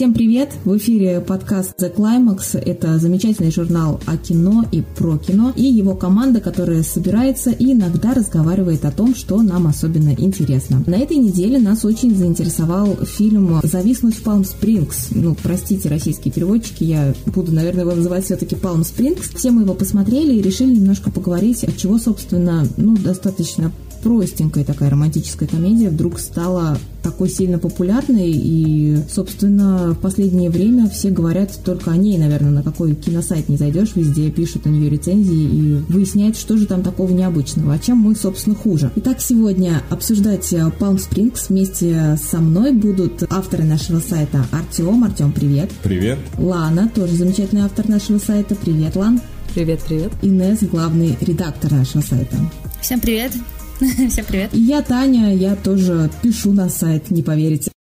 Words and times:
Всем 0.00 0.14
привет! 0.14 0.48
В 0.64 0.78
эфире 0.78 1.20
подкаст 1.20 1.74
The 1.78 1.94
Climax. 1.94 2.58
Это 2.58 2.96
замечательный 2.96 3.50
журнал 3.50 4.00
о 4.06 4.16
кино 4.16 4.64
и 4.72 4.80
про 4.80 5.18
кино. 5.18 5.52
И 5.54 5.62
его 5.62 5.94
команда, 5.94 6.40
которая 6.40 6.82
собирается 6.82 7.50
и 7.50 7.74
иногда 7.74 8.14
разговаривает 8.14 8.86
о 8.86 8.92
том, 8.92 9.14
что 9.14 9.42
нам 9.42 9.66
особенно 9.66 10.14
интересно. 10.16 10.82
На 10.86 10.94
этой 10.94 11.18
неделе 11.18 11.58
нас 11.58 11.84
очень 11.84 12.16
заинтересовал 12.16 12.96
фильм 13.04 13.60
«Зависнуть 13.62 14.14
в 14.14 14.22
Палм 14.22 14.46
Спрингс». 14.46 15.08
Ну, 15.10 15.36
простите, 15.42 15.90
российские 15.90 16.32
переводчики, 16.32 16.84
я 16.84 17.12
буду, 17.26 17.52
наверное, 17.52 17.82
его 17.82 17.94
называть 17.94 18.24
все-таки 18.24 18.56
Палм 18.56 18.84
Спрингс. 18.84 19.28
Все 19.34 19.50
мы 19.50 19.64
его 19.64 19.74
посмотрели 19.74 20.32
и 20.32 20.40
решили 20.40 20.76
немножко 20.76 21.10
поговорить, 21.10 21.62
от 21.62 21.76
чего, 21.76 21.98
собственно, 21.98 22.66
ну, 22.78 22.96
достаточно 22.96 23.70
простенькая 24.02 24.64
такая 24.64 24.90
романтическая 24.90 25.48
комедия 25.48 25.90
вдруг 25.90 26.18
стала 26.18 26.78
такой 27.02 27.30
сильно 27.30 27.58
популярной, 27.58 28.30
и, 28.30 28.98
собственно, 29.10 29.94
в 29.94 30.00
последнее 30.00 30.50
время 30.50 30.88
все 30.88 31.10
говорят 31.10 31.58
только 31.64 31.90
о 31.90 31.96
ней, 31.96 32.18
наверное, 32.18 32.50
на 32.50 32.62
какой 32.62 32.94
киносайт 32.94 33.48
не 33.48 33.56
зайдешь, 33.56 33.96
везде 33.96 34.30
пишут 34.30 34.66
о 34.66 34.68
нее 34.68 34.90
рецензии 34.90 35.32
и 35.32 35.74
выясняют, 35.88 36.36
что 36.36 36.56
же 36.56 36.66
там 36.66 36.82
такого 36.82 37.10
необычного, 37.10 37.74
а 37.74 37.78
чем 37.78 37.98
мы, 37.98 38.14
собственно, 38.14 38.54
хуже. 38.54 38.90
Итак, 38.96 39.20
сегодня 39.20 39.82
обсуждать 39.88 40.52
Palm 40.52 40.98
Springs 40.98 41.46
вместе 41.48 42.18
со 42.22 42.38
мной 42.38 42.72
будут 42.72 43.24
авторы 43.30 43.64
нашего 43.64 44.00
сайта 44.00 44.44
Артем. 44.52 45.04
Артем, 45.04 45.32
привет. 45.32 45.70
Привет. 45.82 46.18
Лана, 46.38 46.90
тоже 46.94 47.14
замечательный 47.14 47.62
автор 47.62 47.88
нашего 47.88 48.18
сайта. 48.18 48.54
Привет, 48.54 48.96
Лан. 48.96 49.20
Привет, 49.54 49.80
привет. 49.86 50.12
Инес, 50.22 50.60
главный 50.62 51.16
редактор 51.20 51.72
нашего 51.72 52.02
сайта. 52.02 52.36
Всем 52.80 53.00
привет. 53.00 53.32
Всем 54.10 54.26
привет. 54.26 54.50
Я 54.52 54.82
Таня, 54.82 55.34
я 55.34 55.56
тоже 55.56 56.10
пишу 56.22 56.52
на 56.52 56.68
сайт, 56.68 57.10
не 57.10 57.22
поверите. 57.22 57.72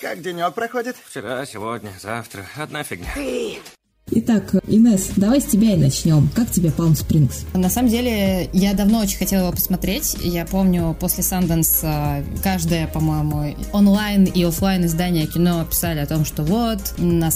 Как 0.00 0.22
денек 0.22 0.54
проходит? 0.54 0.96
Вчера, 0.96 1.44
сегодня, 1.44 1.92
завтра. 2.00 2.46
Одна 2.56 2.82
фигня. 2.82 3.12
Итак, 4.14 4.56
Инес, 4.66 5.08
давай 5.16 5.40
с 5.40 5.46
тебя 5.46 5.72
и 5.72 5.76
начнем. 5.76 6.28
Как 6.34 6.50
тебе 6.50 6.68
Palm 6.68 6.92
Springs? 6.92 7.46
На 7.58 7.70
самом 7.70 7.88
деле, 7.88 8.50
я 8.52 8.74
давно 8.74 9.00
очень 9.00 9.16
хотела 9.16 9.44
его 9.44 9.52
посмотреть. 9.52 10.18
Я 10.22 10.44
помню, 10.44 10.94
после 11.00 11.24
а, 11.82 12.22
каждое, 12.42 12.88
по-моему, 12.88 13.56
онлайн 13.72 14.24
и 14.24 14.44
офлайн 14.44 14.84
издание 14.84 15.26
кино 15.26 15.64
писали 15.64 16.00
о 16.00 16.06
том, 16.06 16.26
что 16.26 16.42
вот, 16.42 16.94
на 16.98 17.30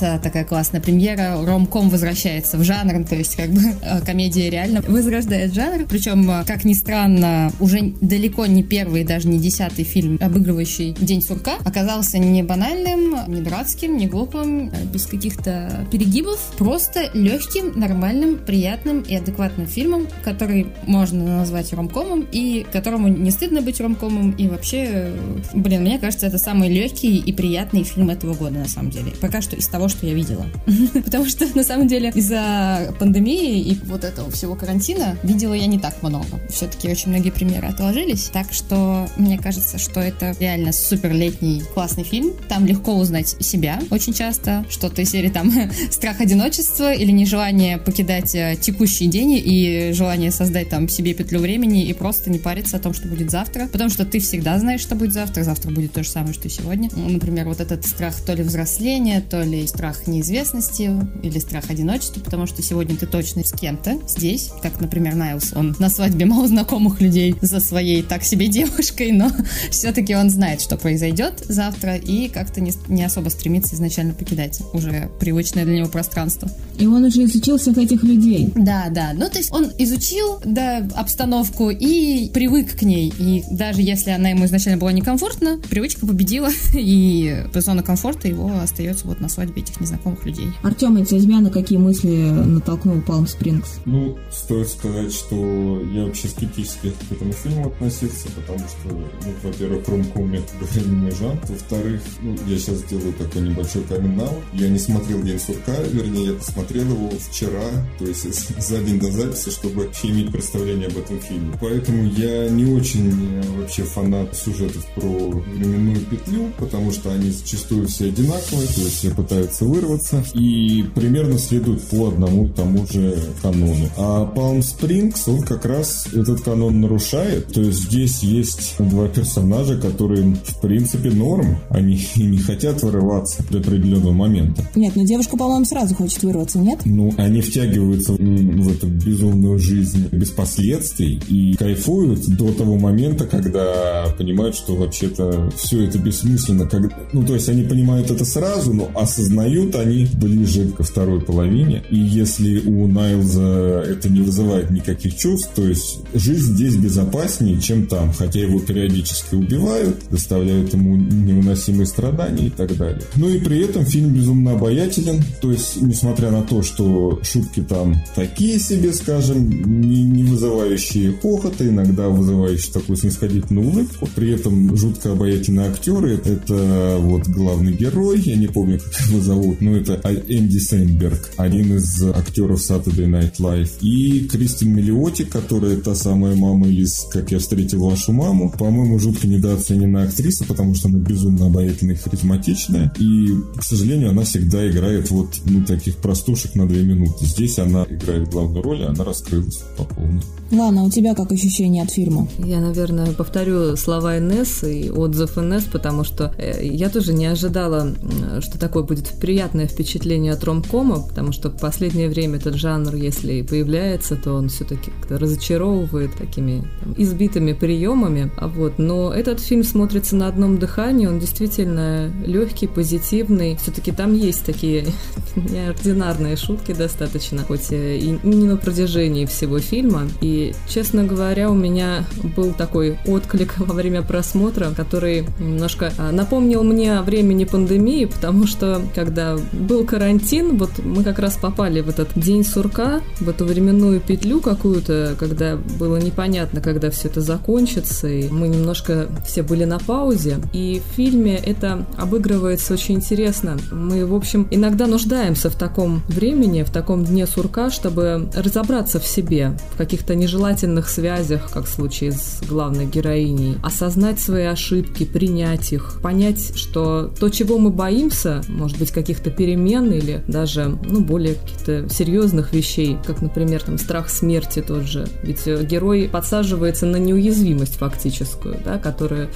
а, 0.00 0.18
такая 0.20 0.44
классная 0.44 0.80
премьера, 0.80 1.44
ромком 1.44 1.90
возвращается 1.90 2.58
в 2.58 2.62
жанр, 2.62 3.04
то 3.04 3.16
есть 3.16 3.34
как 3.34 3.50
бы 3.50 3.60
а, 3.82 4.00
комедия 4.00 4.50
реально 4.50 4.82
возрождает 4.86 5.52
жанр. 5.52 5.84
Причем, 5.88 6.30
как 6.46 6.64
ни 6.64 6.74
странно, 6.74 7.50
уже 7.58 7.92
далеко 8.00 8.46
не 8.46 8.62
первый, 8.62 9.02
даже 9.02 9.26
не 9.26 9.40
десятый 9.40 9.84
фильм, 9.84 10.16
обыгрывающий 10.20 10.92
День 11.00 11.22
сурка, 11.22 11.54
оказался 11.64 12.18
не 12.18 12.44
банальным, 12.44 13.16
не 13.26 13.40
дурацким, 13.40 13.96
не 13.96 14.06
глупым, 14.06 14.70
без 14.92 15.06
каких-то 15.06 15.87
перегибов 15.90 16.38
просто 16.56 17.10
легким, 17.14 17.78
нормальным, 17.78 18.38
приятным 18.38 19.00
и 19.02 19.14
адекватным 19.14 19.66
фильмом, 19.66 20.06
который 20.24 20.68
можно 20.86 21.38
назвать 21.38 21.72
ромкомом 21.72 22.26
и 22.30 22.66
которому 22.72 23.08
не 23.08 23.30
стыдно 23.30 23.62
быть 23.62 23.80
ромкомом 23.80 24.32
и 24.32 24.48
вообще, 24.48 25.12
блин, 25.54 25.82
мне 25.82 25.98
кажется, 25.98 26.26
это 26.26 26.38
самый 26.38 26.68
легкий 26.68 27.18
и 27.18 27.32
приятный 27.32 27.82
фильм 27.84 28.10
этого 28.10 28.34
года 28.34 28.58
на 28.58 28.68
самом 28.68 28.90
деле. 28.90 29.12
Пока 29.20 29.40
что 29.40 29.56
из 29.56 29.68
того, 29.68 29.88
что 29.88 30.06
я 30.06 30.14
видела. 30.14 30.46
Потому 31.04 31.26
что 31.26 31.46
на 31.56 31.64
самом 31.64 31.88
деле 31.88 32.12
из-за 32.14 32.94
пандемии 32.98 33.60
и 33.60 33.78
вот 33.84 34.04
этого 34.04 34.30
всего 34.30 34.54
карантина 34.54 35.16
видела 35.22 35.54
я 35.54 35.66
не 35.66 35.78
так 35.78 36.02
много. 36.02 36.26
Все-таки 36.50 36.88
очень 36.88 37.10
многие 37.10 37.30
премьеры 37.30 37.68
отложились, 37.68 38.30
так 38.32 38.52
что 38.52 39.08
мне 39.16 39.38
кажется, 39.38 39.78
что 39.78 40.00
это 40.00 40.34
реально 40.38 40.72
супер 40.72 41.12
летний 41.12 41.62
классный 41.74 42.04
фильм. 42.04 42.32
Там 42.48 42.66
легко 42.66 42.94
узнать 42.96 43.36
себя 43.40 43.80
очень 43.90 44.12
часто, 44.12 44.64
что-то 44.68 45.02
из 45.02 45.10
серии 45.10 45.28
там 45.28 45.50
страх 45.90 46.20
одиночества 46.20 46.92
или 46.92 47.10
нежелание 47.10 47.78
покидать 47.78 48.34
э, 48.34 48.56
текущий 48.60 49.06
день 49.06 49.40
и 49.44 49.92
желание 49.92 50.30
создать 50.30 50.70
там 50.70 50.88
себе 50.88 51.14
петлю 51.14 51.40
времени 51.40 51.86
и 51.86 51.92
просто 51.92 52.30
не 52.30 52.38
париться 52.38 52.76
о 52.76 52.80
том, 52.80 52.94
что 52.94 53.08
будет 53.08 53.30
завтра, 53.30 53.68
потому 53.68 53.90
что 53.90 54.04
ты 54.04 54.20
всегда 54.20 54.58
знаешь, 54.58 54.80
что 54.80 54.94
будет 54.94 55.12
завтра, 55.12 55.42
завтра 55.42 55.70
будет 55.70 55.92
то 55.92 56.02
же 56.02 56.10
самое, 56.10 56.34
что 56.34 56.48
и 56.48 56.50
сегодня. 56.50 56.88
Ну, 56.94 57.08
например, 57.08 57.46
вот 57.46 57.60
этот 57.60 57.86
страх 57.86 58.14
то 58.20 58.34
ли 58.34 58.42
взросления, 58.42 59.20
то 59.20 59.42
ли 59.42 59.66
страх 59.66 60.06
неизвестности 60.06 60.90
или 61.22 61.38
страх 61.38 61.70
одиночества, 61.70 62.20
потому 62.20 62.46
что 62.46 62.62
сегодня 62.62 62.96
ты 62.96 63.06
точно 63.06 63.44
с 63.44 63.52
кем-то 63.52 63.98
здесь, 64.06 64.50
как, 64.62 64.80
например, 64.80 65.14
Найлс, 65.14 65.52
он 65.54 65.76
на 65.78 65.88
свадьбе 65.88 66.26
малознакомых 66.26 67.00
людей 67.00 67.34
за 67.40 67.60
своей 67.60 68.02
так 68.02 68.24
себе 68.24 68.48
девушкой, 68.48 69.12
но 69.12 69.30
все-таки 69.70 70.14
он 70.14 70.30
знает, 70.30 70.60
что 70.60 70.76
произойдет 70.76 71.44
завтра 71.48 71.96
и 71.96 72.28
как-то 72.28 72.60
не, 72.60 72.72
не 72.88 73.04
особо 73.04 73.28
стремится 73.28 73.74
изначально 73.74 74.14
покидать 74.14 74.60
уже 74.72 75.10
привычное 75.58 75.64
для 75.64 75.76
него 75.78 75.88
пространство. 75.88 76.48
И 76.78 76.86
он 76.86 77.04
уже 77.04 77.24
изучил 77.24 77.58
всех 77.58 77.76
этих 77.76 78.04
людей. 78.04 78.52
Да, 78.54 78.86
да. 78.90 79.10
Ну, 79.12 79.28
то 79.28 79.38
есть 79.38 79.52
он 79.52 79.72
изучил, 79.78 80.40
да, 80.44 80.86
обстановку 80.94 81.70
и 81.70 82.30
привык 82.30 82.78
к 82.78 82.82
ней. 82.82 83.12
И 83.18 83.42
даже 83.50 83.82
если 83.82 84.10
она 84.10 84.30
ему 84.30 84.44
изначально 84.44 84.78
была 84.78 84.92
некомфортна, 84.92 85.58
привычка 85.68 86.06
победила, 86.06 86.50
и 86.74 87.44
зона 87.54 87.82
комфорта 87.82 88.28
его 88.28 88.52
остается 88.62 89.06
вот 89.08 89.20
на 89.20 89.28
свадьбе 89.28 89.62
этих 89.62 89.80
незнакомых 89.80 90.24
людей. 90.24 90.46
Артем, 90.62 90.96
а 90.96 91.04
тебя 91.04 91.40
на 91.40 91.50
какие 91.50 91.78
мысли 91.78 92.08
натолкнул 92.08 93.00
Палм 93.02 93.26
Спрингс? 93.26 93.80
Ну, 93.84 94.16
стоит 94.30 94.68
сказать, 94.68 95.12
что 95.12 95.82
я 95.92 96.04
вообще 96.04 96.28
скептически 96.28 96.92
к 97.08 97.12
этому 97.12 97.32
фильму 97.32 97.66
относился, 97.66 98.28
потому 98.36 98.60
что, 98.60 98.88
ну, 98.88 99.32
во-первых, 99.42 99.88
ромком, 99.88 100.30
мягко 100.30 100.52
говоря, 100.60 100.88
не 100.88 100.96
мой 100.96 101.10
жанр. 101.10 101.40
Во-вторых, 101.48 102.00
ну, 102.22 102.36
я 102.46 102.56
сейчас 102.56 102.76
сделаю 102.76 103.12
такой 103.14 103.42
небольшой 103.42 103.82
камин 103.82 104.22
Я 104.52 104.68
не 104.68 104.78
смотрел 104.78 105.22
«День 105.22 105.38
сурка», 105.48 105.74
вернее, 105.90 106.26
я 106.26 106.32
посмотрел 106.34 106.84
его 106.84 107.10
вчера, 107.30 107.64
то 107.98 108.04
есть 108.04 108.60
за 108.60 108.78
день 108.78 109.00
до 109.00 109.10
записи, 109.10 109.50
чтобы 109.50 109.84
вообще 109.84 110.08
иметь 110.08 110.30
представление 110.30 110.88
об 110.88 110.98
этом 110.98 111.18
фильме. 111.20 111.56
Поэтому 111.60 112.04
я 112.04 112.48
не 112.48 112.66
очень 112.66 113.10
э, 113.10 113.42
вообще 113.58 113.82
фанат 113.82 114.36
сюжетов 114.36 114.84
про 114.94 115.08
временную 115.08 116.00
петлю, 116.06 116.50
потому 116.58 116.92
что 116.92 117.10
они 117.10 117.30
зачастую 117.30 117.88
все 117.88 118.06
одинаковые, 118.06 118.68
то 118.68 118.80
есть 118.80 118.98
все 118.98 119.10
пытаются 119.10 119.64
вырваться 119.64 120.24
и 120.34 120.84
примерно 120.94 121.38
следуют 121.38 121.82
по 121.84 122.08
одному 122.08 122.48
тому 122.48 122.86
же 122.86 123.18
канону. 123.42 123.88
А 123.96 124.30
Palm 124.34 124.60
Springs, 124.60 125.30
он 125.30 125.42
как 125.42 125.64
раз 125.64 126.06
этот 126.12 126.42
канон 126.42 126.80
нарушает, 126.80 127.52
то 127.52 127.60
есть 127.60 127.84
здесь 127.84 128.22
есть 128.22 128.74
два 128.78 129.08
персонажа, 129.08 129.78
которые 129.78 130.34
в 130.34 130.60
принципе 130.60 131.10
норм, 131.10 131.58
они 131.70 132.00
не 132.16 132.38
хотят 132.38 132.82
вырываться 132.82 133.42
до 133.50 133.58
определенного 133.58 134.12
момента. 134.12 134.68
Нет, 134.74 134.94
но 134.96 135.04
девушка, 135.04 135.36
по-моему, 135.38 135.64
сразу 135.64 135.94
хочет 135.94 136.22
вырваться, 136.22 136.58
нет? 136.58 136.80
Ну, 136.84 137.12
они 137.16 137.40
втягиваются 137.40 138.12
в 138.12 138.72
эту 138.72 138.86
безумную 138.86 139.58
жизнь 139.58 140.08
без 140.12 140.30
последствий 140.30 141.20
и 141.28 141.54
кайфуют 141.54 142.26
до 142.36 142.52
того 142.52 142.76
момента, 142.76 143.26
когда 143.26 144.06
понимают, 144.16 144.56
что 144.56 144.76
вообще-то 144.76 145.50
все 145.56 145.84
это 145.84 145.98
бессмысленно. 145.98 146.66
Как... 146.66 147.12
Ну, 147.12 147.24
то 147.24 147.34
есть 147.34 147.48
они 147.48 147.62
понимают 147.62 148.10
это 148.10 148.24
сразу, 148.24 148.72
но 148.72 148.90
осознают 148.94 149.74
они 149.74 150.08
ближе 150.14 150.68
ко 150.70 150.82
второй 150.82 151.20
половине. 151.20 151.82
И 151.90 151.98
если 151.98 152.60
у 152.60 152.86
Найлза 152.86 153.84
это 153.86 154.08
не 154.08 154.20
вызывает 154.20 154.70
никаких 154.70 155.16
чувств, 155.16 155.50
то 155.54 155.66
есть 155.66 156.00
жизнь 156.14 156.54
здесь 156.54 156.76
безопаснее, 156.76 157.60
чем 157.60 157.86
там, 157.86 158.12
хотя 158.12 158.40
его 158.40 158.58
периодически 158.60 159.34
убивают, 159.34 159.96
доставляют 160.10 160.72
ему 160.74 160.96
невыносимые 160.96 161.86
страдания 161.86 162.46
и 162.46 162.50
так 162.50 162.76
далее. 162.76 163.02
Ну 163.16 163.28
и 163.28 163.38
при 163.38 163.60
этом 163.64 163.84
фильм 163.84 164.12
безумно 164.12 164.52
обаятелен, 164.52 165.22
то 165.40 165.52
есть, 165.52 165.80
несмотря 165.80 166.30
на 166.30 166.42
то, 166.42 166.62
что 166.62 167.20
шутки 167.22 167.60
там 167.60 167.96
такие 168.14 168.58
себе, 168.58 168.92
скажем, 168.92 169.48
не, 169.80 170.02
не 170.02 170.24
вызывающие 170.24 171.12
хохота, 171.12 171.66
иногда 171.66 172.08
вызывающие 172.08 172.72
такую 172.72 172.96
снисходительную 172.96 173.68
улыбку, 173.68 174.08
при 174.14 174.32
этом 174.32 174.76
жутко 174.76 175.12
обаятельные 175.12 175.68
актеры, 175.68 176.16
это 176.16 176.98
вот 176.98 177.26
главный 177.28 177.72
герой, 177.72 178.20
я 178.20 178.36
не 178.36 178.48
помню, 178.48 178.78
как 178.78 179.08
его 179.08 179.20
зовут, 179.20 179.60
но 179.60 179.76
это 179.76 180.00
Энди 180.28 180.58
Сейнберг, 180.58 181.30
один 181.36 181.76
из 181.76 182.02
актеров 182.02 182.60
Saturday 182.60 183.08
Night 183.08 183.36
Live, 183.38 183.70
и 183.80 184.28
Кристин 184.28 184.74
Миллиоти, 184.74 185.24
которая 185.24 185.76
та 185.76 185.94
самая 185.94 186.34
мама 186.34 186.68
из 186.68 187.06
«Как 187.10 187.30
я 187.30 187.38
встретил 187.38 187.84
вашу 187.84 188.12
маму», 188.12 188.52
по-моему, 188.56 188.98
жутко 188.98 189.26
недооцененная 189.26 190.04
актриса, 190.04 190.44
потому 190.44 190.74
что 190.74 190.88
она 190.88 190.98
безумно 190.98 191.46
обаятельная 191.46 191.94
и 191.94 191.98
харизматичная, 191.98 192.92
и, 192.98 193.28
к 193.56 193.62
сожалению, 193.62 194.10
она 194.10 194.22
всегда 194.22 194.68
играет 194.68 195.10
вот, 195.18 195.28
ну, 195.44 195.64
таких 195.64 195.96
простушек 195.96 196.54
на 196.54 196.66
две 196.66 196.82
минуты. 196.82 197.24
Здесь 197.24 197.58
она 197.58 197.84
играет 197.88 198.30
главную 198.30 198.62
роль, 198.62 198.80
и 198.82 198.84
она 198.84 199.04
раскрылась 199.04 199.62
по 199.76 199.84
полной. 199.84 200.22
Ладно, 200.50 200.84
у 200.84 200.90
тебя 200.90 201.14
как 201.14 201.30
ощущение 201.30 201.82
от 201.82 201.90
фильма? 201.90 202.26
Я, 202.38 202.60
наверное, 202.60 203.12
повторю 203.12 203.76
слова 203.76 204.18
Инесс 204.18 204.64
и 204.64 204.90
отзыв 204.90 205.36
Инесс, 205.36 205.64
потому 205.64 206.04
что 206.04 206.34
э, 206.38 206.64
я 206.64 206.88
тоже 206.88 207.12
не 207.12 207.26
ожидала, 207.26 207.92
что 208.40 208.58
такое 208.58 208.82
будет 208.82 209.08
приятное 209.20 209.66
впечатление 209.66 210.32
от 210.32 210.42
ромкома, 210.44 211.00
потому 211.00 211.32
что 211.32 211.50
в 211.50 211.60
последнее 211.60 212.08
время 212.08 212.36
этот 212.38 212.54
жанр, 212.54 212.94
если 212.94 213.34
и 213.34 213.42
появляется, 213.42 214.16
то 214.16 214.32
он 214.32 214.48
все-таки 214.48 214.90
разочаровывает 215.10 216.16
такими 216.16 216.64
там, 216.80 216.94
избитыми 216.96 217.52
приемами. 217.52 218.32
А 218.38 218.48
вот, 218.48 218.78
но 218.78 219.12
этот 219.12 219.40
фильм 219.40 219.64
смотрится 219.64 220.16
на 220.16 220.28
одном 220.28 220.58
дыхании, 220.58 221.06
он 221.06 221.18
действительно 221.18 222.10
легкий, 222.24 222.68
позитивный. 222.68 223.56
Все-таки 223.56 223.92
там 223.92 224.14
есть 224.14 224.44
такие 224.44 224.86
неординарные 225.36 226.36
шутки 226.36 226.72
достаточно, 226.72 227.42
хоть 227.42 227.70
и 227.70 228.18
не 228.22 228.46
на 228.46 228.56
протяжении 228.56 229.26
всего 229.26 229.58
фильма. 229.58 230.08
И 230.20 230.54
честно 230.68 231.04
говоря, 231.04 231.50
у 231.50 231.54
меня 231.54 232.04
был 232.36 232.52
такой 232.52 232.98
отклик 233.06 233.54
во 233.58 233.74
время 233.74 234.02
просмотра, 234.02 234.72
который 234.76 235.26
немножко 235.38 235.92
а, 235.98 236.12
напомнил 236.12 236.62
мне 236.62 236.98
о 236.98 237.02
времени 237.02 237.44
пандемии, 237.44 238.04
потому 238.04 238.46
что 238.46 238.82
когда 238.94 239.36
был 239.52 239.84
карантин, 239.84 240.56
вот 240.56 240.70
мы 240.84 241.04
как 241.04 241.18
раз 241.18 241.36
попали 241.36 241.80
в 241.80 241.88
этот 241.88 242.08
день 242.14 242.44
сурка, 242.44 243.00
в 243.20 243.28
эту 243.28 243.44
временную 243.44 244.00
петлю 244.00 244.40
какую-то, 244.40 245.16
когда 245.18 245.56
было 245.56 245.96
непонятно, 245.96 246.60
когда 246.60 246.90
все 246.90 247.08
это 247.08 247.20
закончится, 247.20 248.08
и 248.08 248.28
мы 248.28 248.48
немножко 248.48 249.08
все 249.26 249.42
были 249.42 249.64
на 249.64 249.78
паузе. 249.78 250.38
И 250.52 250.82
в 250.84 250.94
фильме 250.96 251.36
это 251.36 251.86
обыгрывается 251.96 252.74
очень 252.74 252.96
интересно. 252.96 253.56
Мы, 253.70 254.06
в 254.06 254.14
общем, 254.14 254.46
иногда 254.50 254.86
нуждаемся 254.98 255.48
в 255.48 255.54
таком 255.54 256.02
времени, 256.08 256.64
в 256.64 256.70
таком 256.70 257.04
дне 257.04 257.24
сурка, 257.28 257.70
чтобы 257.70 258.28
разобраться 258.34 258.98
в 258.98 259.06
себе, 259.06 259.56
в 259.72 259.76
каких-то 259.76 260.16
не 260.16 260.24
нежелательных 260.24 260.88
связях, 260.88 261.52
как 261.52 261.66
в 261.66 261.68
случае 261.68 262.10
с 262.10 262.42
главной 262.48 262.84
героиней, 262.84 263.58
осознать 263.62 264.18
свои 264.18 264.46
ошибки, 264.46 265.04
принять 265.04 265.72
их, 265.72 266.00
понять, 266.02 266.56
что 266.56 267.12
то, 267.20 267.28
чего 267.28 267.58
мы 267.58 267.70
боимся, 267.70 268.42
может 268.48 268.76
быть, 268.76 268.90
каких-то 268.90 269.30
перемен 269.30 269.92
или 269.92 270.24
даже, 270.26 270.76
ну, 270.84 271.00
более 271.00 271.36
каких-то 271.36 271.88
серьезных 271.88 272.52
вещей, 272.52 272.98
как, 273.06 273.22
например, 273.22 273.62
там, 273.62 273.78
страх 273.78 274.08
смерти 274.10 274.64
тот 274.66 274.82
же. 274.82 275.06
Ведь 275.22 275.46
герой 275.46 276.10
подсаживается 276.12 276.86
на 276.86 276.96
неуязвимость 276.96 277.76
фактическую, 277.76 278.56
да, 278.64 278.78
которая 278.78 279.28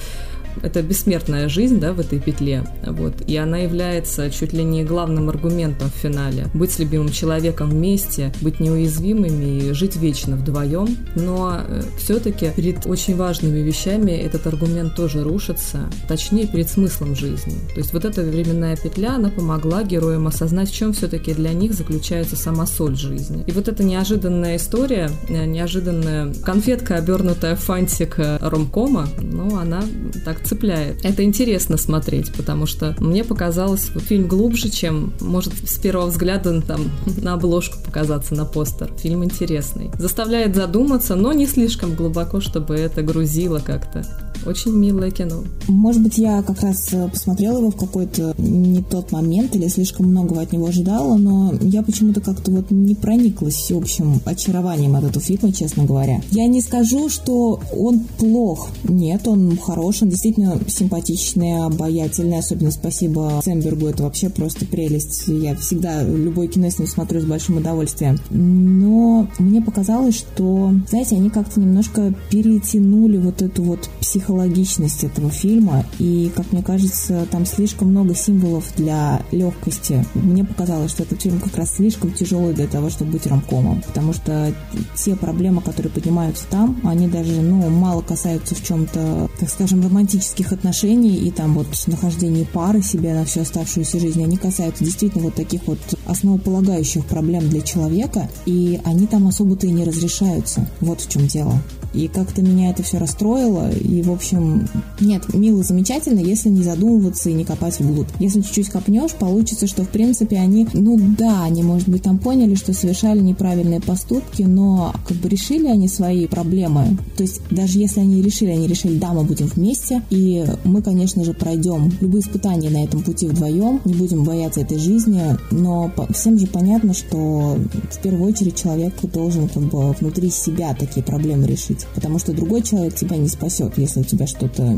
это 0.61 0.81
бессмертная 0.81 1.49
жизнь, 1.49 1.79
да, 1.79 1.93
в 1.93 1.99
этой 1.99 2.19
петле, 2.19 2.63
вот, 2.85 3.21
и 3.27 3.35
она 3.37 3.59
является 3.59 4.29
чуть 4.29 4.53
ли 4.53 4.63
не 4.63 4.83
главным 4.83 5.29
аргументом 5.29 5.89
в 5.89 5.99
финале. 5.99 6.47
Быть 6.53 6.71
с 6.71 6.79
любимым 6.79 7.09
человеком 7.09 7.69
вместе, 7.69 8.31
быть 8.41 8.59
неуязвимыми 8.59 9.59
и 9.59 9.71
жить 9.73 9.95
вечно 9.95 10.35
вдвоем, 10.35 10.97
но 11.15 11.59
э, 11.59 11.83
все-таки 11.97 12.51
перед 12.55 12.85
очень 12.85 13.15
важными 13.15 13.59
вещами 13.59 14.11
этот 14.11 14.47
аргумент 14.47 14.95
тоже 14.95 15.23
рушится, 15.23 15.89
точнее, 16.07 16.47
перед 16.47 16.69
смыслом 16.69 17.15
жизни. 17.15 17.55
То 17.73 17.79
есть 17.79 17.93
вот 17.93 18.05
эта 18.05 18.21
временная 18.21 18.75
петля, 18.75 19.15
она 19.15 19.29
помогла 19.29 19.83
героям 19.83 20.27
осознать, 20.27 20.69
в 20.69 20.75
чем 20.75 20.93
все-таки 20.93 21.33
для 21.33 21.53
них 21.53 21.73
заключается 21.73 22.35
сама 22.35 22.65
соль 22.65 22.95
жизни. 22.95 23.43
И 23.47 23.51
вот 23.51 23.67
эта 23.67 23.83
неожиданная 23.83 24.57
история, 24.57 25.09
э, 25.29 25.45
неожиданная 25.45 26.33
конфетка, 26.43 26.95
обернутая 26.95 27.55
в 27.55 27.59
фантик 27.59 28.15
ромкома, 28.17 29.07
ну, 29.21 29.57
она 29.57 29.83
так 30.25 30.42
цепляет. 30.45 31.03
Это 31.03 31.23
интересно 31.23 31.77
смотреть, 31.77 32.33
потому 32.33 32.65
что 32.65 32.95
мне 32.99 33.23
показалось 33.23 33.89
фильм 34.07 34.27
глубже, 34.27 34.69
чем 34.69 35.13
может 35.21 35.53
с 35.67 35.77
первого 35.77 36.07
взгляда 36.07 36.61
там 36.61 36.91
на 37.21 37.33
обложку 37.33 37.77
показаться 37.83 38.35
на 38.35 38.45
постер. 38.45 38.91
Фильм 38.97 39.23
интересный. 39.23 39.91
Заставляет 39.97 40.55
задуматься, 40.55 41.15
но 41.15 41.33
не 41.33 41.45
слишком 41.45 41.95
глубоко, 41.95 42.41
чтобы 42.41 42.75
это 42.75 43.01
грузило 43.01 43.59
как-то. 43.59 44.05
Очень 44.45 44.73
милое 44.73 45.11
кино. 45.11 45.43
Может 45.67 46.01
быть, 46.01 46.17
я 46.17 46.41
как 46.41 46.61
раз 46.61 46.89
э, 46.91 47.07
посмотрела 47.07 47.59
его 47.59 47.71
в 47.71 47.77
какой-то 47.77 48.33
не 48.37 48.81
тот 48.81 49.11
момент 49.11 49.55
или 49.55 49.67
слишком 49.69 50.07
многого 50.07 50.41
от 50.41 50.51
него 50.51 50.67
ожидала, 50.67 51.15
но 51.15 51.53
я 51.61 51.81
почему-то 51.81 52.19
как-то 52.19 52.51
вот 52.51 52.69
не 52.69 52.93
прониклась 52.95 53.55
всеобщим 53.55 54.19
очарованием 54.25 54.95
от 54.95 55.05
этого 55.05 55.23
фильма, 55.23 55.53
честно 55.53 55.85
говоря. 55.85 56.21
Я 56.31 56.47
не 56.47 56.61
скажу, 56.61 57.07
что 57.09 57.61
он 57.75 58.01
плох. 58.17 58.69
Нет, 58.83 59.27
он 59.27 59.57
хорош, 59.57 60.01
он 60.01 60.09
действительно 60.09 60.32
симпатичный, 60.67 61.65
обаятельный. 61.65 62.39
Особенно 62.39 62.71
спасибо 62.71 63.41
Сэмбергу, 63.43 63.87
это 63.87 64.03
вообще 64.03 64.29
просто 64.29 64.65
прелесть. 64.65 65.23
Я 65.27 65.55
всегда 65.55 66.03
любой 66.03 66.47
кино 66.47 66.69
с 66.69 66.79
ним 66.79 66.87
смотрю 66.87 67.21
с 67.21 67.25
большим 67.25 67.57
удовольствием. 67.57 68.17
Но 68.29 69.27
мне 69.39 69.61
показалось, 69.61 70.15
что, 70.15 70.73
знаете, 70.89 71.15
они 71.15 71.29
как-то 71.29 71.59
немножко 71.59 72.13
перетянули 72.29 73.17
вот 73.17 73.41
эту 73.41 73.63
вот 73.63 73.89
психологичность 74.01 75.03
этого 75.03 75.29
фильма, 75.29 75.85
и, 75.99 76.31
как 76.35 76.51
мне 76.51 76.61
кажется, 76.61 77.27
там 77.31 77.45
слишком 77.45 77.89
много 77.89 78.15
символов 78.15 78.65
для 78.75 79.21
легкости. 79.31 80.05
Мне 80.13 80.43
показалось, 80.43 80.91
что 80.91 81.03
этот 81.03 81.21
фильм 81.21 81.39
как 81.39 81.55
раз 81.57 81.75
слишком 81.75 82.11
тяжелый 82.11 82.53
для 82.53 82.67
того, 82.67 82.89
чтобы 82.89 83.13
быть 83.13 83.27
ромкомом, 83.27 83.81
потому 83.85 84.13
что 84.13 84.53
те 84.95 85.15
проблемы, 85.15 85.61
которые 85.61 85.91
поднимаются 85.91 86.45
там, 86.49 86.79
они 86.83 87.07
даже, 87.07 87.41
ну, 87.41 87.69
мало 87.69 88.01
касаются 88.01 88.55
в 88.55 88.63
чем-то, 88.63 89.29
так 89.39 89.49
скажем, 89.49 89.81
романтических 90.23 90.53
отношений 90.53 91.17
и 91.17 91.31
там 91.31 91.53
вот 91.53 91.67
нахождения 91.87 92.45
пары 92.51 92.81
себе 92.81 93.13
на 93.13 93.25
всю 93.25 93.41
оставшуюся 93.41 93.99
жизнь. 93.99 94.23
Они 94.23 94.37
касаются 94.37 94.83
действительно 94.83 95.25
вот 95.25 95.35
таких 95.35 95.61
вот 95.67 95.79
основополагающих 96.05 97.05
проблем 97.05 97.49
для 97.49 97.61
человека, 97.61 98.29
и 98.45 98.79
они 98.85 99.07
там 99.07 99.27
особо-то 99.27 99.67
и 99.67 99.71
не 99.71 99.83
разрешаются. 99.83 100.67
Вот 100.79 101.01
в 101.01 101.09
чем 101.09 101.27
дело. 101.27 101.61
И 101.93 102.07
как-то 102.07 102.41
меня 102.41 102.71
это 102.71 102.81
все 102.83 102.97
расстроило. 102.97 103.71
И, 103.71 104.01
в 104.01 104.11
общем, 104.11 104.67
нет, 104.99 105.31
мило 105.33 105.63
замечательно, 105.63 106.19
если 106.19 106.49
не 106.49 106.63
задумываться 106.63 107.29
и 107.29 107.33
не 107.33 107.45
копать 107.45 107.79
вглубь. 107.79 108.07
Если 108.19 108.41
чуть-чуть 108.41 108.69
копнешь, 108.69 109.11
получится, 109.11 109.67
что, 109.67 109.83
в 109.83 109.89
принципе, 109.89 110.37
они, 110.37 110.67
ну 110.73 110.99
да, 111.17 111.43
они, 111.43 111.61
может 111.63 111.87
быть, 111.87 112.03
там 112.03 112.17
поняли, 112.17 112.55
что 112.55 112.73
совершали 112.73 113.19
неправильные 113.19 113.79
поступки, 113.79 114.41
но 114.41 114.93
как 115.07 115.17
бы 115.17 115.29
решили 115.29 115.67
они 115.67 115.87
свои 115.87 116.25
проблемы. 116.25 116.97
То 117.15 117.23
есть 117.23 117.41
даже 117.51 117.79
если 117.79 117.99
они 117.99 118.21
решили, 118.21 118.49
они 118.49 118.67
решили, 118.67 118.97
да, 118.97 119.13
мы 119.13 119.23
будем 119.23 119.47
вместе, 119.47 120.01
и 120.13 120.45
мы, 120.63 120.83
конечно 120.83 121.23
же, 121.23 121.33
пройдем 121.33 121.91
любые 121.99 122.21
испытания 122.21 122.69
на 122.69 122.83
этом 122.83 123.01
пути 123.01 123.27
вдвоем, 123.27 123.81
не 123.83 123.95
будем 123.95 124.23
бояться 124.23 124.61
этой 124.61 124.77
жизни, 124.77 125.21
но 125.49 125.91
всем 126.11 126.37
же 126.37 126.45
понятно, 126.45 126.93
что 126.93 127.57
в 127.89 127.99
первую 128.03 128.29
очередь 128.29 128.55
человек 128.55 128.93
должен 129.01 129.49
как 129.49 129.63
бы 129.63 129.91
внутри 129.93 130.29
себя 130.29 130.75
такие 130.75 131.03
проблемы 131.03 131.47
решить 131.47 131.87
потому 131.95 132.19
что 132.19 132.33
другой 132.33 132.61
человек 132.61 132.95
тебя 132.95 133.15
не 133.15 133.29
спасет, 133.29 133.77
если 133.77 134.01
у 134.01 134.03
тебя 134.03 134.27
что-то 134.27 134.77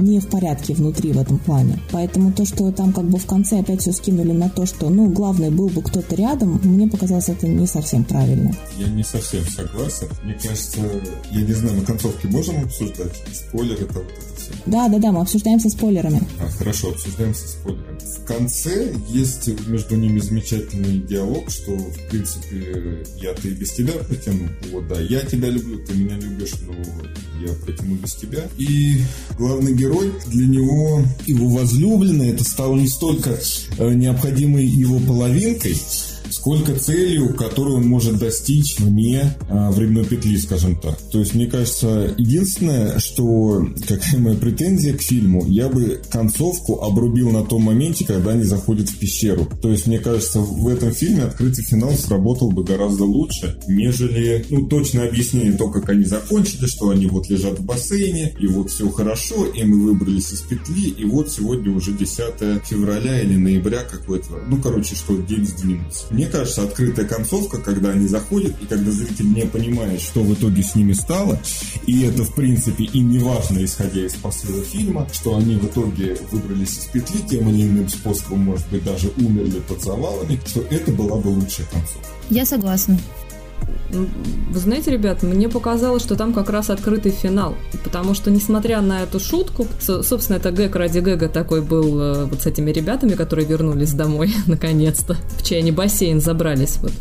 не 0.00 0.18
в 0.18 0.28
порядке 0.28 0.74
внутри 0.74 1.12
в 1.12 1.18
этом 1.18 1.38
плане. 1.38 1.78
Поэтому 1.92 2.32
то, 2.32 2.44
что 2.44 2.70
там 2.72 2.92
как 2.92 3.04
бы 3.04 3.18
в 3.18 3.26
конце 3.26 3.60
опять 3.60 3.82
все 3.82 3.92
скинули 3.92 4.32
на 4.32 4.48
то, 4.48 4.66
что, 4.66 4.88
ну, 4.88 5.08
главное, 5.08 5.50
был 5.50 5.68
бы 5.68 5.82
кто-то 5.82 6.14
рядом, 6.16 6.60
мне 6.64 6.88
показалось 6.88 7.28
это 7.28 7.46
не 7.46 7.66
совсем 7.66 8.04
правильно. 8.04 8.52
Я 8.78 8.88
не 8.88 9.04
совсем 9.04 9.44
согласен. 9.44 10.08
Мне 10.24 10.34
кажется, 10.34 10.80
я 11.30 11.42
не 11.42 11.52
знаю, 11.52 11.76
на 11.76 11.84
концовке 11.84 12.28
можем 12.28 12.64
обсуждать? 12.64 13.12
Спойлеры, 13.32 13.86
все. 13.86 14.02
Да, 14.66 14.88
да, 14.88 14.98
да, 14.98 15.12
мы 15.12 15.22
обсуждаем 15.22 15.58
со 15.58 15.68
спойлерами. 15.68 16.20
А, 16.40 16.48
хорошо, 16.58 16.90
обсуждаем 16.90 17.34
со 17.34 17.48
спойлерами. 17.48 17.98
В 18.00 18.24
конце 18.24 18.92
есть 19.08 19.48
между 19.66 19.96
ними 19.96 20.20
замечательный 20.20 20.98
диалог, 20.98 21.50
что, 21.50 21.72
в 21.72 22.08
принципе, 22.08 23.04
я-то 23.16 23.48
и 23.48 23.52
без 23.52 23.72
тебя 23.72 23.94
протяну. 23.94 24.48
Вот, 24.70 24.86
да, 24.88 25.00
я 25.00 25.22
тебя 25.22 25.48
люблю, 25.48 25.78
ты 25.84 25.94
меня 25.94 26.16
любишь, 26.16 26.54
но 26.66 26.74
я 27.44 27.52
протяну 27.54 27.96
без 27.96 28.14
тебя. 28.14 28.42
И 28.58 29.00
главный 29.38 29.74
герой, 29.74 30.12
для 30.26 30.46
него 30.46 31.02
его 31.26 31.48
возлюбленная, 31.48 32.32
это 32.32 32.44
стало 32.44 32.76
не 32.76 32.88
столько 32.88 33.38
э, 33.78 33.94
необходимой 33.94 34.66
его 34.66 35.00
половинкой, 35.00 35.76
сколько 36.30 36.74
целью, 36.74 37.34
которую 37.34 37.78
он 37.78 37.86
может 37.86 38.18
достичь 38.18 38.78
вне 38.78 39.36
а, 39.48 39.70
временной 39.70 40.04
петли, 40.04 40.36
скажем 40.36 40.76
так. 40.76 40.98
То 41.10 41.18
есть, 41.18 41.34
мне 41.34 41.46
кажется, 41.46 42.14
единственное, 42.16 42.98
что 42.98 43.66
какая 43.86 44.20
моя 44.20 44.36
претензия 44.36 44.96
к 44.96 45.02
фильму, 45.02 45.44
я 45.46 45.68
бы 45.68 46.00
концовку 46.10 46.82
обрубил 46.82 47.30
на 47.30 47.44
том 47.44 47.62
моменте, 47.62 48.04
когда 48.04 48.32
они 48.32 48.44
заходят 48.44 48.88
в 48.88 48.98
пещеру. 48.98 49.48
То 49.60 49.70
есть, 49.70 49.86
мне 49.86 49.98
кажется, 49.98 50.40
в 50.40 50.68
этом 50.68 50.92
фильме 50.92 51.24
открытый 51.24 51.64
финал 51.64 51.92
сработал 51.92 52.50
бы 52.50 52.64
гораздо 52.64 53.04
лучше, 53.04 53.58
нежели, 53.66 54.44
ну, 54.50 54.66
точное 54.66 55.08
объяснение 55.08 55.52
то, 55.52 55.68
как 55.68 55.88
они 55.88 56.04
закончили, 56.04 56.66
что 56.66 56.90
они 56.90 57.06
вот 57.06 57.28
лежат 57.28 57.58
в 57.58 57.64
бассейне, 57.64 58.34
и 58.38 58.46
вот 58.46 58.70
все 58.70 58.88
хорошо, 58.90 59.46
и 59.46 59.64
мы 59.64 59.82
выбрались 59.82 60.32
из 60.32 60.40
петли, 60.40 60.90
и 60.90 61.04
вот 61.04 61.30
сегодня 61.30 61.72
уже 61.72 61.92
10 61.92 62.64
февраля 62.64 63.20
или 63.20 63.36
ноября 63.36 63.82
какой-то, 63.82 64.40
ну, 64.48 64.60
короче, 64.60 64.94
что 64.94 65.16
день 65.16 65.46
сдвинулся 65.46 66.04
Мне 66.20 66.28
кажется, 66.28 66.64
открытая 66.64 67.06
концовка, 67.06 67.56
когда 67.56 67.92
они 67.92 68.06
заходят, 68.06 68.52
и 68.60 68.66
когда 68.66 68.90
зритель 68.90 69.32
не 69.32 69.46
понимает, 69.46 70.02
что 70.02 70.20
в 70.22 70.34
итоге 70.34 70.62
с 70.62 70.74
ними 70.74 70.92
стало, 70.92 71.40
и 71.86 72.02
это, 72.02 72.24
в 72.24 72.34
принципе, 72.34 72.84
и 72.84 73.00
не 73.00 73.18
важно, 73.18 73.64
исходя 73.64 74.04
из 74.04 74.12
посыла 74.16 74.62
фильма, 74.62 75.08
что 75.14 75.34
они 75.34 75.56
в 75.56 75.64
итоге 75.64 76.18
выбрались 76.30 76.76
из 76.76 76.84
петли 76.92 77.22
тем 77.26 77.48
или 77.48 77.62
иным 77.62 77.88
способом, 77.88 78.40
может 78.40 78.68
быть, 78.68 78.84
даже 78.84 79.10
умерли 79.16 79.60
под 79.66 79.80
завалами, 79.82 80.38
что 80.44 80.60
это 80.68 80.92
была 80.92 81.16
бы 81.16 81.28
лучшая 81.28 81.66
концовка. 81.68 82.10
Я 82.28 82.44
согласна. 82.44 83.00
Вы 83.90 84.58
знаете, 84.58 84.92
ребят, 84.92 85.22
мне 85.22 85.48
показалось, 85.48 86.02
что 86.02 86.14
там 86.14 86.32
как 86.32 86.48
раз 86.50 86.70
открытый 86.70 87.10
финал. 87.10 87.56
Потому 87.82 88.14
что, 88.14 88.30
несмотря 88.30 88.80
на 88.80 89.02
эту 89.02 89.18
шутку, 89.18 89.66
собственно, 89.80 90.36
это 90.36 90.50
гэг 90.52 90.76
ради 90.76 91.00
гэга 91.00 91.28
такой 91.28 91.60
был 91.60 92.00
э, 92.00 92.24
вот 92.26 92.42
с 92.42 92.46
этими 92.46 92.70
ребятами, 92.70 93.14
которые 93.14 93.46
вернулись 93.46 93.92
домой, 93.92 94.32
наконец-то, 94.46 95.16
в 95.38 95.42
чай 95.42 95.58
они 95.58 95.72
бассейн 95.72 96.20
забрались. 96.20 96.78
Вот 96.80 96.92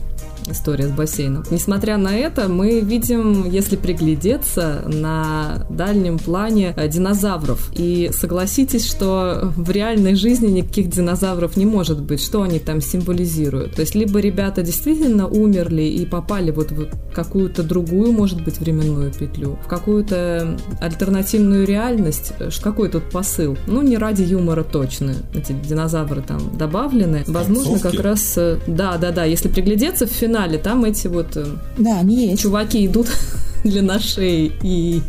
история 0.51 0.88
с 0.88 0.91
бассейном. 0.91 1.44
Несмотря 1.51 1.98
на 1.98 2.15
это, 2.15 2.48
мы 2.48 2.79
видим, 2.79 3.50
если 3.50 3.75
приглядеться, 3.75 4.84
на 4.86 5.65
дальнем 5.70 6.18
плане 6.18 6.74
э, 6.75 6.88
динозавров. 6.88 7.72
И 7.74 8.10
согласитесь, 8.13 8.86
что 8.89 9.53
в 9.56 9.70
реальной 9.70 10.15
жизни 10.15 10.48
никаких 10.48 10.89
динозавров 10.89 11.56
не 11.58 11.65
может 11.65 12.01
быть. 12.01 12.22
Что 12.22 12.41
они 12.41 12.60
там 12.60 12.82
символизируют? 12.82 13.75
То 13.75 13.82
есть 13.82 13.96
либо 13.96 14.20
ребята 14.20 14.62
действительно 14.63 15.27
умерли 15.27 15.84
и 15.84 16.06
попали 16.06 16.51
вот 16.51 16.72
в 16.72 16.88
какую-то 17.13 17.63
другую, 17.63 18.12
может 18.12 18.44
быть, 18.44 18.60
временную 18.60 19.12
петлю, 19.12 19.58
в 19.63 19.68
какую-то 19.68 20.58
альтернативную 20.82 21.65
реальность. 21.65 22.34
Какой 22.62 22.89
тут 22.89 23.10
посыл? 23.12 23.58
Ну, 23.68 23.82
не 23.82 23.98
ради 23.98 24.24
юмора 24.24 24.63
точно. 24.63 25.13
Эти 25.34 25.53
динозавры 25.53 26.22
там 26.22 26.39
добавлены. 26.58 27.24
Возможно, 27.27 27.79
как 27.79 28.00
раз... 28.00 28.38
Э, 28.38 28.58
да, 28.68 28.98
да, 28.98 29.12
да. 29.12 29.25
Если 29.25 29.50
приглядеться 29.50 30.06
в 30.06 30.10
финал 30.10 30.38
финале 30.39 30.58
там 30.58 30.86
эти 30.86 31.08
вот 31.08 31.36
э, 31.36 31.46
да, 31.77 32.00
они 32.00 32.27
есть. 32.27 32.41
чуваки 32.41 32.86
идут 32.86 33.08
для 33.63 33.81
нашей 33.81 34.51
и 34.63 35.01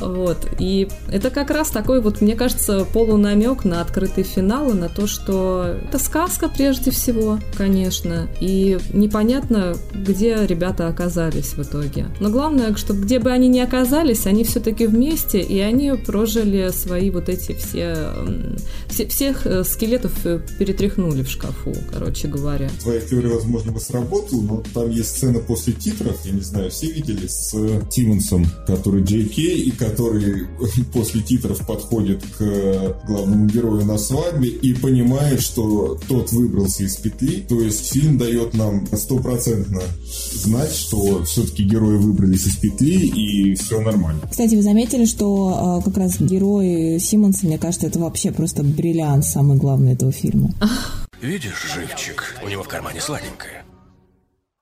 вот. 0.00 0.46
И 0.58 0.88
это 1.10 1.30
как 1.30 1.50
раз 1.50 1.70
такой 1.70 2.00
вот, 2.00 2.20
мне 2.20 2.34
кажется, 2.34 2.84
полунамек 2.84 3.64
на 3.64 3.80
открытый 3.80 4.24
финал 4.24 4.70
и 4.70 4.74
на 4.74 4.88
то, 4.88 5.06
что 5.06 5.76
это 5.88 5.98
сказка 5.98 6.48
прежде 6.48 6.90
всего, 6.90 7.38
конечно. 7.56 8.28
И 8.40 8.78
непонятно, 8.92 9.76
где 9.92 10.46
ребята 10.46 10.88
оказались 10.88 11.54
в 11.54 11.62
итоге. 11.62 12.06
Но 12.20 12.30
главное, 12.30 12.74
что 12.76 12.94
где 12.94 13.18
бы 13.18 13.30
они 13.30 13.48
ни 13.48 13.60
оказались, 13.60 14.26
они 14.26 14.44
все-таки 14.44 14.86
вместе, 14.86 15.40
и 15.40 15.60
они 15.60 15.92
прожили 15.92 16.70
свои 16.70 17.10
вот 17.10 17.28
эти 17.28 17.52
все... 17.52 17.96
все 18.88 19.06
всех 19.06 19.46
э, 19.46 19.64
скелетов 19.64 20.12
э, 20.24 20.40
перетряхнули 20.58 21.22
в 21.22 21.30
шкафу, 21.30 21.72
короче 21.92 22.28
говоря. 22.28 22.68
Твоя 22.80 23.00
теория, 23.00 23.28
возможно, 23.28 23.72
бы 23.72 23.80
сработала, 23.80 24.40
но 24.40 24.62
там 24.72 24.90
есть 24.90 25.16
сцена 25.16 25.38
после 25.38 25.72
титров, 25.72 26.18
я 26.24 26.32
не 26.32 26.40
знаю, 26.40 26.70
все 26.70 26.90
видели, 26.90 27.26
с 27.26 27.54
Тиммонсом, 27.90 28.46
который 28.66 29.02
Джей 29.02 29.26
Кей, 29.26 29.62
и 29.62 29.70
который 29.84 30.46
после 30.92 31.22
титров 31.22 31.66
подходит 31.66 32.22
к 32.38 32.96
главному 33.06 33.46
герою 33.46 33.84
на 33.84 33.98
свадьбе 33.98 34.48
и 34.48 34.74
понимает, 34.74 35.40
что 35.40 35.98
тот 36.08 36.32
выбрался 36.32 36.84
из 36.84 36.96
петли. 36.96 37.44
То 37.48 37.60
есть 37.60 37.92
фильм 37.92 38.18
дает 38.18 38.54
нам 38.54 38.86
стопроцентно 38.92 39.82
знать, 40.32 40.74
что 40.74 41.24
все-таки 41.24 41.64
герои 41.64 41.96
выбрались 41.96 42.46
из 42.46 42.56
петли 42.56 43.06
и 43.06 43.54
все 43.54 43.80
нормально. 43.80 44.20
Кстати, 44.30 44.54
вы 44.54 44.62
заметили, 44.62 45.04
что 45.04 45.80
э, 45.80 45.84
как 45.84 45.96
раз 45.96 46.20
герой 46.20 46.98
Симмонса, 46.98 47.46
мне 47.46 47.58
кажется, 47.58 47.86
это 47.86 47.98
вообще 47.98 48.30
просто 48.32 48.62
бриллиант 48.62 49.24
самый 49.24 49.56
главный 49.56 49.92
этого 49.92 50.12
фильма. 50.12 50.54
Видишь, 51.20 51.72
живчик, 51.74 52.36
у 52.44 52.48
него 52.48 52.62
в 52.62 52.68
кармане 52.68 53.00
сладенькое. 53.00 53.63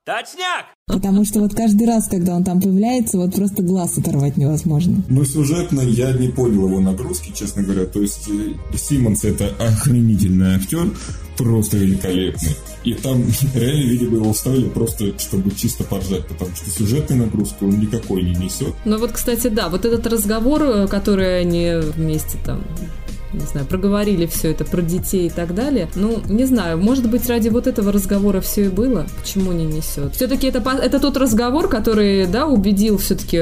Точняк! 0.05 0.67
Потому 0.89 1.25
что 1.25 1.39
вот 1.39 1.55
каждый 1.55 1.87
раз, 1.87 2.09
когда 2.09 2.35
он 2.35 2.43
там 2.43 2.61
появляется, 2.61 3.19
вот 3.19 3.37
просто 3.37 3.63
глаз 3.63 3.97
оторвать 3.99 4.37
невозможно. 4.37 5.01
Ну, 5.09 5.25
сюжетно 5.25 5.81
я 5.81 6.13
не 6.13 6.27
понял 6.27 6.67
его 6.67 6.81
нагрузки, 6.81 7.33
честно 7.33 7.63
говоря. 7.63 7.87
То 7.87 8.01
есть 8.03 8.29
э, 8.29 8.77
Симмонс 8.77 9.23
это 9.23 9.55
охренительный 9.61 10.57
актер, 10.57 10.91
просто 11.37 11.77
великолепный. 11.77 12.57
И 12.83 12.95
там 12.95 13.23
реально, 13.55 13.91
видимо, 13.91 14.17
его 14.17 14.33
вставили 14.33 14.69
просто, 14.69 15.17
чтобы 15.21 15.53
чисто 15.53 15.85
поржать, 15.85 16.27
потому 16.27 16.51
что 16.57 16.69
сюжетной 16.69 17.19
нагрузки 17.19 17.63
он 17.63 17.79
никакой 17.79 18.25
не 18.25 18.35
несет. 18.35 18.75
Ну 18.85 18.99
вот, 18.99 19.13
кстати, 19.13 19.47
да, 19.47 19.69
вот 19.69 19.85
этот 19.85 20.05
разговор, 20.09 20.63
э, 20.65 20.89
который 20.89 21.43
они 21.43 21.75
вместе 21.95 22.39
там 22.45 22.65
не 23.33 23.47
знаю, 23.47 23.67
проговорили 23.67 24.27
все 24.27 24.51
это 24.51 24.65
про 24.65 24.83
детей 24.83 25.27
и 25.27 25.31
так 25.31 25.55
далее. 25.55 25.89
Ну, 25.95 26.21
не 26.29 26.45
знаю, 26.45 26.79
может 26.79 27.09
быть, 27.11 27.29
ради 27.29 27.49
вот 27.49 27.67
этого 27.67 27.93
разговора 27.93 28.41
все 28.41 28.67
и 28.67 28.69
было. 28.69 29.07
Почему 29.21 29.53
не 29.53 29.65
несет? 29.65 30.15
Все-таки 30.15 30.47
это, 30.47 30.62
это 30.71 31.01
тот 31.01 31.17
разговор, 31.17 31.69
который, 31.69 32.27
да, 32.27 32.47
убедил 32.47 32.99
все-таки, 32.99 33.41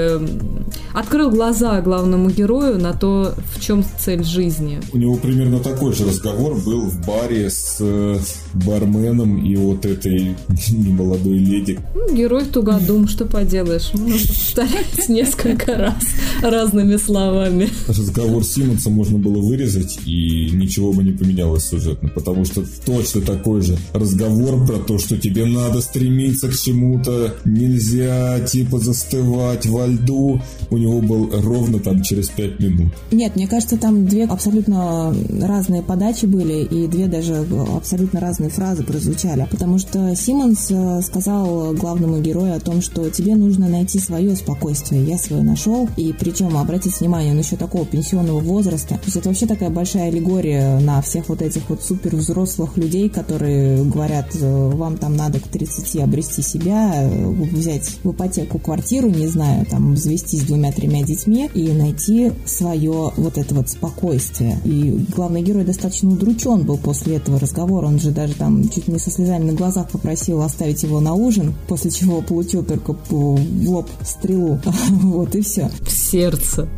открыл 0.94 1.30
глаза 1.30 1.80
главному 1.80 2.30
герою 2.30 2.78
на 2.78 2.92
то, 2.92 3.34
в 3.54 3.60
чем 3.60 3.84
цель 3.98 4.24
жизни. 4.24 4.80
У 4.92 4.98
него 4.98 5.16
примерно 5.16 5.60
такой 5.60 5.94
же 5.94 6.06
разговор 6.06 6.54
был 6.60 6.82
в 6.82 7.06
баре 7.06 7.50
с 7.50 7.78
э, 7.80 8.18
барменом 8.54 9.44
и 9.44 9.56
вот 9.56 9.84
этой 9.86 10.36
немолодой 10.68 11.38
леди. 11.38 11.78
Ну, 11.94 12.14
герой 12.14 12.44
тугодум, 12.44 13.08
что 13.08 13.24
поделаешь. 13.26 13.92
Можно 13.94 14.18
повторять 14.28 15.08
несколько 15.08 15.76
раз 15.76 16.02
разными 16.42 16.96
словами. 16.96 17.68
Разговор 17.88 18.44
Симмонса 18.44 18.90
можно 18.90 19.18
было 19.18 19.40
вырезать 19.40 19.79
вырезать, 19.80 19.98
и 20.06 20.50
ничего 20.52 20.92
бы 20.92 21.02
не 21.02 21.12
поменялось 21.12 21.64
сюжетно, 21.64 22.08
потому 22.08 22.44
что 22.44 22.64
точно 22.84 23.20
такой 23.22 23.62
же 23.62 23.76
разговор 23.92 24.64
про 24.66 24.78
то, 24.78 24.98
что 24.98 25.16
тебе 25.16 25.46
надо 25.46 25.80
стремиться 25.80 26.48
к 26.48 26.56
чему-то, 26.56 27.34
нельзя 27.44 28.40
типа 28.40 28.78
застывать 28.78 29.66
во 29.66 29.86
льду, 29.86 30.40
у 30.70 30.76
него 30.76 31.00
был 31.00 31.30
ровно 31.42 31.78
там 31.78 32.02
через 32.02 32.28
пять 32.28 32.58
минут. 32.60 32.92
Нет, 33.10 33.36
мне 33.36 33.46
кажется, 33.46 33.76
там 33.76 34.06
две 34.06 34.24
абсолютно 34.24 35.14
разные 35.40 35.82
подачи 35.82 36.26
были, 36.26 36.64
и 36.64 36.86
две 36.86 37.06
даже 37.06 37.46
абсолютно 37.76 38.20
разные 38.20 38.50
фразы 38.50 38.82
прозвучали, 38.82 39.46
потому 39.50 39.78
что 39.78 40.14
Симмонс 40.14 40.70
э, 40.70 41.00
сказал 41.02 41.72
главному 41.72 42.20
герою 42.20 42.54
о 42.56 42.60
том, 42.60 42.82
что 42.82 43.08
тебе 43.10 43.34
нужно 43.34 43.68
найти 43.68 43.98
свое 43.98 44.36
спокойствие. 44.36 45.04
Я 45.04 45.18
свое 45.18 45.42
нашел, 45.42 45.88
и 45.96 46.14
причем, 46.18 46.56
обратите 46.56 46.96
внимание, 47.00 47.32
он 47.32 47.38
еще 47.38 47.56
такого 47.56 47.84
пенсионного 47.84 48.40
возраста. 48.40 48.94
То 48.94 49.04
есть 49.06 49.16
это 49.16 49.28
вообще 49.28 49.46
такая 49.46 49.69
большая 49.70 50.08
аллегория 50.08 50.78
на 50.80 51.00
всех 51.02 51.28
вот 51.28 51.42
этих 51.42 51.68
вот 51.68 51.82
супер 51.82 52.16
взрослых 52.16 52.76
людей, 52.76 53.08
которые 53.08 53.84
говорят, 53.84 54.26
э, 54.34 54.68
вам 54.74 54.96
там 54.96 55.16
надо 55.16 55.40
к 55.40 55.48
30 55.48 56.02
обрести 56.02 56.42
себя, 56.42 56.92
э, 57.02 57.28
взять 57.28 57.98
в 58.02 58.12
ипотеку 58.12 58.58
квартиру, 58.58 59.08
не 59.08 59.26
знаю, 59.26 59.66
там, 59.66 59.96
завестись 59.96 60.42
двумя-тремя 60.42 61.02
детьми 61.02 61.50
и 61.54 61.72
найти 61.72 62.32
свое 62.44 63.12
вот 63.16 63.38
это 63.38 63.54
вот 63.54 63.68
спокойствие. 63.68 64.58
И 64.64 65.06
главный 65.14 65.42
герой 65.42 65.64
достаточно 65.64 66.10
удручен 66.10 66.62
был 66.62 66.76
после 66.76 67.16
этого 67.16 67.38
разговора. 67.38 67.86
Он 67.86 67.98
же 67.98 68.10
даже 68.10 68.34
там 68.34 68.68
чуть 68.68 68.88
не 68.88 68.98
со 68.98 69.10
слезами 69.10 69.44
на 69.44 69.52
глазах 69.52 69.90
попросил 69.90 70.42
оставить 70.42 70.82
его 70.82 71.00
на 71.00 71.14
ужин, 71.14 71.54
после 71.68 71.90
чего 71.90 72.22
получил 72.22 72.64
только 72.64 72.94
в 73.08 73.68
лоб 73.68 73.88
стрелу. 74.02 74.60
Вот 74.90 75.34
и 75.34 75.40
все. 75.40 75.70
В 75.80 75.90
сердце. 75.90 76.68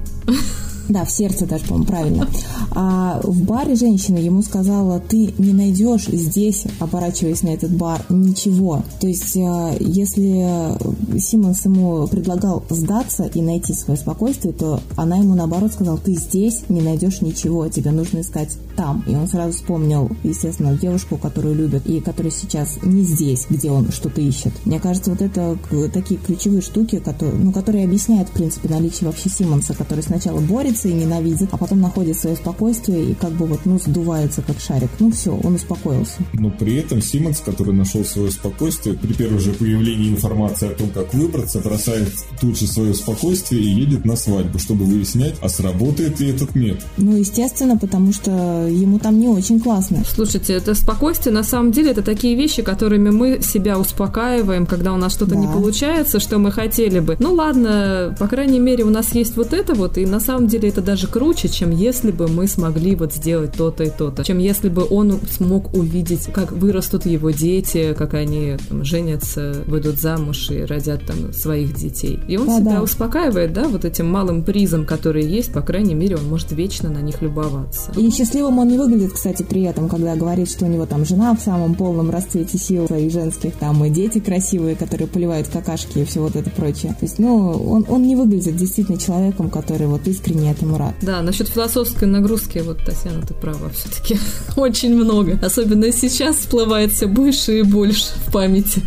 Да, 0.89 1.05
в 1.05 1.11
сердце 1.11 1.47
даже, 1.47 1.65
по-моему, 1.65 1.87
правильно. 1.87 2.29
А 2.71 3.21
в 3.23 3.43
баре 3.45 3.77
женщина 3.77 4.19
ему 4.19 4.43
сказала, 4.43 5.01
ты 5.01 5.33
не 5.39 5.53
найдешь 5.53 6.07
здесь, 6.07 6.65
оборачиваясь 6.81 7.43
на 7.43 7.51
этот 7.51 7.73
бар, 7.77 8.05
ничего. 8.09 8.83
То 9.01 9.07
есть, 9.07 9.37
э, 9.37 9.77
если 9.81 10.77
Симонс 11.19 11.65
ему 11.65 12.07
предлагал 12.09 12.65
сдаться 12.71 13.25
и 13.25 13.43
найти 13.43 13.75
свое 13.75 13.99
спокойствие, 13.99 14.53
то 14.53 14.81
она 14.97 15.17
ему 15.17 15.35
наоборот 15.35 15.73
сказала, 15.73 15.99
ты 15.99 16.15
здесь 16.15 16.63
не 16.69 16.81
найдешь 16.81 17.21
ничего, 17.21 17.69
тебе 17.69 17.91
нужно 17.91 18.21
искать 18.21 18.51
там. 18.77 19.05
И 19.07 19.15
он 19.15 19.29
сразу 19.29 19.53
вспомнил, 19.53 20.11
естественно, 20.25 20.77
девушку, 20.77 21.17
которую 21.17 21.55
любит, 21.55 21.87
и 21.87 22.01
которая 22.01 22.33
сейчас 22.33 22.79
не 22.83 23.03
здесь, 23.03 23.47
где 23.49 23.71
он 23.71 23.93
что-то 23.93 24.21
ищет. 24.21 24.53
Мне 24.65 24.81
кажется, 24.81 25.11
вот 25.11 25.23
это 25.23 25.57
такие 25.93 26.19
ключевые 26.19 26.63
штуки, 26.63 26.99
которые, 26.99 27.39
ну, 27.39 27.53
которые 27.53 27.85
объясняют, 27.85 28.29
в 28.29 28.33
принципе, 28.33 28.69
наличие 28.69 29.09
вообще 29.09 29.29
Симонса, 29.29 29.75
который 29.75 30.03
сначала 30.03 30.41
борется 30.41 30.72
и 30.89 30.93
ненавидит, 30.93 31.49
а 31.53 31.57
потом 31.57 31.81
находит 31.81 32.19
свое 32.19 32.37
спокойствие 32.37 33.11
и 33.11 33.15
как 33.15 33.33
бы 33.33 33.47
вот, 33.47 33.61
ну, 33.65 33.79
сдувается 33.79 34.43
как 34.43 34.59
шарик. 34.61 34.91
Ну, 34.99 35.11
все, 35.11 35.39
он 35.43 35.55
успокоился. 35.55 36.23
Но 36.33 36.51
при 36.51 36.77
этом 36.77 37.03
Симонс, 37.03 37.41
который 37.41 37.75
нашел 37.75 38.05
свое 38.05 38.31
спокойствие, 38.31 38.97
при 38.97 39.13
первом 39.13 39.39
же 39.39 39.53
появлении 39.53 40.11
информации 40.11 40.71
о 40.71 40.75
том, 40.75 40.91
как 40.91 41.13
выбраться, 41.15 41.61
бросает 41.61 42.13
тут 42.41 42.59
же 42.59 42.67
свое 42.67 42.95
спокойствие 42.95 43.63
и 43.63 43.69
едет 43.69 44.05
на 44.05 44.17
свадьбу, 44.17 44.59
чтобы 44.59 44.85
выяснять, 44.85 45.35
а 45.41 45.49
сработает 45.49 46.21
ли 46.21 46.31
этот 46.31 46.55
метод. 46.55 46.85
Ну, 46.97 47.17
естественно, 47.17 47.77
потому 47.77 48.13
что 48.13 48.31
ему 48.69 48.99
там 48.99 49.19
не 49.19 49.29
очень 49.29 49.61
классно. 49.61 50.05
Слушайте, 50.09 50.55
это 50.55 50.75
спокойствие, 50.75 51.35
на 51.35 51.43
самом 51.43 51.73
деле, 51.73 51.91
это 51.91 52.03
такие 52.03 52.37
вещи, 52.37 52.63
которыми 52.63 53.11
мы 53.11 53.41
себя 53.43 53.79
успокаиваем, 53.79 54.67
когда 54.67 54.93
у 54.93 54.97
нас 54.97 55.13
что-то 55.13 55.35
да. 55.35 55.41
не 55.41 55.47
получается, 55.47 56.21
что 56.21 56.39
мы 56.39 56.51
хотели 56.51 57.01
бы. 57.01 57.17
Ну 57.19 57.35
ладно, 57.35 58.15
по 58.19 58.29
крайней 58.29 58.59
мере, 58.59 58.85
у 58.85 58.91
нас 58.91 59.15
есть 59.15 59.37
вот 59.37 59.53
это 59.53 59.75
вот, 59.75 59.99
и 59.99 60.07
на 60.07 60.21
самом 60.21 60.47
деле 60.47 60.62
деле 60.63 60.73
это 60.73 60.81
даже 60.81 61.07
круче, 61.07 61.49
чем 61.49 61.71
если 61.71 62.11
бы 62.11 62.29
мы 62.29 62.47
смогли 62.47 62.95
вот 62.95 63.13
сделать 63.13 63.53
то-то 63.53 63.85
и 63.85 63.91
то-то, 63.91 64.25
чем 64.25 64.39
если 64.39 64.69
бы 64.69 64.87
он 64.89 65.21
смог 65.31 65.75
увидеть, 65.75 66.27
как 66.33 66.53
вырастут 66.53 67.07
его 67.07 67.31
дети, 67.31 67.95
как 67.97 68.15
они 68.15 68.57
там, 68.69 68.85
женятся, 68.85 69.63
выйдут 69.67 69.99
замуж 69.99 70.51
и 70.51 70.65
родят 70.65 71.05
там 71.07 71.33
своих 71.33 71.75
детей. 71.75 72.21
И 72.29 72.37
он 72.37 72.47
да, 72.47 72.59
себя 72.59 72.73
да. 72.73 72.83
успокаивает, 72.83 73.53
да, 73.53 73.69
вот 73.69 73.85
этим 73.85 74.11
малым 74.11 74.43
призом, 74.43 74.87
который 74.87 75.25
есть, 75.25 75.53
по 75.53 75.63
крайней 75.63 75.95
мере, 75.95 76.17
он 76.17 76.29
может 76.29 76.53
вечно 76.53 76.89
на 76.89 76.99
них 76.99 77.21
любоваться. 77.21 77.93
И 77.97 78.11
счастливым 78.11 78.59
он 78.59 78.69
не 78.69 78.79
выглядит, 78.79 79.13
кстати, 79.13 79.43
при 79.43 79.63
этом, 79.63 79.89
когда 79.89 80.15
говорит, 80.15 80.49
что 80.49 80.65
у 80.65 80.69
него 80.69 80.87
там 80.87 81.05
жена 81.05 81.35
в 81.35 81.41
самом 81.41 81.75
полном 81.75 82.11
расцвете 82.11 82.59
сил 82.59 82.87
своих 82.87 83.13
женских, 83.13 83.55
там 83.57 83.85
и 83.85 83.91
дети 83.91 84.21
красивые, 84.21 84.77
которые 84.77 85.09
поливают 85.09 85.49
какашки 85.49 85.99
и 85.99 86.05
все 86.05 86.21
вот 86.21 86.37
это 86.37 86.51
прочее. 86.51 86.93
То 86.93 87.05
есть, 87.07 87.19
ну, 87.19 87.51
он, 87.51 87.85
он 87.89 88.03
не 88.03 88.17
выглядит 88.17 88.57
действительно 88.57 88.99
человеком, 88.99 89.51
который 89.51 89.87
вот 89.87 90.07
искренне 90.07 90.52
этому 90.53 90.79
рад. 90.79 90.95
Да, 91.03 91.23
насчет 91.23 91.49
философской 91.49 92.07
нагрузки, 92.07 92.59
вот, 92.59 92.79
Татьяна, 92.85 93.23
ты 93.27 93.35
права, 93.35 93.71
все-таки 93.71 94.19
очень 94.57 94.95
много. 94.95 95.39
Особенно 95.43 95.91
сейчас 95.93 96.37
всплывает 96.37 96.93
все 96.93 97.07
больше 97.07 97.61
и 97.61 97.63
больше 97.63 98.13
в 98.27 98.33
памяти. 98.33 98.83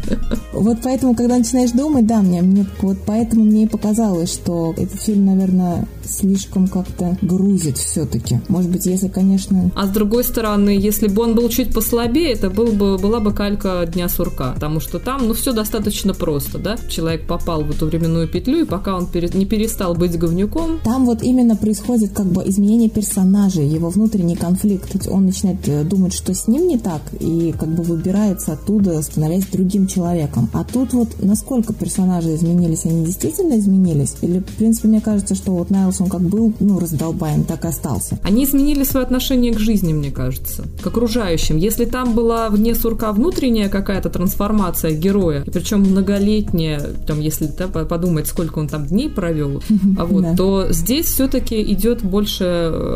Вот 0.53 0.77
поэтому, 0.83 1.15
когда 1.15 1.37
начинаешь 1.37 1.71
думать, 1.71 2.07
да, 2.07 2.21
мне, 2.21 2.41
мне 2.41 2.65
вот 2.81 2.97
поэтому 3.05 3.43
мне 3.43 3.63
и 3.63 3.67
показалось, 3.67 4.33
что 4.33 4.73
этот 4.77 5.01
фильм, 5.01 5.25
наверное, 5.25 5.87
слишком 6.05 6.67
как-то 6.67 7.17
грузит 7.21 7.77
все-таки. 7.77 8.39
Может 8.47 8.71
быть, 8.71 8.85
если, 8.85 9.07
конечно... 9.07 9.71
А 9.75 9.85
с 9.85 9.89
другой 9.89 10.23
стороны, 10.23 10.69
если 10.69 11.07
бы 11.07 11.23
он 11.23 11.35
был 11.35 11.49
чуть 11.49 11.73
послабее, 11.73 12.33
это 12.33 12.49
был 12.49 12.67
бы, 12.67 12.97
была 12.97 13.19
бы 13.19 13.33
калька 13.33 13.85
Дня 13.85 14.09
сурка, 14.09 14.53
потому 14.53 14.79
что 14.79 14.99
там, 14.99 15.27
ну, 15.27 15.33
все 15.33 15.51
достаточно 15.51 16.13
просто, 16.13 16.57
да? 16.57 16.77
Человек 16.89 17.27
попал 17.27 17.63
в 17.63 17.71
эту 17.71 17.85
временную 17.85 18.27
петлю, 18.27 18.61
и 18.61 18.65
пока 18.65 18.95
он 18.95 19.07
пере... 19.07 19.29
не 19.33 19.45
перестал 19.45 19.95
быть 19.95 20.17
говнюком... 20.17 20.79
Там 20.83 21.05
вот 21.05 21.23
именно 21.23 21.54
происходит 21.55 22.11
как 22.13 22.25
бы 22.25 22.43
изменение 22.47 22.89
персонажа, 22.89 23.61
его 23.61 23.89
внутренний 23.89 24.35
конфликт. 24.35 25.07
Он 25.09 25.25
начинает 25.25 25.67
э, 25.67 25.83
думать, 25.83 26.13
что 26.13 26.33
с 26.33 26.47
ним 26.47 26.67
не 26.67 26.77
так, 26.77 27.01
и 27.19 27.53
как 27.57 27.69
бы 27.69 27.83
выбирается 27.83 28.53
оттуда, 28.53 29.01
становясь 29.01 29.45
другим 29.45 29.87
человеком. 29.87 30.49
А 30.53 30.63
тут 30.63 30.93
вот 30.93 31.09
насколько 31.21 31.73
персонажи 31.73 32.35
изменились, 32.35 32.85
они 32.85 33.05
действительно 33.05 33.57
изменились? 33.59 34.15
Или, 34.21 34.39
в 34.39 34.55
принципе, 34.55 34.87
мне 34.87 35.01
кажется, 35.01 35.35
что 35.35 35.51
вот 35.51 35.69
Найлс, 35.69 36.01
он 36.01 36.09
как 36.09 36.21
был, 36.21 36.53
ну, 36.59 36.79
раздолбаем, 36.79 37.43
так 37.43 37.65
и 37.65 37.67
остался. 37.67 38.17
Они 38.23 38.45
изменили 38.45 38.83
свое 38.83 39.05
отношение 39.05 39.53
к 39.53 39.59
жизни, 39.59 39.93
мне 39.93 40.11
кажется, 40.11 40.65
к 40.81 40.87
окружающим. 40.87 41.57
Если 41.57 41.85
там 41.85 42.15
была 42.15 42.49
вне 42.49 42.73
сурка 42.75 43.11
внутренняя 43.11 43.69
какая-то 43.69 44.09
трансформация 44.09 44.95
героя, 44.95 45.43
причем 45.45 45.81
многолетняя, 45.81 46.81
там, 47.07 47.19
если 47.19 47.47
да, 47.47 47.67
подумать, 47.67 48.27
сколько 48.27 48.59
он 48.59 48.67
там 48.67 48.85
дней 48.85 49.09
провел, 49.09 49.61
а 49.97 50.05
вот, 50.05 50.25
то 50.37 50.67
здесь 50.71 51.07
все-таки 51.07 51.44
идет 51.53 52.03
больше 52.03 52.43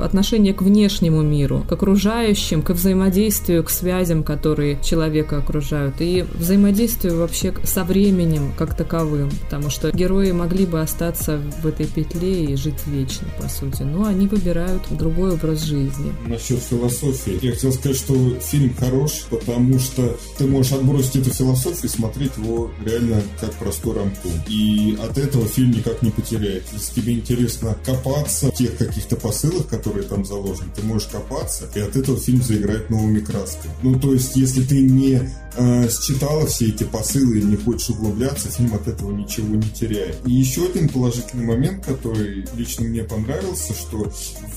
отношение 0.03 0.53
к 0.53 0.62
внешнему 0.62 1.22
миру, 1.22 1.65
к 1.68 1.72
окружающим, 1.72 2.62
к 2.62 2.72
взаимодействию, 2.72 3.63
к 3.63 3.70
связям, 3.70 4.24
которые 4.24 4.79
человека 4.84 5.38
окружают, 5.38 5.96
и 6.00 6.25
взаимодействию 6.34 7.18
вообще 7.18 7.53
со 7.63 7.84
временем 7.84 8.53
как 8.58 8.75
таковым, 8.75 9.29
потому 9.44 9.70
что 9.70 9.91
герои 9.91 10.32
могли 10.32 10.65
бы 10.65 10.82
остаться 10.82 11.39
в 11.62 11.65
этой 11.65 11.86
петле 11.86 12.46
и 12.46 12.56
жить 12.56 12.86
вечно, 12.88 13.27
по 13.41 13.50
сути, 13.50 13.84
но 13.84 14.06
они 14.06 14.27
выбирают 14.27 14.82
другой 14.89 15.34
образ 15.34 15.63
жизни. 15.63 16.13
Насчет 16.27 16.60
философии. 16.60 17.39
Я 17.41 17.51
хотел 17.51 17.72
сказать, 17.74 17.98
что 17.98 18.13
фильм 18.39 18.74
хорош, 18.75 19.25
потому 19.29 19.79
что 19.79 20.18
ты 20.38 20.48
можешь 20.48 20.72
отбросить 20.72 21.18
эту 21.18 21.32
философию 21.32 21.86
и 21.86 21.88
смотреть 21.88 22.32
его 22.38 22.72
реально 22.86 23.22
как 23.39 23.51
простой 23.53 23.96
рамком. 23.96 24.32
И 24.48 24.98
от 25.01 25.18
этого 25.18 25.46
фильм 25.46 25.72
никак 25.72 26.01
не 26.01 26.12
потеряет. 26.12 26.63
Если 26.72 27.01
тебе 27.01 27.13
интересно 27.13 27.75
копаться 27.86 28.38
тех 28.51 28.77
каких-то 28.77 29.15
посылах, 29.15 29.67
которые 29.67 30.03
там 30.03 30.25
заложены, 30.25 30.69
ты 30.75 30.84
можешь 30.84 31.08
копаться, 31.08 31.69
и 31.75 31.79
от 31.79 31.96
этого 31.96 32.17
фильм 32.17 32.41
заиграет 32.41 32.89
новыми 32.89 33.19
красками. 33.19 33.74
Ну, 33.84 34.00
то 34.00 34.13
есть, 34.13 34.36
если 34.36 34.63
ты 34.63 34.81
не 34.81 35.29
э, 35.55 35.89
считала 35.89 36.46
все 36.48 36.69
эти 36.69 36.84
посылы 36.84 37.39
и 37.39 37.43
не 37.43 37.58
хочешь 37.58 37.89
углубляться, 37.89 38.50
фильм 38.50 38.74
от 38.74 38.88
этого 38.88 39.12
ничего 39.12 39.55
не 39.55 39.69
теряет. 39.69 40.17
И 40.25 40.31
еще 40.31 40.65
один 40.65 40.89
положительный 40.89 41.46
момент, 41.46 41.86
который 41.86 42.46
лично 42.55 42.86
мне 42.86 43.03
понравился, 43.03 43.74
что 43.74 44.12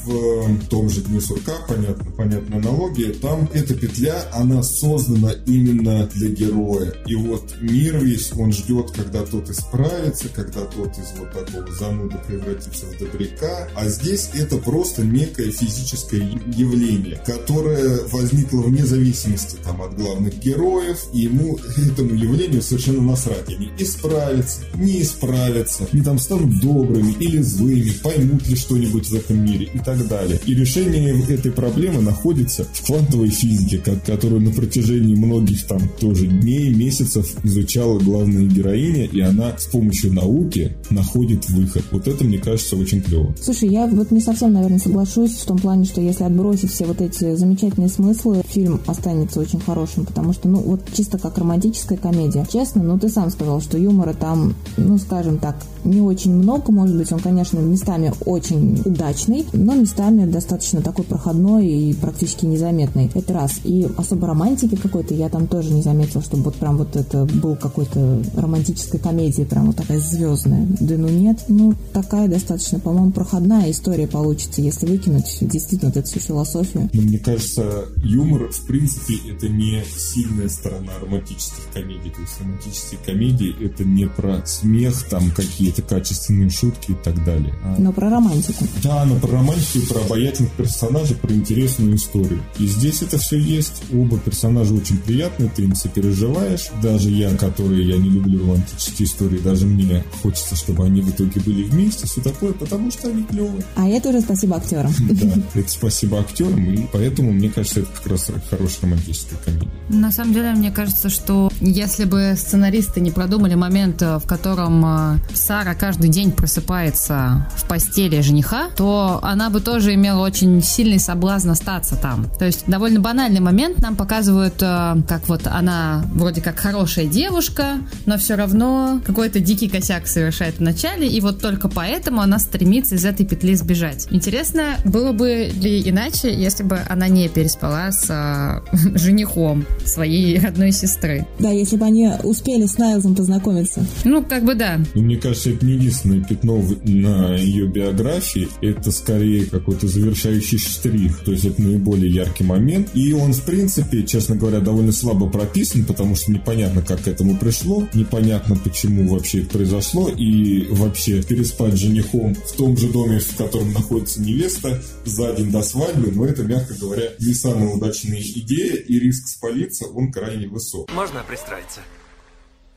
в 0.04 0.66
том 0.68 0.88
же 0.88 1.02
Дне 1.02 1.20
сурка, 1.20 1.52
понятно, 1.68 2.10
понятная 2.12 2.58
аналогия, 2.58 3.12
там 3.12 3.48
эта 3.52 3.74
петля, 3.74 4.24
она 4.32 4.62
создана 4.62 5.32
именно 5.46 6.06
для 6.06 6.28
героя. 6.28 6.92
И 7.06 7.14
вот 7.14 7.54
мир 7.60 7.98
весь, 7.98 8.32
он 8.32 8.52
ждет, 8.52 8.90
когда 8.92 9.24
тот 9.24 9.48
исправится, 9.50 10.28
когда 10.28 10.62
тот 10.62 10.92
из 10.98 11.18
вот 11.18 11.32
такого 11.32 11.70
зануда 11.72 12.18
превратится 12.26 12.86
в 12.86 12.98
добряка. 12.98 13.68
А 13.74 13.88
здесь 13.88 14.30
это 14.34 14.58
просто 14.58 15.04
некое 15.04 15.50
физическое 15.50 16.20
явление, 16.56 17.20
которое 17.26 18.00
возникло 18.08 18.62
вне 18.62 18.84
зависимости 18.84 19.56
там, 19.64 19.82
от 19.82 19.96
главных 19.96 20.38
героев, 20.38 20.98
и 21.12 21.20
ему, 21.20 21.58
этому 21.76 22.14
явлению 22.14 22.62
совершенно 22.62 23.02
насрать. 23.02 23.48
Они 23.48 23.70
исправятся, 23.78 24.60
не 24.74 25.02
исправятся, 25.02 25.86
они 25.92 26.02
там 26.02 26.18
станут 26.18 26.60
добрыми 26.60 27.12
или 27.20 27.40
злыми, 27.40 27.92
поймут 28.02 28.46
ли 28.46 28.56
что-нибудь 28.56 29.08
в 29.08 29.14
этом 29.14 29.44
мире 29.44 29.68
и 29.72 29.78
так 29.78 30.06
далее. 30.08 30.40
И 30.46 30.54
решение 30.54 31.22
этой 31.28 31.52
проблемы 31.52 32.02
находится 32.02 32.64
в 32.72 32.86
квантовой 32.86 33.30
физике, 33.30 33.78
которую 34.06 34.40
на 34.40 34.50
протяжении 34.50 35.14
многих 35.14 35.66
там 35.66 35.80
тоже 36.00 36.26
дней, 36.26 36.74
месяцев 36.74 37.32
изучала 37.42 37.98
главная 37.98 38.44
героиня, 38.44 39.04
и 39.06 39.20
она 39.20 39.56
с 39.58 39.66
помощью 39.66 40.12
науки 40.12 40.72
находит 40.90 41.48
выход. 41.50 41.84
Вот 41.90 42.08
это, 42.08 42.24
мне 42.24 42.38
кажется, 42.38 42.76
очень 42.76 43.02
клево. 43.02 43.34
Слушай, 43.40 43.61
я 43.66 43.86
вот 43.86 44.10
не 44.10 44.20
совсем, 44.20 44.52
наверное, 44.52 44.78
соглашусь 44.78 45.32
в 45.32 45.46
том 45.46 45.58
плане, 45.58 45.84
что 45.84 46.00
если 46.00 46.24
отбросить 46.24 46.70
все 46.70 46.86
вот 46.86 47.00
эти 47.00 47.34
замечательные 47.34 47.88
смыслы, 47.88 48.42
фильм 48.46 48.80
останется 48.86 49.40
очень 49.40 49.60
хорошим, 49.60 50.04
потому 50.04 50.32
что, 50.32 50.48
ну, 50.48 50.58
вот 50.58 50.80
чисто 50.92 51.18
как 51.18 51.38
романтическая 51.38 51.98
комедия. 51.98 52.46
Честно, 52.50 52.82
ну, 52.82 52.98
ты 52.98 53.08
сам 53.08 53.30
сказал, 53.30 53.60
что 53.60 53.78
юмора 53.78 54.14
там, 54.14 54.54
ну, 54.76 54.98
скажем 54.98 55.38
так, 55.38 55.56
не 55.84 56.00
очень 56.00 56.34
много, 56.34 56.72
может 56.72 56.96
быть, 56.96 57.12
он, 57.12 57.18
конечно, 57.18 57.58
местами 57.58 58.12
очень 58.24 58.80
удачный, 58.84 59.44
но 59.52 59.74
местами 59.74 60.24
достаточно 60.30 60.80
такой 60.80 61.04
проходной 61.04 61.66
и 61.66 61.94
практически 61.94 62.46
незаметный. 62.46 63.10
Это 63.14 63.32
раз. 63.34 63.60
И 63.64 63.88
особо 63.96 64.28
романтики 64.28 64.76
какой-то 64.76 65.14
я 65.14 65.28
там 65.28 65.46
тоже 65.46 65.72
не 65.72 65.82
заметила, 65.82 66.22
чтобы 66.22 66.44
вот 66.44 66.54
прям 66.54 66.78
вот 66.78 66.96
это 66.96 67.24
был 67.24 67.56
какой-то 67.56 68.22
романтической 68.36 69.00
комедии, 69.00 69.42
прям 69.42 69.66
вот 69.66 69.76
такая 69.76 69.98
звездная. 70.00 70.66
Да 70.80 70.94
ну 70.96 71.08
нет, 71.08 71.44
ну 71.48 71.74
такая 71.92 72.28
достаточно, 72.28 72.78
по-моему, 72.78 73.10
проходная 73.10 73.41
история 73.70 74.06
получится, 74.06 74.60
если 74.60 74.86
выкинуть 74.86 75.38
действительно 75.40 75.90
вот 75.90 75.96
эту 75.96 76.08
всю 76.08 76.20
философию. 76.20 76.90
Но 76.92 77.02
мне 77.02 77.18
кажется, 77.18 77.86
юмор, 77.96 78.50
в 78.52 78.66
принципе, 78.66 79.14
это 79.30 79.48
не 79.48 79.82
сильная 79.96 80.48
сторона 80.48 80.92
романтических 81.00 81.64
комедий. 81.72 82.10
То 82.10 82.20
есть 82.20 82.40
романтические 82.40 83.00
комедии 83.04 83.54
это 83.64 83.84
не 83.84 84.06
про 84.06 84.44
смех, 84.46 85.02
там 85.08 85.30
какие-то 85.30 85.82
качественные 85.82 86.50
шутки 86.50 86.92
и 86.92 86.94
так 86.94 87.24
далее. 87.24 87.54
А... 87.62 87.76
Но 87.78 87.92
про 87.92 88.10
романтику. 88.10 88.64
Да, 88.82 89.04
но 89.04 89.16
про 89.16 89.32
романтику, 89.32 89.86
про 89.88 90.00
обаятельных 90.00 90.52
персонажей, 90.52 91.16
про 91.16 91.32
интересную 91.32 91.96
историю. 91.96 92.42
И 92.58 92.66
здесь 92.66 93.02
это 93.02 93.18
все 93.18 93.38
есть. 93.38 93.82
Оба 93.92 94.18
персонажа 94.18 94.74
очень 94.74 94.98
приятные, 94.98 95.50
ты 95.54 95.62
им 95.62 95.74
сопереживаешь. 95.74 96.70
Даже 96.82 97.10
я, 97.10 97.34
который 97.36 97.84
я 97.84 97.96
не 97.96 98.10
люблю 98.10 98.40
романтические 98.40 99.06
истории, 99.06 99.38
даже 99.38 99.66
мне 99.66 100.04
хочется, 100.22 100.56
чтобы 100.56 100.84
они 100.84 101.00
в 101.00 101.10
итоге 101.10 101.40
были 101.40 101.64
вместе, 101.64 102.06
все 102.06 102.20
такое, 102.20 102.52
потому 102.52 102.90
что 102.90 103.08
они 103.08 103.22
клевые. 103.32 103.64
А 103.76 103.88
это 103.88 104.10
уже 104.10 104.20
спасибо 104.20 104.56
актерам. 104.56 104.92
Да, 105.10 105.26
это 105.60 105.68
спасибо 105.68 106.20
актерам, 106.20 106.64
и 106.72 106.86
поэтому, 106.92 107.32
мне 107.32 107.50
кажется, 107.50 107.80
это 107.80 107.88
как 107.92 108.06
раз 108.12 108.30
хорошая 108.50 108.82
романтическая 108.82 109.38
комедия. 109.44 109.70
На 109.88 110.12
самом 110.12 110.34
деле, 110.34 110.52
мне 110.52 110.70
кажется, 110.70 111.08
что 111.08 111.50
если 111.60 112.04
бы 112.04 112.34
сценаристы 112.36 113.00
не 113.00 113.10
продумали 113.10 113.54
момент, 113.54 114.00
в 114.02 114.22
котором 114.26 114.84
э, 114.84 115.18
Сара 115.34 115.74
каждый 115.74 116.10
день 116.10 116.32
просыпается 116.32 117.46
в 117.56 117.66
постели 117.66 118.20
жениха, 118.20 118.68
то 118.76 119.20
она 119.22 119.50
бы 119.50 119.60
тоже 119.60 119.94
имела 119.94 120.20
очень 120.20 120.62
сильный 120.62 120.98
соблазн 120.98 121.50
остаться 121.50 121.96
там. 121.96 122.30
То 122.38 122.44
есть 122.44 122.64
довольно 122.66 123.00
банальный 123.00 123.40
момент 123.40 123.78
нам 123.78 123.96
показывают, 123.96 124.54
э, 124.60 124.96
как 125.08 125.28
вот 125.28 125.46
она 125.46 126.04
вроде 126.12 126.40
как 126.40 126.58
хорошая 126.58 127.06
девушка, 127.06 127.78
но 128.06 128.18
все 128.18 128.34
равно 128.34 129.00
какой-то 129.04 129.40
дикий 129.40 129.68
косяк 129.68 130.06
совершает 130.06 130.56
в 130.58 130.60
начале, 130.60 131.08
и 131.08 131.20
вот 131.20 131.40
только 131.40 131.68
поэтому 131.68 132.20
она 132.20 132.38
стремится 132.38 132.94
из 132.94 133.04
этой 133.04 133.21
петли 133.24 133.54
сбежать. 133.54 134.06
Интересно, 134.10 134.76
было 134.84 135.12
бы 135.12 135.50
ли 135.54 135.82
иначе, 135.88 136.32
если 136.32 136.62
бы 136.62 136.78
она 136.88 137.08
не 137.08 137.28
переспала 137.28 137.90
с 137.90 138.06
э, 138.08 138.98
женихом 138.98 139.64
своей 139.84 140.38
родной 140.38 140.72
сестры. 140.72 141.26
Да, 141.38 141.50
если 141.50 141.76
бы 141.76 141.84
они 141.84 142.10
успели 142.22 142.66
с 142.66 142.78
Найлзом 142.78 143.14
познакомиться. 143.14 143.84
Ну, 144.04 144.22
как 144.22 144.44
бы 144.44 144.54
да. 144.54 144.80
Ну, 144.94 145.02
мне 145.02 145.16
кажется, 145.16 145.50
это 145.50 145.64
не 145.64 145.74
единственное 145.74 146.22
пятно 146.24 146.62
на 146.84 147.34
ее 147.36 147.66
биографии. 147.66 148.48
Это 148.60 148.90
скорее 148.90 149.46
какой-то 149.46 149.88
завершающий 149.88 150.58
штрих. 150.58 151.18
То 151.24 151.32
есть 151.32 151.44
это 151.44 151.62
наиболее 151.62 152.12
яркий 152.12 152.44
момент. 152.44 152.90
И 152.94 153.12
он, 153.12 153.32
в 153.32 153.42
принципе, 153.42 154.02
честно 154.04 154.36
говоря, 154.36 154.60
довольно 154.60 154.92
слабо 154.92 155.28
прописан, 155.28 155.84
потому 155.84 156.14
что 156.14 156.32
непонятно, 156.32 156.82
как 156.82 157.02
к 157.02 157.08
этому 157.08 157.36
пришло. 157.36 157.86
Непонятно, 157.94 158.56
почему 158.56 159.08
вообще 159.08 159.40
это 159.40 159.50
произошло. 159.50 160.08
И 160.08 160.66
вообще 160.70 161.22
переспать 161.22 161.74
с 161.74 161.78
женихом 161.78 162.34
в 162.34 162.52
том 162.56 162.76
же 162.76 162.88
доме, 162.88 163.11
в 163.20 163.36
котором 163.36 163.72
находится 163.72 164.20
невеста, 164.20 164.82
за 165.04 165.34
день 165.34 165.50
до 165.50 165.62
свадьбы. 165.62 166.10
Но 166.12 166.26
это, 166.26 166.42
мягко 166.42 166.74
говоря, 166.74 167.10
не 167.18 167.34
самая 167.34 167.68
удачная 167.68 168.20
идея. 168.20 168.76
И 168.76 168.98
риск 168.98 169.28
спалиться, 169.28 169.86
он 169.86 170.12
крайне 170.12 170.48
высок. 170.48 170.90
Можно 170.92 171.22
пристроиться? 171.26 171.80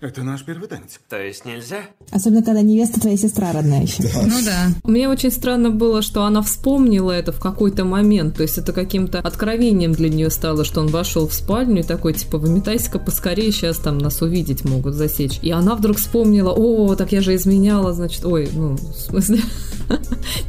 Это 0.02 0.24
наш 0.24 0.44
первый 0.44 0.68
танец. 0.68 1.00
То 1.10 1.20
есть 1.20 1.46
нельзя? 1.46 1.84
Особенно, 2.12 2.44
когда 2.44 2.62
невеста 2.62 3.00
твоя 3.00 3.16
сестра 3.16 3.54
родная 3.54 3.84
еще. 3.84 4.04
Ну 4.04 4.36
да. 4.46 4.68
Мне 4.84 5.08
очень 5.08 5.32
странно 5.32 5.70
было, 5.72 6.02
что 6.02 6.26
она 6.26 6.42
вспомнила 6.42 7.12
это 7.12 7.32
в 7.32 7.40
какой-то 7.40 7.86
момент. 7.86 8.36
То 8.36 8.44
есть 8.44 8.58
это 8.58 8.74
каким-то 8.74 9.20
откровением 9.20 9.94
для 9.94 10.10
нее 10.10 10.30
стало, 10.30 10.66
что 10.66 10.82
он 10.82 10.88
вошел 10.88 11.28
в 11.30 11.34
спальню 11.34 11.80
и 11.80 11.84
такой, 11.84 12.14
типа, 12.14 12.38
выметайся-ка 12.38 13.00
поскорее, 13.00 13.52
сейчас 13.54 13.78
там 13.78 13.98
нас 13.98 14.22
увидеть 14.22 14.66
могут, 14.66 14.96
засечь. 14.96 15.40
И 15.42 15.50
она 15.50 15.76
вдруг 15.76 15.98
вспомнила, 15.98 16.52
о, 16.52 16.96
так 16.96 17.14
я 17.14 17.22
же 17.22 17.34
изменяла, 17.34 17.94
значит, 17.94 18.26
ой, 18.26 18.50
ну, 18.54 18.76
в 18.76 19.00
смысле, 19.00 19.40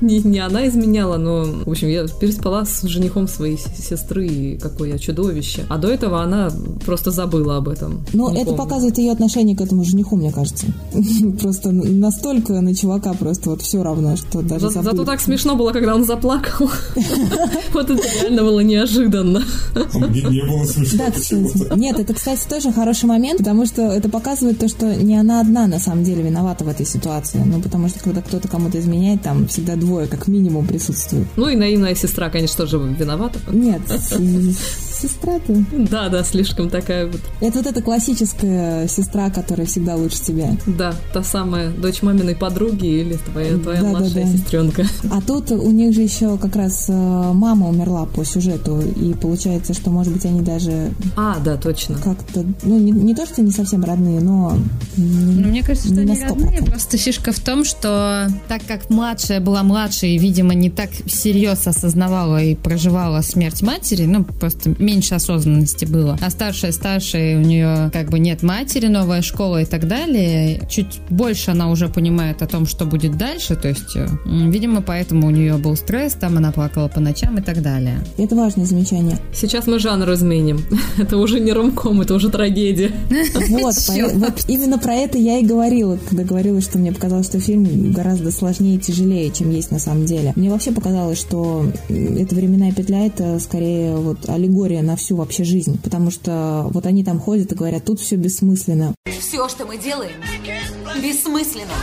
не, 0.01 0.20
не 0.20 0.38
она 0.38 0.66
изменяла, 0.68 1.16
но, 1.16 1.44
в 1.64 1.70
общем, 1.70 1.88
я 1.88 2.07
переспала 2.07 2.64
с 2.64 2.83
женихом 2.83 3.29
своей 3.29 3.59
сестры, 3.59 4.27
и 4.27 4.59
какое 4.59 4.90
я 4.90 4.99
чудовище. 4.99 5.64
А 5.68 5.79
до 5.79 5.88
этого 5.88 6.22
она 6.22 6.51
просто 6.85 7.11
забыла 7.11 7.57
об 7.57 7.68
этом. 7.68 8.05
Ну, 8.12 8.31
Не 8.31 8.38
это 8.42 8.46
помню. 8.51 8.62
показывает 8.62 8.99
ее 8.99 9.12
отношение 9.12 9.57
к 9.57 9.61
этому 9.61 9.85
жениху, 9.85 10.16
мне 10.16 10.33
кажется. 10.33 10.66
Просто 11.40 11.70
настолько 11.72 12.61
на 12.61 12.75
чувака 12.75 13.12
просто 13.14 13.51
вот 13.51 13.62
все 13.62 13.83
равно, 13.83 14.16
что 14.16 14.42
даже 14.42 14.70
За-. 14.70 14.83
Зато 14.83 15.05
так 15.05 15.20
смешно 15.20 15.55
было, 15.57 15.72
когда 15.72 15.94
он 15.94 16.05
заплакал. 16.05 16.70
Вот 17.72 17.90
это 17.90 18.03
реально 18.22 18.42
было 18.42 18.61
неожиданно. 18.61 19.42
А 19.75 19.99
мне 19.99 20.22
не 20.22 20.42
было 20.42 20.64
смешно 20.64 21.05
Да. 21.68 21.77
Нет, 21.77 21.99
это, 21.99 22.14
кстати, 22.14 22.40
тоже 22.49 22.72
хороший 22.72 23.07
момент, 23.07 23.38
потому 23.38 23.66
что 23.66 23.83
это 23.83 24.09
показывает 24.09 24.59
то, 24.59 24.68
что 24.68 24.94
не 24.94 25.16
она 25.16 25.40
одна 25.40 25.66
на 25.66 25.79
самом 25.79 26.05
деле 26.05 26.22
виновата 26.22 26.64
в 26.64 26.68
этой 26.68 26.87
ситуации. 26.87 27.42
Ну, 27.44 27.61
потому 27.61 27.88
что 27.88 28.01
когда 28.01 28.22
кто-то 28.22 28.49
кому-то 28.49 28.79
изменяет, 28.79 29.22
там 29.26 29.48
всегда 29.48 29.74
двое 29.74 30.06
как 30.06 30.28
минимум 30.28 30.68
присутствуют. 30.68 31.26
Ну 31.34 31.48
и 31.48 31.56
наивная 31.56 31.96
сестра, 31.96 32.30
конечно, 32.30 32.58
тоже 32.58 32.78
виновата. 32.78 33.40
Нет, 33.50 33.82
с- 34.96 35.02
сестра-то. 35.06 35.64
Да, 35.72 36.09
да, 36.09 36.22
слишком 36.24 36.68
такая 36.70 37.06
вот. 37.06 37.20
Это 37.40 37.59
вот 37.59 37.66
эта 37.66 37.82
классическая 37.82 38.88
сестра, 38.88 39.30
которая 39.30 39.66
всегда 39.66 39.96
лучше 39.96 40.20
тебя. 40.22 40.56
Да, 40.66 40.94
та 41.12 41.22
самая 41.22 41.70
дочь 41.70 42.02
маминой 42.02 42.35
подруги 42.35 42.87
или 42.87 43.14
твоя, 43.16 43.56
твоя 43.59 43.80
Да, 43.82 43.92
да, 43.92 43.98
младшая 43.98 44.24
да. 44.24 44.32
сестренка. 44.32 44.87
А 45.11 45.20
тут 45.20 45.50
у 45.50 45.70
них 45.70 45.94
же 45.94 46.02
еще 46.02 46.38
как 46.38 46.56
раз 46.56 46.87
э, 46.88 46.92
мама 46.92 47.68
умерла 47.68 48.06
по 48.06 48.24
сюжету, 48.24 48.80
и 48.80 49.14
получается, 49.14 49.74
что, 49.74 49.90
может 49.90 50.12
быть, 50.12 50.24
они 50.24 50.40
даже 50.40 50.92
А, 51.16 51.38
да, 51.44 51.56
точно. 51.56 51.96
как-то, 52.02 52.44
ну, 52.62 52.78
не, 52.78 52.90
не 52.92 53.14
то, 53.14 53.26
что 53.26 53.42
не 53.42 53.50
совсем 53.50 53.85
родные, 53.85 54.20
но... 54.20 54.56
Ну, 54.96 55.48
мне 55.48 55.62
кажется, 55.62 55.88
что 55.88 56.00
они 56.00 56.12
на 56.12 56.16
100%. 56.16 56.28
родные. 56.28 56.62
Просто 56.62 56.96
фишка 56.96 57.32
в 57.32 57.38
том, 57.40 57.64
что 57.64 58.28
так 58.48 58.62
как 58.66 58.88
младшая 58.90 59.40
была 59.40 59.62
младше 59.62 60.06
и, 60.09 60.18
видимо, 60.18 60.54
не 60.54 60.70
так 60.70 60.90
всерьез 61.06 61.66
осознавала 61.66 62.42
и 62.42 62.54
проживала 62.54 63.20
смерть 63.20 63.62
матери, 63.62 64.04
ну, 64.06 64.24
просто 64.24 64.74
меньше 64.87 65.16
осознанности 65.16 65.85
было. 65.85 66.16
А 66.22 66.31
старшая, 66.31 66.72
старшая, 66.72 67.37
у 67.37 67.40
нее 67.40 67.90
как 67.92 68.09
бы 68.11 68.18
нет 68.18 68.42
матери, 68.42 68.87
новая 68.87 69.20
школа 69.20 69.62
и 69.62 69.64
так 69.64 69.87
далее. 69.88 70.62
Чуть 70.70 71.01
больше 71.11 71.51
она 71.51 71.70
уже 71.70 71.88
понимает 71.88 72.40
о 72.42 72.46
том, 72.46 72.66
что 72.66 72.87
будет 72.87 73.18
дальше. 73.18 73.57
То 73.57 73.68
есть, 73.68 73.96
э, 73.96 74.07
видимо, 74.25 74.81
поэтому 74.81 75.27
у 75.27 75.31
нее 75.31 75.57
был 75.57 75.77
стресс, 75.77 76.14
там 76.14 76.37
она 76.37 76.53
плакала 76.53 76.88
по 76.88 77.01
ночам 77.01 77.38
и 77.38 77.42
так 77.42 77.62
далее. 77.62 77.99
Это 78.16 78.37
важное 78.37 78.64
замечание. 78.64 79.18
Сейчас 79.35 79.66
мы 79.66 79.79
жанр 79.79 80.12
изменим. 80.12 80.61
Это 80.99 81.18
уже 81.18 81.40
не 81.40 81.53
ромком, 81.53 82.01
это 82.01 82.14
уже 82.14 82.31
трагедия. 82.31 82.92
Вот, 83.57 83.75
вот 84.14 84.44
именно 84.49 84.79
про 84.79 84.94
это 84.94 85.18
я 85.18 85.38
и 85.38 85.44
говорила, 85.44 85.99
когда 86.09 86.25
говорила, 86.25 86.61
что 86.61 86.79
мне 86.79 86.92
показалось, 86.92 87.27
что 87.27 87.40
фильм 87.40 87.92
гораздо 87.92 88.31
сложнее 88.31 88.77
и 88.77 88.79
тяжелее, 88.79 89.31
чем 89.31 89.51
есть 89.51 89.70
на 89.70 89.79
самом 89.79 90.05
деле. 90.05 90.33
Мне 90.37 90.51
вообще 90.51 90.72
показалось, 90.72 91.18
что 91.18 91.66
эта 91.88 92.35
временная 92.35 92.72
петля 92.72 93.07
это 93.07 93.38
скорее 93.38 93.96
вот 93.96 94.29
аллегория 94.29 94.75
на 94.82 94.96
всю 94.96 95.16
вообще 95.16 95.44
жизнь, 95.44 95.80
потому 95.82 96.10
что 96.10 96.66
вот 96.70 96.86
они 96.86 97.04
там 97.04 97.18
ходят 97.18 97.52
и 97.52 97.54
говорят, 97.54 97.84
тут 97.84 98.00
все 98.00 98.16
бессмысленно. 98.16 98.94
Все, 99.20 99.48
что 99.48 99.66
мы 99.66 99.78
делаем, 99.78 100.20
бессмысленно. 101.02 101.74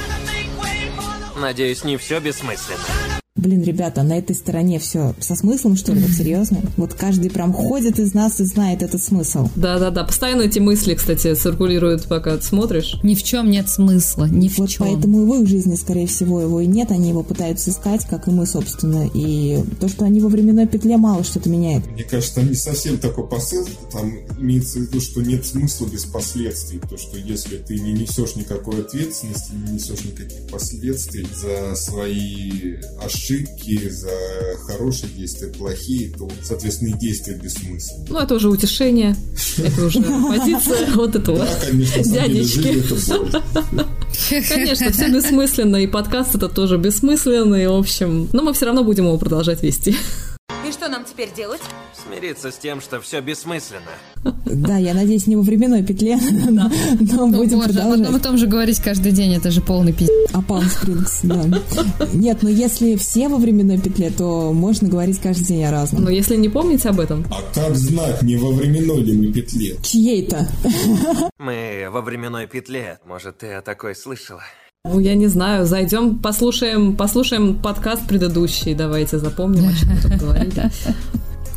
Надеюсь, 1.40 1.84
не 1.84 1.98
все 1.98 2.20
бессмысленно. 2.20 3.13
Блин, 3.36 3.64
ребята, 3.64 4.04
на 4.04 4.20
этой 4.20 4.36
стороне 4.36 4.78
все 4.78 5.16
со 5.20 5.36
смыслом, 5.36 5.76
что 5.76 5.92
ли, 5.92 6.00
вот 6.02 6.12
серьезно? 6.12 6.62
Вот 6.78 6.94
каждый 6.94 7.32
прям 7.32 7.52
ходит 7.52 7.98
из 7.98 8.14
нас 8.14 8.40
и 8.40 8.44
знает 8.44 8.84
этот 8.84 9.02
смысл. 9.02 9.50
Да-да-да, 9.56 10.04
постоянно 10.04 10.44
эти 10.44 10.60
мысли, 10.60 10.94
кстати, 10.94 11.34
циркулируют, 11.34 12.04
пока 12.08 12.38
ты 12.38 12.44
смотришь. 12.44 13.00
Ни 13.02 13.16
в 13.16 13.24
чем 13.24 13.50
нет 13.50 13.70
смысла, 13.70 14.26
ни 14.26 14.50
в 14.50 14.60
Вот 14.60 14.70
чем. 14.70 14.86
поэтому 14.86 15.24
и 15.24 15.26
в 15.26 15.42
их 15.42 15.48
жизни, 15.50 15.74
скорее 15.74 16.06
всего, 16.06 16.42
его 16.42 16.62
и 16.62 16.68
нет, 16.68 16.92
они 16.92 17.10
его 17.10 17.24
пытаются 17.24 17.72
искать, 17.72 18.06
как 18.06 18.28
и 18.28 18.32
мы, 18.32 18.46
собственно. 18.46 19.10
И 19.16 19.64
то, 19.80 19.88
что 19.88 20.06
они 20.06 20.22
во 20.22 20.30
временной 20.30 20.68
петле, 20.68 20.98
мало 20.98 21.24
что-то 21.24 21.50
меняет. 21.50 21.88
Мне 21.88 22.04
кажется, 22.04 22.36
там 22.36 22.48
не 22.50 22.56
совсем 22.56 23.00
такой 23.00 23.28
посыл. 23.28 23.68
Там 23.92 24.14
имеется 24.40 24.78
в 24.78 24.84
виду, 24.84 25.02
что 25.02 25.24
нет 25.24 25.44
смысла 25.44 25.88
без 25.88 26.06
последствий. 26.06 26.80
То, 26.88 26.98
что 26.98 27.18
если 27.18 27.58
ты 27.58 27.80
не 27.80 27.94
несешь 27.94 28.36
никакой 28.36 28.82
ответственности, 28.82 29.54
не 29.54 29.74
несешь 29.74 30.06
никаких 30.06 30.48
последствий 30.52 31.28
за 31.34 31.76
свои 31.76 32.76
ошибки, 33.04 33.23
за 33.90 34.10
хорошие 34.66 35.10
действия, 35.14 35.48
плохие, 35.48 36.12
то, 36.12 36.30
соответственно, 36.42 36.90
и 36.90 37.00
действия 37.00 37.36
бессмысленны. 37.36 38.06
Ну, 38.10 38.20
это 38.20 38.36
уже 38.36 38.50
утешение, 38.50 39.16
это 39.58 39.86
уже 39.86 40.02
позиция 40.02 40.92
вот 40.96 41.16
этого 41.16 41.40
Да, 41.40 41.48
конечно, 41.66 42.04
дядечки. 42.04 42.84
Конечно, 44.50 44.92
все 44.92 45.10
бессмысленно, 45.10 45.78
и 45.78 45.88
подкаст 45.88 46.36
это 46.36 46.50
тоже 46.50 46.78
бессмысленный, 46.78 47.68
в 47.68 47.74
общем. 47.74 48.30
Но 48.34 48.44
мы 48.44 48.54
все 48.54 48.66
равно 48.66 48.84
будем 48.84 49.06
его 49.06 49.18
продолжать 49.18 49.64
вести. 49.64 49.96
Теперь 51.14 51.32
делать? 51.32 51.62
Смириться 51.94 52.50
с 52.50 52.58
тем, 52.58 52.82
что 52.82 53.00
все 53.00 53.22
бессмысленно. 53.22 53.82
Да, 54.46 54.78
я 54.78 54.96
надеюсь, 54.96 55.28
не 55.28 55.36
во 55.36 55.44
временной 55.44 55.84
петле, 55.84 56.18
но 56.50 56.72
но 57.00 57.24
О, 57.26 57.28
будем 57.28 57.60
боже, 57.60 57.70
одном 57.70 57.94
и 57.94 57.98
продолжать. 57.98 58.24
том 58.24 58.38
же 58.40 58.48
говорить 58.48 58.80
каждый 58.80 59.12
день, 59.12 59.36
это 59.36 59.52
же 59.52 59.62
полный 59.62 59.94
пиздец. 59.94 60.10
А 60.34 60.42
Палм 60.42 60.64
Спрингс, 60.66 61.20
да. 61.22 61.44
Нет, 62.14 62.40
но 62.42 62.50
если 62.50 62.96
все 62.96 63.28
во 63.30 63.38
временной 63.38 63.80
петле, 63.80 64.10
то 64.10 64.52
можно 64.54 64.90
говорить 64.90 65.20
каждый 65.20 65.46
день 65.46 65.64
о 65.66 65.72
разном. 65.72 66.06
Но 66.06 66.10
если 66.10 66.36
не 66.36 66.50
помните 66.50 66.90
об 66.90 67.00
этом, 67.00 67.24
А 67.30 67.42
как 67.54 67.76
знать, 67.76 68.24
не 68.24 68.36
во 68.38 68.52
временной 68.52 69.04
ли 69.04 69.16
мы 69.16 69.32
петле? 69.32 69.78
Чьей-то. 69.84 70.48
Мы 71.38 71.90
во 71.92 72.02
временной 72.02 72.48
петле. 72.48 72.98
Может, 73.06 73.38
ты 73.40 73.54
о 73.54 73.62
такой 73.62 73.96
слышала? 73.96 74.42
Ну, 74.86 75.00
я 75.00 75.16
не 75.16 75.28
знаю, 75.28 75.66
зайдем, 75.66 76.20
послушаем, 76.20 76.98
послушаем 76.98 77.56
подкаст 77.56 78.06
предыдущий, 78.06 78.74
давайте 78.74 79.18
запомним, 79.18 79.70
о 79.70 79.74
чем 79.74 79.90
мы 79.92 80.02
тут 80.02 80.20
говорили. 80.20 80.72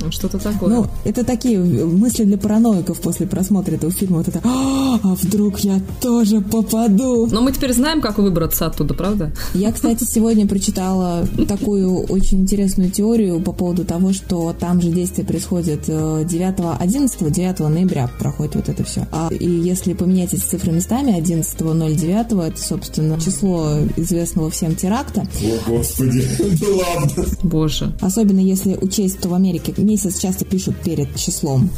Ну, 0.06 0.12
Что-то 0.12 0.38
такое. 0.38 0.68
Ну, 0.68 0.86
это 1.04 1.24
такие 1.24 1.58
мысли 1.58 2.24
для 2.24 2.38
параноиков 2.38 3.00
после 3.00 3.26
просмотра 3.26 3.74
этого 3.74 3.92
фильма. 3.92 4.18
Вот 4.18 4.28
это, 4.28 4.40
«А, 4.44 4.98
а 5.02 5.14
вдруг 5.14 5.60
я 5.60 5.80
тоже 6.00 6.40
попаду? 6.40 7.26
Но 7.26 7.42
мы 7.42 7.52
теперь 7.52 7.72
знаем, 7.72 8.00
как 8.00 8.18
выбраться 8.18 8.66
оттуда, 8.66 8.94
правда? 8.94 9.32
Я, 9.54 9.72
кстати, 9.72 10.04
сегодня 10.04 10.46
прочитала 10.46 11.26
такую 11.48 12.04
очень 12.04 12.42
интересную 12.42 12.90
теорию 12.90 13.40
по 13.40 13.52
поводу 13.52 13.84
того, 13.84 14.12
что 14.12 14.54
там 14.58 14.80
же 14.80 14.90
действие 14.90 15.26
происходит 15.26 15.84
э, 15.88 16.24
9, 16.28 16.54
11, 16.78 17.32
9 17.32 17.58
ноября 17.60 18.08
проходит 18.18 18.54
вот 18.54 18.68
это 18.68 18.84
все. 18.84 19.06
А, 19.12 19.28
и 19.32 19.48
если 19.48 19.92
поменять 19.92 20.32
эти 20.34 20.42
цифры 20.42 20.72
местами, 20.72 21.18
11.09, 21.18 22.46
это, 22.46 22.60
собственно, 22.60 23.20
число 23.20 23.78
известного 23.96 24.50
всем 24.50 24.76
теракта. 24.76 25.22
О, 25.22 25.70
Господи, 25.70 26.24
да 26.38 26.66
ладно. 26.68 27.24
Боже. 27.42 27.92
Особенно 28.00 28.40
если 28.40 28.76
учесть, 28.80 29.18
что 29.18 29.28
в 29.30 29.34
Америке 29.34 29.74
месяц 29.96 30.18
часто 30.18 30.44
пишут 30.44 30.76
перед 30.84 31.14
числом. 31.16 31.70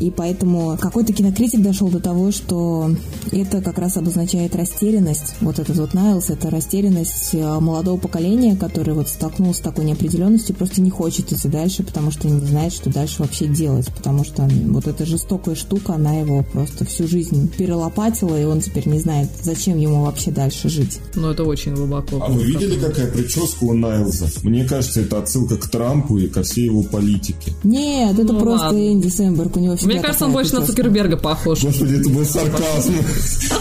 И 0.00 0.10
поэтому 0.10 0.78
какой-то 0.80 1.12
кинокритик 1.12 1.60
дошел 1.60 1.88
до 1.88 2.00
того, 2.00 2.32
что 2.32 2.90
это 3.30 3.60
как 3.60 3.78
раз 3.78 3.96
обозначает 3.98 4.56
растерянность. 4.56 5.34
Вот 5.40 5.58
этот 5.58 5.76
вот 5.76 5.92
Найлс, 5.92 6.30
это 6.30 6.48
растерянность 6.48 7.34
э, 7.34 7.60
молодого 7.60 7.98
поколения, 7.98 8.56
который 8.56 8.94
вот 8.94 9.08
столкнулся 9.08 9.60
с 9.60 9.62
такой 9.62 9.84
неопределенностью, 9.84 10.54
просто 10.54 10.80
не 10.80 10.90
хочет 10.90 11.30
идти 11.32 11.48
дальше, 11.48 11.82
потому 11.82 12.10
что 12.10 12.26
не 12.26 12.40
знает, 12.46 12.72
что 12.72 12.90
дальше 12.90 13.16
вообще 13.18 13.46
делать. 13.46 13.86
Потому 13.94 14.24
что 14.24 14.48
вот 14.68 14.86
эта 14.86 15.04
жестокая 15.04 15.54
штука, 15.54 15.94
она 15.94 16.14
его 16.14 16.42
просто 16.42 16.86
всю 16.86 17.06
жизнь 17.06 17.50
перелопатила, 17.56 18.40
и 18.40 18.44
он 18.44 18.60
теперь 18.60 18.88
не 18.88 18.98
знает, 18.98 19.28
зачем 19.42 19.78
ему 19.78 20.04
вообще 20.04 20.30
дальше 20.30 20.70
жить. 20.70 21.00
Ну, 21.14 21.30
это 21.30 21.44
очень 21.44 21.74
глубоко. 21.74 22.22
А 22.22 22.30
вы 22.30 22.44
видели, 22.44 22.80
какая 22.80 23.10
прическа 23.10 23.64
у 23.64 23.74
Найлза? 23.74 24.28
Мне 24.42 24.64
кажется, 24.64 25.02
это 25.02 25.18
отсылка 25.18 25.56
к 25.58 25.68
Трампу 25.68 26.16
и 26.16 26.28
ко 26.28 26.42
всей 26.42 26.64
его 26.64 26.82
политике. 26.82 27.31
Мультике. 27.32 27.52
Нет, 27.64 28.18
это 28.18 28.32
Ну 28.32 28.40
просто 28.40 28.66
ладно. 28.66 28.92
Энди 28.92 29.08
Сэмберг, 29.08 29.56
у 29.56 29.60
него 29.60 29.76
Мне 29.82 30.00
кажется, 30.00 30.26
он 30.26 30.32
больше 30.32 30.52
на 30.54 30.60
прическа. 30.60 30.82
Цукерберга 30.82 31.16
похож. 31.16 31.62
Господи, 31.62 32.00
это 32.00 32.10
был 32.10 32.24
сарказм. 32.24 32.94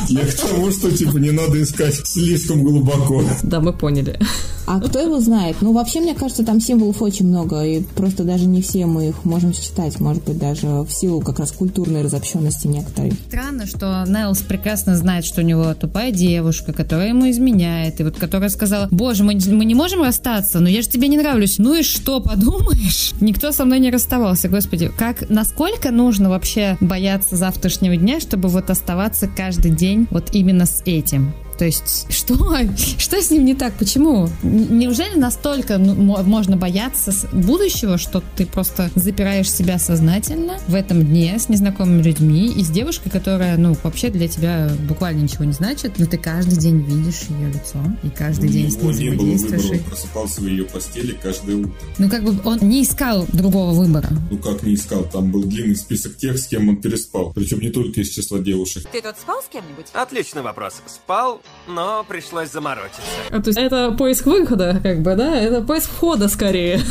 Я 0.10 0.26
к 0.26 0.34
тому, 0.34 0.72
что, 0.72 0.92
типа, 0.92 1.18
не 1.18 1.32
надо 1.32 1.62
искать 1.62 1.96
слишком 1.96 2.64
глубоко. 2.64 3.24
Да, 3.44 3.60
мы 3.60 3.74
поняли. 3.74 4.20
А 4.68 4.80
кто 4.80 5.00
его 5.00 5.20
знает? 5.20 5.58
Ну, 5.62 5.74
вообще, 5.74 6.00
мне 6.00 6.14
кажется, 6.14 6.46
там 6.46 6.62
символов 6.62 7.02
очень 7.02 7.28
много, 7.28 7.66
и 7.66 7.82
просто 7.82 8.24
даже 8.24 8.46
не 8.46 8.62
все 8.62 8.86
мы 8.86 9.10
их 9.10 9.26
можем 9.26 9.54
считать, 9.54 10.00
может 10.00 10.24
быть, 10.24 10.38
даже 10.38 10.68
в 10.68 10.90
силу 10.90 11.20
как 11.20 11.40
раз 11.40 11.52
культурной 11.52 12.04
разобщенности 12.04 12.68
некоторой. 12.68 13.14
Странно, 13.28 13.66
что 13.66 14.06
Найлс 14.06 14.40
прекрасно 14.40 14.96
знает, 14.96 15.26
что 15.26 15.42
у 15.42 15.44
него 15.44 15.74
тупая 15.74 16.12
девушка, 16.12 16.74
которая 16.74 17.10
ему 17.10 17.30
изменяет, 17.30 18.00
и 18.00 18.04
вот 18.04 18.18
которая 18.18 18.50
сказала, 18.50 18.88
боже, 18.92 19.24
мы, 19.24 19.38
мы 19.48 19.66
не 19.66 19.76
можем 19.76 20.04
расстаться, 20.04 20.60
но 20.60 20.70
я 20.70 20.82
же 20.82 20.88
тебе 20.88 21.08
не 21.08 21.18
нравлюсь. 21.18 21.58
Ну 21.58 21.74
и 21.74 21.84
что, 21.84 22.22
подумаешь? 22.22 23.12
Никто 23.20 23.52
со 23.62 23.65
мной 23.65 23.78
не 23.78 23.91
расставался, 23.91 24.50
господи. 24.50 24.91
Как, 24.97 25.30
насколько 25.30 25.91
нужно 25.91 26.32
вообще 26.32 26.78
бояться 26.82 27.36
завтрашнего 27.36 27.95
дня, 27.95 28.19
чтобы 28.19 28.50
вот 28.50 28.71
оставаться 28.71 29.28
каждый 29.28 29.69
день 29.69 30.08
вот 30.10 30.34
именно 30.34 30.65
с 30.65 30.82
этим? 30.88 31.32
То 31.62 31.65
есть, 31.65 32.08
что? 32.10 32.36
Что 32.97 33.21
с 33.21 33.30
ним 33.30 33.45
не 33.45 33.54
так? 33.54 33.76
Почему? 33.76 34.28
Неужели 34.41 35.15
настолько 35.15 35.78
ну, 35.78 35.93
мо- 35.93 36.24
можно 36.24 36.58
бояться 36.58 37.13
будущего, 37.32 38.00
что 38.00 38.24
ты 38.36 38.47
просто 38.47 38.89
запираешь 38.95 39.52
себя 39.52 39.78
сознательно 39.78 40.58
в 40.67 40.74
этом 40.74 41.06
дне 41.06 41.38
с 41.38 41.50
незнакомыми 41.50 42.02
людьми 42.02 42.47
и 42.52 42.63
с 42.63 42.69
девушкой, 42.69 43.12
которая, 43.12 43.58
ну, 43.58 43.78
вообще 43.84 44.10
для 44.10 44.28
тебя 44.28 44.71
буквально 44.89 45.21
ничего 45.21 45.43
не 45.43 45.52
значит, 45.52 46.00
но 46.00 46.08
ты 46.08 46.17
каждый 46.17 46.58
день 46.58 46.82
видишь 46.82 47.28
ее 47.30 47.50
лицо 47.50 47.78
и 48.02 48.10
каждый 48.10 48.47
Ну, 48.47 48.54
день 48.54 48.71
с 48.71 48.78
него 48.78 48.91
ней 48.91 49.10
не 49.12 49.15
было 49.15 49.32
выбора, 49.36 49.74
он 49.74 49.80
просыпался 49.84 50.41
в 50.41 50.47
ее 50.47 50.63
постели 50.63 51.15
каждое 51.21 51.58
утро. 51.58 51.74
Ну, 52.00 52.10
как 52.10 52.24
бы 52.24 52.36
он 52.43 52.58
не 52.67 52.82
искал 52.82 53.28
другого 53.34 53.69
выбора. 53.74 54.10
Ну, 54.32 54.39
как 54.39 54.63
не 54.63 54.74
искал, 54.74 55.04
там 55.04 55.30
был 55.30 55.43
длинный 55.43 55.76
список 55.76 56.17
тех, 56.17 56.39
с 56.39 56.47
кем 56.47 56.69
он 56.69 56.78
переспал. 56.78 57.32
Причем 57.34 57.60
не 57.60 57.69
только 57.69 58.02
из 58.02 58.10
числа 58.10 58.39
девушек. 58.39 58.88
Ты 58.91 59.00
тут 59.04 59.15
спал 59.21 59.43
с 59.43 59.47
кем-нибудь? 59.54 59.86
Отличный 59.93 60.41
вопрос. 60.41 60.82
Спал, 60.88 61.39
но 61.68 62.04
пришлось 62.08 62.52
заморочиться. 62.52 63.02
А, 63.30 63.42
то 63.42 63.50
есть 63.50 63.60
это 63.60 63.92
поиск 63.92 64.26
выхода, 64.26 64.80
как 64.82 65.02
бы, 65.02 65.16
да? 65.16 65.40
Это 65.40 65.62
поиск 65.62 65.90
входа 65.90 66.28
скорее. 66.28 66.82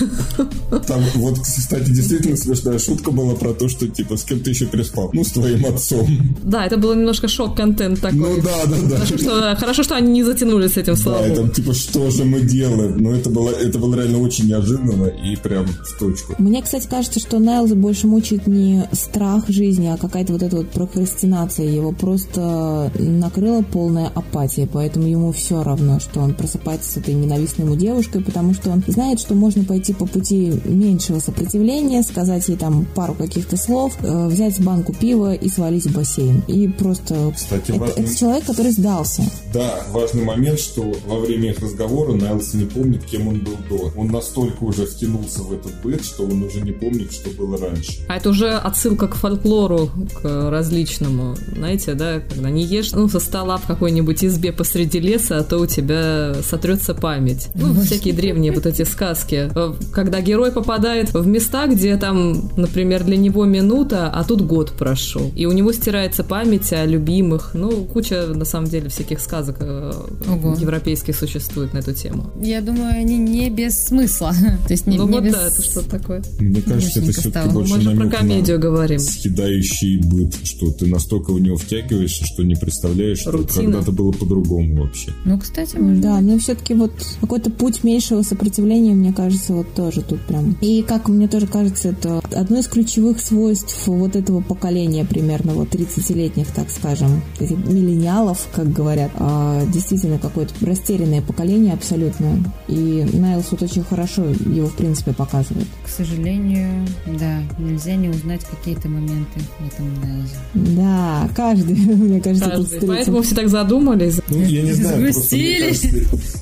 Там 0.86 1.02
вот, 1.16 1.40
кстати, 1.40 1.90
действительно 1.90 2.36
смешная 2.36 2.78
шутка 2.78 3.10
была 3.10 3.34
про 3.34 3.52
то, 3.52 3.68
что, 3.68 3.88
типа, 3.88 4.16
с 4.16 4.24
кем 4.24 4.40
ты 4.40 4.50
еще 4.50 4.66
переспал? 4.66 5.10
Ну, 5.12 5.24
с 5.24 5.32
твоим 5.32 5.66
отцом. 5.66 6.06
Да, 6.42 6.66
это 6.66 6.76
было 6.76 6.94
немножко 6.94 7.28
шок-контент 7.28 8.00
такой. 8.00 8.18
Ну, 8.18 8.42
да, 8.42 8.66
да, 8.66 8.76
да. 8.88 8.96
Хорошо, 8.96 9.18
что, 9.18 9.56
хорошо, 9.56 9.82
что 9.82 9.96
они 9.96 10.12
не 10.12 10.22
затянули 10.22 10.68
с 10.68 10.76
этим, 10.76 10.96
слава 10.96 11.28
Да, 11.28 11.34
там, 11.34 11.50
типа, 11.50 11.74
что 11.74 12.10
же 12.10 12.24
мы 12.24 12.40
делаем? 12.40 12.96
Но 12.98 13.14
это 13.14 13.30
было, 13.30 13.50
это 13.50 13.78
было 13.78 13.96
реально 13.96 14.18
очень 14.18 14.46
неожиданно 14.48 15.06
и 15.06 15.36
прям 15.36 15.66
в 15.66 15.98
точку. 15.98 16.34
Мне, 16.38 16.62
кстати, 16.62 16.86
кажется, 16.88 17.20
что 17.20 17.38
Найлза 17.38 17.74
больше 17.74 18.06
мучает 18.06 18.46
не 18.46 18.88
страх 18.92 19.48
жизни, 19.48 19.88
а 19.88 19.96
какая-то 19.96 20.32
вот 20.32 20.42
эта 20.42 20.56
вот 20.56 20.70
прокрастинация. 20.70 21.66
Его 21.66 21.92
просто 21.92 22.90
накрыла 22.98 23.62
полная 23.62 24.08
апатия, 24.08 24.39
поэтому 24.72 25.06
ему 25.06 25.32
все 25.32 25.62
равно, 25.62 26.00
что 26.00 26.20
он 26.20 26.34
просыпается 26.34 26.92
с 26.92 26.96
этой 26.96 27.14
ненавистной 27.14 27.64
ему 27.64 27.76
девушкой, 27.76 28.22
потому 28.22 28.54
что 28.54 28.70
он 28.70 28.82
знает, 28.86 29.20
что 29.20 29.34
можно 29.34 29.64
пойти 29.64 29.92
по 29.92 30.06
пути 30.06 30.52
меньшего 30.64 31.18
сопротивления, 31.18 32.02
сказать 32.02 32.48
ей 32.48 32.56
там 32.56 32.86
пару 32.94 33.14
каких-то 33.14 33.56
слов, 33.56 33.96
э, 34.02 34.26
взять 34.28 34.60
банку 34.62 34.94
пива 34.94 35.34
и 35.34 35.48
свалить 35.48 35.86
в 35.86 35.94
бассейн. 35.94 36.42
И 36.46 36.68
просто... 36.68 37.32
Кстати, 37.34 37.70
это, 37.70 37.80
важный- 37.80 38.04
это 38.04 38.18
человек, 38.18 38.44
который 38.44 38.72
сдался. 38.72 39.22
Да, 39.52 39.82
важный 39.90 40.24
момент, 40.24 40.58
что 40.58 40.92
во 41.06 41.18
время 41.18 41.50
их 41.50 41.58
разговора 41.60 42.14
Найлс 42.14 42.54
не 42.54 42.64
помнит, 42.64 43.04
кем 43.04 43.28
он 43.28 43.40
был 43.40 43.56
до. 43.68 43.92
Он 43.96 44.08
настолько 44.08 44.64
уже 44.64 44.86
втянулся 44.86 45.42
в 45.42 45.52
этот 45.52 45.80
быт, 45.82 46.04
что 46.04 46.24
он 46.24 46.42
уже 46.42 46.60
не 46.60 46.72
помнит, 46.72 47.12
что 47.12 47.30
было 47.30 47.58
раньше. 47.58 48.04
А 48.08 48.16
это 48.16 48.30
уже 48.30 48.50
отсылка 48.50 49.08
к 49.08 49.16
фольклору, 49.16 49.90
к 50.22 50.50
различному. 50.50 51.36
Знаете, 51.54 51.94
да, 51.94 52.20
когда 52.20 52.50
не 52.50 52.64
ешь 52.64 52.92
ну, 52.92 53.08
со 53.08 53.20
стола 53.20 53.56
в 53.56 53.66
какой-нибудь 53.66 54.22
избе 54.30 54.52
посреди 54.52 54.98
леса, 55.00 55.38
а 55.38 55.42
то 55.44 55.58
у 55.58 55.66
тебя 55.66 56.34
сотрется 56.42 56.94
память. 56.94 57.48
Ну, 57.54 57.74
всякие 57.82 58.14
древние 58.14 58.52
вот 58.52 58.66
эти 58.66 58.82
сказки. 58.82 59.50
Э, 59.54 59.72
Когда 59.92 60.20
герой 60.20 60.52
попадает 60.52 61.12
в 61.12 61.26
места, 61.26 61.66
где 61.66 61.96
там, 61.96 62.50
например, 62.56 63.04
для 63.04 63.16
него 63.16 63.44
минута, 63.44 64.08
а 64.10 64.24
тут 64.24 64.42
год 64.42 64.72
прошел. 64.72 65.30
И 65.36 65.46
у 65.46 65.52
него 65.52 65.72
стирается 65.72 66.24
память 66.24 66.72
о 66.72 66.84
любимых. 66.86 67.50
Ну, 67.54 67.84
куча, 67.84 68.26
на 68.34 68.44
самом 68.44 68.68
деле, 68.68 68.88
всяких 68.88 69.20
сказок 69.20 69.56
э, 69.60 69.92
Ого. 70.28 70.56
европейских 70.58 71.16
существует 71.16 71.72
на 71.74 71.78
эту 71.78 71.92
тему. 71.92 72.30
Я 72.40 72.60
думаю, 72.60 72.94
они 72.94 73.18
не 73.18 73.50
без 73.50 73.78
смысла. 73.84 74.32
То 74.66 74.72
есть 74.72 74.86
не, 74.86 74.96
ну 74.96 75.06
не 75.06 75.14
вот 75.14 75.24
без... 75.24 75.32
да, 75.34 75.46
это 75.46 75.62
что 75.62 75.82
такое? 75.88 76.22
Мне 76.38 76.62
кажется, 76.62 77.00
это 77.00 77.12
все-таки 77.12 77.48
больше 77.50 77.74
Мы 77.74 77.80
же 77.80 77.90
про 77.96 78.08
комедию 78.08 78.56
на 78.58 78.62
говорим. 78.62 78.98
съедающий 78.98 79.98
быт, 79.98 80.34
что 80.44 80.70
ты 80.70 80.86
настолько 80.86 81.32
в 81.32 81.40
него 81.40 81.56
втягиваешься, 81.56 82.24
что 82.24 82.42
не 82.42 82.54
представляешь, 82.54 83.18
что 83.18 83.32
когда-то 83.44 83.92
было 83.92 84.12
по-другому 84.20 84.82
вообще. 84.82 85.12
Ну, 85.24 85.38
кстати, 85.38 85.76
можно. 85.76 86.00
Да, 86.00 86.20
но 86.20 86.38
все-таки 86.38 86.74
вот 86.74 86.92
какой-то 87.20 87.50
путь 87.50 87.84
меньшего 87.84 88.22
сопротивления, 88.22 88.94
мне 88.94 89.12
кажется, 89.12 89.54
вот 89.54 89.72
тоже 89.74 90.02
тут 90.02 90.20
прям. 90.22 90.56
И 90.60 90.82
как 90.82 91.08
мне 91.08 91.28
тоже 91.28 91.46
кажется, 91.46 91.88
это 91.88 92.20
одно 92.32 92.58
из 92.58 92.68
ключевых 92.68 93.20
свойств 93.20 93.86
вот 93.86 94.16
этого 94.16 94.40
поколения 94.40 95.04
примерно, 95.04 95.52
вот 95.52 95.68
30-летних, 95.68 96.48
так 96.52 96.70
скажем, 96.70 97.22
этих 97.38 97.58
миллениалов, 97.58 98.46
как 98.52 98.72
говорят. 98.72 99.10
А, 99.16 99.64
действительно, 99.66 100.18
какое-то 100.18 100.54
растерянное 100.64 101.22
поколение 101.22 101.74
абсолютно. 101.74 102.42
И 102.68 103.06
Найлс 103.12 103.46
вот 103.50 103.62
очень 103.62 103.82
хорошо 103.82 104.24
его, 104.24 104.68
в 104.68 104.74
принципе, 104.74 105.12
показывает. 105.12 105.66
К 105.84 105.88
сожалению, 105.88 106.86
да, 107.06 107.40
нельзя 107.58 107.96
не 107.96 108.08
узнать 108.08 108.44
какие-то 108.44 108.88
моменты 108.88 109.40
в 109.58 109.66
этом 109.66 109.94
Найлзе. 110.00 110.36
Да, 110.54 111.28
каждый, 111.34 111.74
мне 111.96 112.20
кажется, 112.20 112.50
тут 112.50 112.70
Каждый. 112.70 112.88
Поэтому 112.88 113.22
все 113.22 113.34
так 113.34 113.48
задумались. 113.48 114.09
Ну, 114.28 114.42
я 114.42 114.62
не 114.62 114.72
знаю, 114.72 115.12
просто 115.12 115.36
мне 115.36 115.58
кажется, 115.58 115.88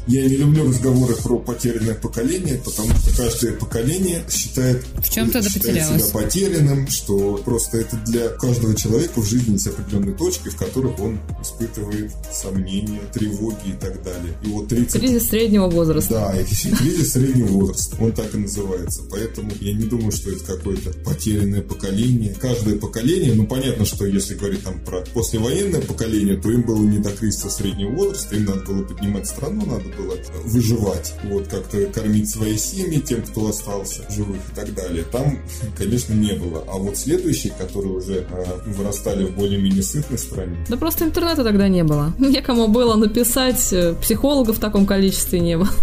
я 0.07 0.23
не 0.23 0.37
люблю 0.37 0.69
разговоры 0.69 1.15
про 1.17 1.39
потерянное 1.39 1.95
поколение, 1.95 2.61
потому 2.65 2.91
что 2.97 3.17
каждое 3.17 3.53
поколение 3.53 4.25
считает, 4.31 4.85
В 4.99 5.11
чем-то 5.11 5.43
считает 5.43 5.85
себя 5.85 6.13
потерянным, 6.13 6.89
что 6.89 7.41
просто 7.45 7.79
это 7.79 7.97
для 8.07 8.29
каждого 8.29 8.75
человека 8.75 9.21
в 9.21 9.29
жизни 9.29 9.53
есть 9.53 9.67
определенные 9.67 10.15
точки, 10.15 10.49
в 10.49 10.57
которых 10.57 10.99
он 11.01 11.19
испытывает 11.43 12.13
сомнения, 12.33 13.01
тревоги 13.13 13.69
и 13.69 13.73
так 13.73 14.03
далее. 14.03 14.35
И 14.43 14.49
вот 14.49 14.69
30 14.69 15.01
Кризис 15.01 15.29
среднего 15.29 15.69
возраста. 15.69 16.15
Да, 16.15 16.41
и 16.41 16.45
кризис 16.45 17.13
среднего 17.13 17.49
возраста, 17.49 17.97
он 18.01 18.13
так 18.13 18.35
и 18.35 18.39
называется. 18.39 19.03
Поэтому 19.11 19.51
я 19.61 19.73
не 19.73 19.85
думаю, 19.85 20.13
что 20.13 20.31
это 20.31 20.45
какое-то 20.45 20.91
потерянное 21.05 21.63
поколение. 21.63 22.35
Каждое 22.41 22.77
поколение, 22.77 23.35
ну 23.35 23.47
понятно, 23.47 23.85
что 23.85 24.07
если 24.07 24.35
говорить 24.35 24.63
там 24.63 24.81
про 24.81 25.05
послевоенное 25.15 25.81
поколение, 25.81 26.37
то 26.37 26.51
им 26.51 26.63
было 26.63 26.83
не 26.83 26.99
до 26.99 27.11
кризиса 27.11 27.51
среднего 27.59 27.91
возраста, 27.91 28.37
им 28.37 28.45
надо 28.45 28.61
было 28.61 28.85
поднимать 28.85 29.27
страну, 29.27 29.65
надо 29.67 29.85
было 29.97 30.15
выживать, 30.45 31.15
вот 31.25 31.49
как-то 31.49 31.79
кормить 31.87 32.31
свои 32.31 32.57
семьи, 32.57 33.01
тем, 33.01 33.23
кто 33.23 33.49
остался 33.49 34.03
живых 34.11 34.37
и 34.53 34.55
так 34.55 34.75
далее. 34.75 35.05
Там, 35.11 35.39
конечно, 35.77 36.15
не 36.15 36.33
было. 36.35 36.65
А 36.69 36.77
вот 36.79 36.97
следующие, 36.97 37.53
которые 37.59 37.93
уже 37.95 38.27
э, 38.31 38.45
вырастали 38.67 39.25
в 39.25 39.35
более-менее 39.35 39.83
сытной 39.83 40.19
стране, 40.19 40.57
Да 40.69 40.77
просто 40.77 41.05
интернета 41.05 41.45
тогда 41.45 41.69
не 41.69 41.83
было. 41.85 42.13
Некому 42.19 42.69
было 42.69 42.95
написать, 42.97 43.73
э, 43.73 43.95
психологов 44.01 44.57
в 44.57 44.61
таком 44.61 44.87
количестве 44.87 45.41
не 45.41 45.57
было. 45.57 45.69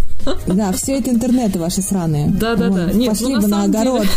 Да, 0.47 0.71
все 0.71 0.97
это 0.97 1.11
интернеты 1.11 1.59
ваши 1.59 1.81
сраные. 1.83 2.27
Да-да-да. 2.29 2.87
Вон, 2.87 2.97
Нет, 2.97 3.09
Пошли 3.11 3.27
ну, 3.27 3.33
на 3.35 3.41
бы 3.41 3.47
на 3.47 3.55
самом 3.57 3.71
деле- 3.71 3.89
огород. 3.89 4.07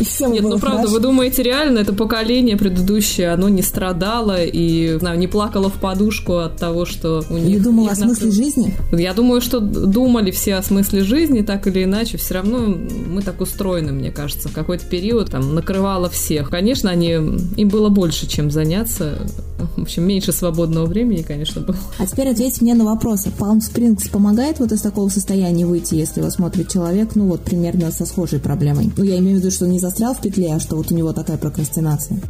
Все 0.00 0.26
Нет, 0.28 0.42
было 0.44 0.50
ну 0.54 0.58
правда, 0.60 0.78
хорошо. 0.82 0.94
вы 0.94 1.00
думаете, 1.00 1.42
реально 1.42 1.78
это 1.80 1.92
поколение 1.92 2.56
предыдущее, 2.56 3.30
оно 3.32 3.48
не 3.48 3.62
страдало 3.62 4.44
и, 4.44 4.96
знаю, 5.00 5.18
не 5.18 5.26
плакало 5.26 5.68
в 5.68 5.74
подушку 5.80 6.36
от 6.38 6.56
того, 6.58 6.84
что 6.84 6.97
у 7.04 7.34
них... 7.34 7.44
Не 7.44 7.58
думала 7.58 7.90
о 7.90 7.94
смысле 7.94 8.30
жизни? 8.30 8.74
Я 8.92 9.14
думаю, 9.14 9.40
что 9.40 9.60
думали 9.60 10.30
все 10.30 10.56
о 10.56 10.62
смысле 10.62 11.02
жизни, 11.02 11.42
так 11.42 11.66
или 11.66 11.84
иначе. 11.84 12.18
Все 12.18 12.34
равно 12.34 12.58
мы 12.58 13.22
так 13.22 13.40
устроены, 13.40 13.92
мне 13.92 14.10
кажется. 14.10 14.48
В 14.48 14.52
какой-то 14.52 14.86
период 14.86 15.30
там 15.30 15.54
накрывало 15.54 16.08
всех. 16.08 16.50
Конечно, 16.50 16.90
они, 16.90 17.10
им 17.12 17.68
было 17.68 17.88
больше, 17.88 18.26
чем 18.26 18.50
заняться. 18.50 19.18
В 19.76 19.82
общем, 19.82 20.04
меньше 20.04 20.32
свободного 20.32 20.86
времени, 20.86 21.22
конечно, 21.22 21.60
было. 21.60 21.76
А 21.98 22.06
теперь 22.06 22.28
ответьте 22.28 22.62
мне 22.62 22.74
на 22.74 22.84
вопросы. 22.84 23.30
Palm 23.36 23.58
Springs 23.58 24.10
помогает 24.10 24.60
вот 24.60 24.72
из 24.72 24.80
такого 24.80 25.08
состояния 25.08 25.66
выйти, 25.66 25.94
если 25.94 26.20
его 26.20 26.30
смотрит 26.30 26.68
человек, 26.68 27.14
ну 27.14 27.26
вот 27.26 27.42
примерно 27.42 27.90
со 27.90 28.06
схожей 28.06 28.38
проблемой? 28.38 28.92
Ну, 28.96 29.04
я 29.04 29.18
имею 29.18 29.38
в 29.38 29.40
виду, 29.40 29.50
что 29.50 29.66
не 29.66 29.80
застрял 29.80 30.14
в 30.14 30.20
петле, 30.20 30.54
а 30.54 30.60
что 30.60 30.76
вот 30.76 30.92
у 30.92 30.94
него 30.94 31.12
такая 31.12 31.38
прокрастинация. 31.38 32.20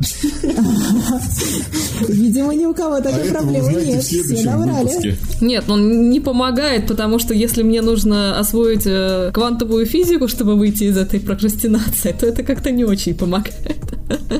Видимо, 2.08 2.54
ни 2.54 2.64
у 2.64 2.74
кого 2.74 2.94
а 2.94 3.00
такой 3.00 3.24
вы 3.24 3.30
проблемы 3.30 3.72
нет. 3.72 4.02
Все 4.02 4.56
выпуске. 4.58 5.16
Нет, 5.40 5.64
он 5.68 6.10
не 6.10 6.20
помогает, 6.20 6.86
потому 6.86 7.18
что 7.18 7.34
если 7.34 7.62
мне 7.62 7.82
нужно 7.82 8.38
освоить 8.38 8.86
э, 8.86 9.30
квантовую 9.32 9.86
физику, 9.86 10.28
чтобы 10.28 10.56
выйти 10.56 10.84
из 10.84 10.96
этой 10.96 11.20
прокрастинации, 11.20 12.12
то 12.18 12.26
это 12.26 12.42
как-то 12.42 12.70
не 12.70 12.84
очень 12.84 13.14
помогает. 13.14 13.78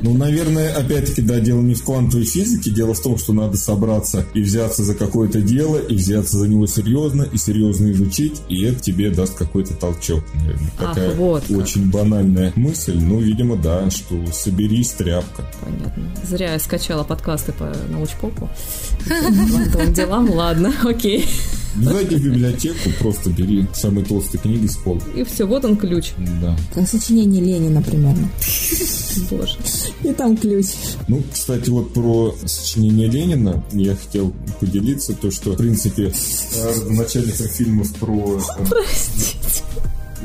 Ну, 0.02 0.14
наверное, 0.14 0.72
опять-таки, 0.74 1.22
да, 1.22 1.40
дело 1.40 1.60
не 1.60 1.74
в 1.74 1.84
квантовой 1.84 2.24
физике, 2.24 2.70
дело 2.70 2.94
в 2.94 3.00
том, 3.00 3.18
что 3.18 3.32
надо 3.32 3.56
собраться 3.56 4.24
и 4.34 4.40
взяться 4.40 4.82
за 4.82 4.94
какое-то 4.94 5.40
дело, 5.40 5.76
и 5.78 5.94
взяться 5.94 6.38
за 6.38 6.48
него 6.48 6.66
серьезно, 6.66 7.22
и 7.22 7.36
серьезно 7.36 7.90
изучить, 7.92 8.40
и 8.48 8.64
это 8.64 8.80
тебе 8.80 9.10
даст 9.10 9.34
какой-то 9.34 9.74
толчок, 9.74 10.24
наверное. 10.34 10.70
Ах, 10.78 10.94
Такая 10.94 11.14
вот 11.14 11.44
как. 11.48 11.56
очень 11.56 11.90
банальная 11.90 12.52
мысль, 12.56 12.98
ну, 12.98 13.20
видимо, 13.20 13.56
да, 13.56 13.90
что 13.90 14.14
соберись, 14.32 14.90
тряпка. 14.92 15.44
Понятно. 15.60 16.10
Зря 16.24 16.52
я 16.52 16.58
скачала 16.58 17.04
подкасты 17.04 17.52
по 17.52 17.72
научпопу. 17.90 18.48
Квантовым 19.06 19.92
делам, 19.92 20.30
ладно, 20.30 20.72
окей. 20.84 21.26
Не 21.76 21.84
зайди 21.84 22.16
в 22.16 22.24
библиотеку, 22.24 22.90
просто 22.98 23.30
бери 23.30 23.66
самые 23.74 24.04
толстые 24.04 24.40
книги 24.40 24.66
с 24.66 24.76
полки. 24.76 25.04
И 25.14 25.24
все, 25.24 25.46
вот 25.46 25.64
он 25.64 25.76
ключ. 25.76 26.12
Да. 26.40 26.56
Как 26.74 26.88
сочинение 26.88 27.42
Ленина 27.42 27.82
примерно. 27.82 28.28
Боже. 29.30 29.56
И 30.04 30.12
там 30.12 30.36
ключ. 30.36 30.66
Ну, 31.08 31.22
кстати, 31.32 31.70
вот 31.70 31.92
про 31.92 32.34
сочинение 32.46 33.08
Ленина 33.08 33.62
я 33.72 33.94
хотел 33.96 34.34
поделиться, 34.60 35.14
то, 35.14 35.30
что, 35.30 35.52
в 35.52 35.56
принципе, 35.56 36.12
родоначальником 36.64 37.48
фильмов 37.48 37.94
про 37.94 38.38
э, 38.38 38.64
Простите. 38.68 39.36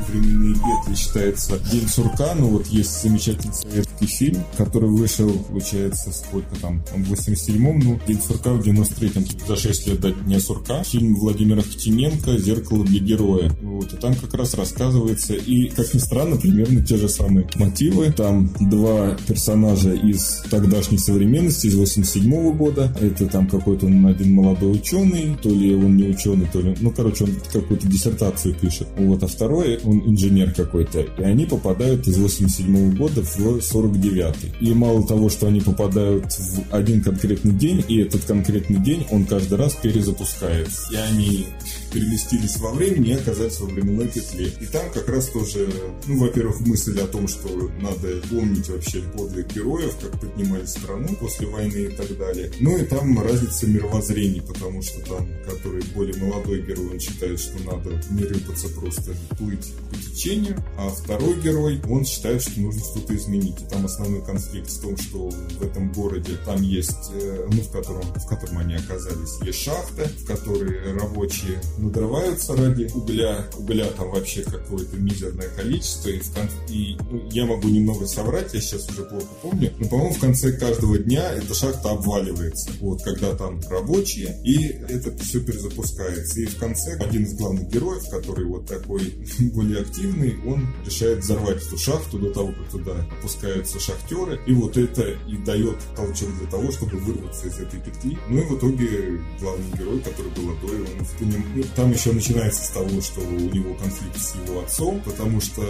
временные 0.08 0.54
петли 0.54 0.94
считается 0.96 1.58
День 1.70 1.88
сурка, 1.88 2.34
но 2.34 2.48
вот 2.48 2.66
есть 2.68 3.02
замечательный 3.02 3.54
советский 3.94 4.06
фильм, 4.06 4.44
который 4.56 4.88
вышел, 4.90 5.30
получается, 5.48 6.12
сколько 6.12 6.54
там, 6.60 6.82
в 6.94 7.12
87-м, 7.12 7.78
ну, 7.80 8.00
День 8.06 8.20
сурка 8.20 8.52
в 8.52 8.60
93-м, 8.60 9.24
за 9.46 9.56
6 9.56 9.86
лет 9.88 10.00
до 10.00 10.12
Дня 10.12 10.40
сурка. 10.40 10.82
Фильм 10.84 11.16
Владимира 11.16 11.62
Хотиненко 11.62 12.38
«Зеркало 12.38 12.84
для 12.84 13.00
героя». 13.00 13.50
Вот, 13.62 13.92
и 13.92 13.96
там 13.96 14.14
как 14.14 14.34
раз 14.34 14.54
рассказывается, 14.54 15.34
и, 15.34 15.68
как 15.68 15.92
ни 15.94 15.98
странно, 15.98 16.36
примерно 16.36 16.84
те 16.84 16.96
же 16.96 17.08
самые 17.08 17.48
мотивы. 17.56 18.12
Там 18.12 18.50
два 18.60 19.16
персонажа 19.26 19.92
из 19.92 20.42
тогдашней 20.50 20.98
современности, 20.98 21.66
из 21.66 21.76
87-го 21.76 22.52
года. 22.52 22.94
Это 23.00 23.26
там 23.26 23.46
какой-то 23.46 23.86
он 23.86 24.06
один 24.06 24.32
молодой 24.32 24.76
ученый, 24.76 25.36
то 25.42 25.48
ли 25.48 25.74
он 25.74 25.96
не 25.96 26.08
ученый, 26.08 26.46
то 26.52 26.60
ли... 26.60 26.74
Ну, 26.80 26.90
короче, 26.90 27.24
он 27.24 27.30
какую-то 27.52 27.86
диссертацию 27.88 28.54
пишет. 28.54 28.88
Вот, 28.96 29.22
а 29.22 29.26
второй, 29.26 29.78
он 29.84 30.02
инженер 30.06 30.52
какой-то. 30.52 31.00
И 31.00 31.22
они 31.22 31.46
попадают 31.46 32.06
из 32.06 32.18
87 32.18 32.96
года 32.96 33.22
в 33.22 33.60
49-й. 33.86 34.66
И 34.66 34.74
мало 34.74 35.06
того, 35.06 35.28
что 35.28 35.46
они 35.46 35.60
попадают 35.60 36.32
в 36.32 36.74
один 36.74 37.02
конкретный 37.02 37.52
день, 37.52 37.84
и 37.88 38.00
этот 38.00 38.24
конкретный 38.24 38.80
день, 38.80 39.06
он 39.10 39.24
каждый 39.24 39.58
раз 39.58 39.74
перезапускается. 39.74 40.92
И 40.92 40.96
они 40.96 41.46
переместились 41.94 42.56
во 42.56 42.72
времени 42.72 43.10
и 43.10 43.12
оказались 43.12 43.60
во 43.60 43.66
временной 43.66 44.08
петле. 44.08 44.52
И 44.60 44.66
там 44.66 44.90
как 44.92 45.08
раз 45.08 45.28
тоже, 45.28 45.68
ну, 46.06 46.18
во-первых, 46.18 46.60
мысль 46.60 46.98
о 47.00 47.06
том, 47.06 47.28
что 47.28 47.48
надо 47.80 48.20
помнить 48.28 48.68
вообще 48.68 49.00
подвиг 49.16 49.54
героев, 49.54 49.94
как 50.02 50.20
поднимали 50.20 50.66
страну 50.66 51.08
после 51.20 51.46
войны 51.46 51.76
и 51.76 51.96
так 51.96 52.18
далее. 52.18 52.50
Ну 52.58 52.76
и 52.76 52.84
там 52.84 53.18
разница 53.20 53.68
мировоззрений, 53.68 54.42
потому 54.42 54.82
что 54.82 55.00
там, 55.02 55.28
который 55.48 55.82
более 55.94 56.16
молодой 56.16 56.62
герой, 56.62 56.90
он 56.94 57.00
считает, 57.00 57.38
что 57.38 57.58
надо 57.62 58.02
не 58.10 58.24
рыпаться, 58.24 58.68
просто 58.70 59.14
плыть 59.38 59.72
по 59.90 59.96
течению, 59.96 60.62
а 60.76 60.88
второй 60.88 61.40
герой, 61.40 61.80
он 61.88 62.04
считает, 62.04 62.42
что 62.42 62.58
нужно 62.60 62.80
что-то 62.80 63.14
изменить. 63.14 63.60
И 63.60 63.64
там 63.70 63.84
основной 63.84 64.24
конфликт 64.24 64.70
в 64.70 64.80
том, 64.80 64.96
что 64.96 65.30
в 65.30 65.62
этом 65.62 65.92
городе 65.92 66.36
там 66.44 66.60
есть, 66.60 67.10
э, 67.12 67.46
ну, 67.52 67.62
в 67.62 67.70
котором, 67.70 68.02
в 68.02 68.26
котором 68.26 68.58
они 68.58 68.74
оказались, 68.74 69.40
есть 69.42 69.62
шахта, 69.62 70.08
в 70.08 70.24
которой 70.26 70.92
рабочие 70.94 71.60
надрываются 71.84 72.56
ради 72.56 72.90
угля. 72.94 73.46
Угля 73.56 73.86
там 73.96 74.10
вообще 74.10 74.42
какое-то 74.42 74.96
мизерное 74.96 75.48
количество. 75.48 76.08
И, 76.08 76.18
в 76.18 76.34
кон- 76.34 76.48
и 76.68 76.96
ну, 77.10 77.28
я 77.30 77.46
могу 77.46 77.68
немного 77.68 78.06
соврать, 78.06 78.54
я 78.54 78.60
сейчас 78.60 78.88
уже 78.88 79.04
плохо 79.04 79.26
помню, 79.42 79.72
но, 79.78 79.88
по-моему, 79.88 80.14
в 80.14 80.20
конце 80.20 80.52
каждого 80.52 80.98
дня 80.98 81.32
эта 81.32 81.54
шахта 81.54 81.90
обваливается. 81.90 82.70
Вот, 82.80 83.02
когда 83.02 83.34
там 83.34 83.60
рабочие, 83.68 84.40
и 84.44 84.66
это 84.66 85.16
все 85.18 85.40
перезапускается. 85.40 86.40
И 86.40 86.46
в 86.46 86.56
конце 86.56 86.96
один 86.96 87.24
из 87.24 87.34
главных 87.34 87.68
героев, 87.68 88.08
который 88.10 88.44
вот 88.46 88.66
такой 88.66 89.14
более 89.54 89.82
активный, 89.82 90.36
он 90.46 90.66
решает 90.86 91.18
взорвать 91.18 91.62
эту 91.66 91.78
шахту 91.78 92.18
до 92.18 92.30
того, 92.30 92.52
как 92.52 92.70
туда 92.70 93.06
опускаются 93.18 93.78
шахтеры. 93.78 94.40
И 94.46 94.52
вот 94.52 94.76
это 94.76 95.02
и 95.28 95.36
дает 95.44 95.78
толчок 95.96 96.28
для 96.38 96.48
того, 96.48 96.70
чтобы 96.72 96.98
вырваться 96.98 97.48
из 97.48 97.58
этой 97.58 97.80
петли. 97.80 98.18
Ну 98.28 98.40
и 98.40 98.44
в 98.44 98.58
итоге 98.58 99.20
главный 99.40 99.78
герой, 99.78 100.00
который 100.00 100.30
был 100.32 100.54
Адой, 100.54 100.80
он 100.80 101.04
в 101.04 101.14
ну, 101.54 101.64
там 101.74 101.92
еще 101.92 102.12
начинается 102.12 102.64
с 102.64 102.68
того, 102.68 103.00
что 103.00 103.20
у 103.20 103.38
него 103.38 103.74
конфликт 103.74 104.18
с 104.18 104.34
его 104.36 104.60
отцом, 104.60 105.00
потому 105.04 105.40
что 105.40 105.62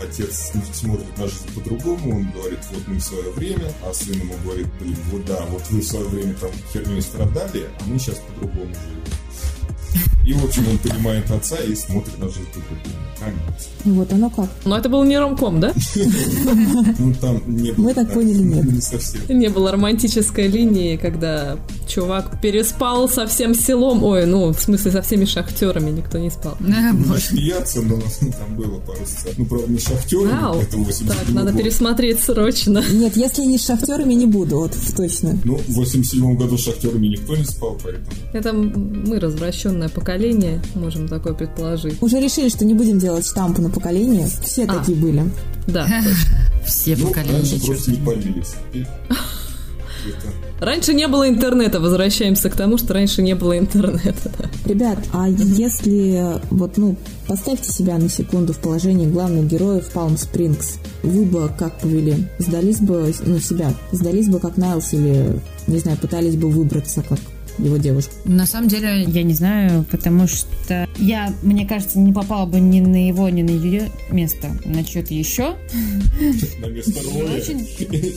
отец 0.00 0.52
смотрит 0.72 1.18
на 1.18 1.26
жизнь 1.26 1.54
по-другому, 1.54 2.16
он 2.16 2.30
говорит, 2.30 2.60
вот 2.72 2.86
мы 2.86 2.96
в 2.96 3.02
свое 3.02 3.30
время, 3.32 3.72
а 3.84 3.92
сын 3.92 4.14
ему 4.14 4.34
говорит, 4.44 4.66
блин, 4.80 4.96
вот 5.10 5.24
да, 5.26 5.44
вот 5.46 5.62
вы 5.70 5.80
в 5.80 5.84
свое 5.84 6.06
время 6.08 6.34
там 6.34 6.50
херней 6.72 7.02
страдали, 7.02 7.68
а 7.78 7.84
мы 7.86 7.98
сейчас 7.98 8.16
по-другому 8.16 8.74
живем. 8.74 10.17
И, 10.28 10.32
в 10.34 10.44
общем, 10.44 10.68
он 10.68 10.76
понимает 10.76 11.30
отца 11.30 11.56
и 11.56 11.74
смотрит 11.74 12.18
на 12.18 12.28
жизнь 12.28 12.48
по-другому. 12.48 13.08
Конец. 13.18 13.68
Вот 13.84 14.12
оно 14.12 14.28
как. 14.28 14.50
Но 14.66 14.76
это 14.76 14.90
был 14.90 15.02
не 15.04 15.18
ромком, 15.18 15.58
да? 15.58 15.72
Ну, 16.98 17.14
там 17.14 17.40
не 17.46 17.72
было... 17.72 17.86
Мы 17.86 17.94
так 17.94 18.12
поняли, 18.12 18.38
нет. 18.38 18.64
Не 18.72 18.80
совсем. 18.80 19.20
Не 19.28 19.48
было 19.48 19.72
романтической 19.72 20.48
линии, 20.48 20.96
когда 20.96 21.56
чувак 21.86 22.40
переспал 22.42 23.08
со 23.08 23.26
всем 23.26 23.54
селом. 23.54 24.04
Ой, 24.04 24.26
ну, 24.26 24.52
в 24.52 24.60
смысле, 24.60 24.92
со 24.92 25.00
всеми 25.00 25.24
шахтерами 25.24 25.90
никто 25.90 26.18
не 26.18 26.30
спал. 26.30 26.58
Смеяться, 27.18 27.80
но 27.80 27.96
там 28.20 28.56
было 28.56 28.78
пару 28.80 29.06
сцен. 29.06 29.32
Ну, 29.38 29.46
правда, 29.46 29.72
не 29.72 29.78
шахтеры, 29.78 30.28
Вау. 30.28 30.60
это 30.60 30.76
87 30.76 31.08
Так, 31.08 31.34
надо 31.34 31.52
пересмотреть 31.56 32.20
срочно. 32.20 32.84
Нет, 32.92 33.16
если 33.16 33.42
не 33.44 33.56
с 33.56 33.64
шахтерами, 33.64 34.12
не 34.12 34.26
буду, 34.26 34.58
вот 34.58 34.76
точно. 34.94 35.38
Ну, 35.44 35.56
в 35.56 35.72
87 35.72 36.36
году 36.36 36.58
с 36.58 36.64
шахтерами 36.64 37.06
никто 37.06 37.34
не 37.34 37.44
спал, 37.44 37.78
поэтому... 37.82 38.06
Это 38.32 38.52
мы, 38.52 39.18
развращенное 39.18 39.88
поколение, 39.88 40.17
можем 40.74 41.08
такое 41.08 41.32
предположить. 41.34 42.02
Уже 42.02 42.20
решили, 42.20 42.48
что 42.48 42.64
не 42.64 42.74
будем 42.74 42.98
делать 42.98 43.26
штампы 43.26 43.62
на 43.62 43.70
поколение. 43.70 44.28
Все 44.42 44.64
А. 44.64 44.78
такие 44.78 44.96
были. 44.98 45.30
Да. 45.66 45.86
Все 46.66 46.96
Ну, 46.96 47.08
поколения. 47.08 47.36
раньше 47.38 47.64
просто 47.66 47.90
не 47.92 47.96
это- 47.98 48.86
Раньше 50.60 50.94
не 50.94 51.06
было 51.06 51.28
интернета. 51.28 51.80
Возвращаемся 51.80 52.50
к 52.50 52.56
тому, 52.56 52.78
что 52.78 52.94
раньше 52.94 53.22
не 53.22 53.34
было 53.34 53.58
интернета. 53.58 54.30
да. 54.38 54.44
Ребят, 54.64 54.98
а 55.12 55.28
если 55.28 56.40
вот, 56.50 56.76
ну, 56.76 56.96
поставьте 57.26 57.70
себя 57.72 57.96
на 57.98 58.08
секунду 58.08 58.52
в 58.52 58.58
положении 58.58 59.06
главных 59.06 59.46
героев 59.48 59.88
Палм 59.92 60.16
Спрингс. 60.16 60.78
Вы 61.02 61.24
бы 61.24 61.48
как 61.58 61.78
повели? 61.78 62.26
Сдались 62.38 62.78
бы, 62.80 63.12
ну, 63.24 63.38
себя, 63.38 63.72
сдались 63.92 64.28
бы 64.28 64.40
как 64.40 64.56
Найлс 64.56 64.92
или, 64.94 65.40
не 65.68 65.78
знаю, 65.78 65.96
пытались 65.98 66.36
бы 66.36 66.48
выбраться 66.48 67.02
как 67.08 67.18
его 67.58 67.76
девушка? 67.76 68.12
На 68.24 68.46
самом 68.46 68.68
деле, 68.68 69.04
я 69.04 69.22
не 69.22 69.34
знаю, 69.34 69.84
потому 69.90 70.26
что 70.26 70.86
я, 70.98 71.32
мне 71.42 71.66
кажется, 71.66 71.98
не 71.98 72.12
попала 72.12 72.46
бы 72.46 72.60
ни 72.60 72.80
на 72.80 73.08
его, 73.08 73.28
ни 73.28 73.42
на 73.42 73.50
ее 73.50 73.90
место, 74.10 74.48
на 74.64 74.84
чье-то 74.84 75.14
еще. 75.14 75.56
на 76.60 76.66
место 76.66 77.00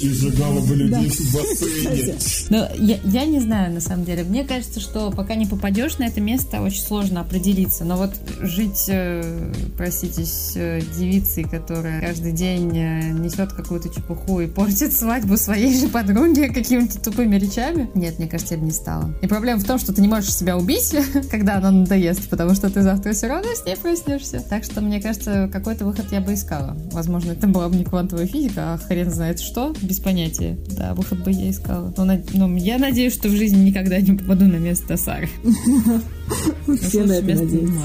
и 0.01 0.09
сжигала 0.09 0.59
бы 0.61 0.75
людей 0.75 1.09
в 1.09 1.33
бассейне. 1.33 2.15
Но 2.49 2.67
я, 2.77 2.99
я 3.03 3.25
не 3.25 3.39
знаю, 3.39 3.73
на 3.73 3.81
самом 3.81 4.05
деле. 4.05 4.23
Мне 4.23 4.43
кажется, 4.43 4.79
что 4.79 5.11
пока 5.11 5.35
не 5.35 5.45
попадешь 5.45 5.97
на 5.97 6.05
это 6.05 6.21
место, 6.21 6.61
очень 6.61 6.81
сложно 6.81 7.21
определиться. 7.21 7.85
Но 7.85 7.97
вот 7.97 8.11
жить, 8.39 8.85
э, 8.87 9.53
простите, 9.77 10.25
с 10.25 10.53
э, 10.55 10.81
девицей, 10.97 11.43
которая 11.43 12.01
каждый 12.01 12.31
день 12.31 12.71
э, 12.77 13.11
несет 13.11 13.53
какую-то 13.53 13.89
чепуху 13.89 14.41
и 14.41 14.47
портит 14.47 14.93
свадьбу 14.93 15.37
своей 15.37 15.77
же 15.77 15.87
подруги 15.87 16.51
какими-то 16.53 16.99
тупыми 16.99 17.37
речами, 17.37 17.89
нет, 17.95 18.19
мне 18.19 18.27
кажется, 18.27 18.55
я 18.55 18.59
бы 18.59 18.65
не 18.65 18.71
стала. 18.71 19.13
И 19.21 19.27
проблема 19.31 19.61
в 19.61 19.63
том, 19.63 19.79
что 19.79 19.93
ты 19.93 20.01
не 20.01 20.09
можешь 20.09 20.33
себя 20.33 20.57
убить, 20.57 20.93
когда 21.31 21.55
она 21.55 21.71
надоест, 21.71 22.29
потому 22.29 22.53
что 22.53 22.69
ты 22.69 22.81
завтра 22.81 23.13
все 23.13 23.27
равно 23.27 23.47
с 23.55 23.65
ней 23.65 23.77
проснешься. 23.77 24.43
Так 24.49 24.65
что, 24.65 24.81
мне 24.81 25.01
кажется, 25.01 25.49
какой-то 25.51 25.85
выход 25.85 26.07
я 26.11 26.19
бы 26.19 26.33
искала. 26.33 26.77
Возможно, 26.91 27.31
это 27.31 27.47
была 27.47 27.69
бы 27.69 27.77
не 27.77 27.85
квантовая 27.85 28.27
физика, 28.27 28.73
а 28.73 28.77
хрен 28.77 29.09
знает 29.09 29.39
что, 29.39 29.73
без 29.81 30.01
понятия. 30.01 30.57
Да, 30.77 30.93
выход 30.93 31.23
бы 31.23 31.31
я 31.31 31.49
искала. 31.49 31.93
Но, 31.95 32.03
на- 32.03 32.21
но 32.33 32.57
я 32.57 32.77
надеюсь, 32.77 33.13
что 33.13 33.29
в 33.29 33.31
жизни 33.31 33.63
никогда 33.69 34.01
не 34.01 34.17
попаду 34.17 34.43
на 34.45 34.57
место 34.57 34.97
Сары. 34.97 35.29
Все 36.81 37.05
на 37.05 37.13
это 37.13 37.25
Место 37.27 37.45
надеются. 37.45 37.79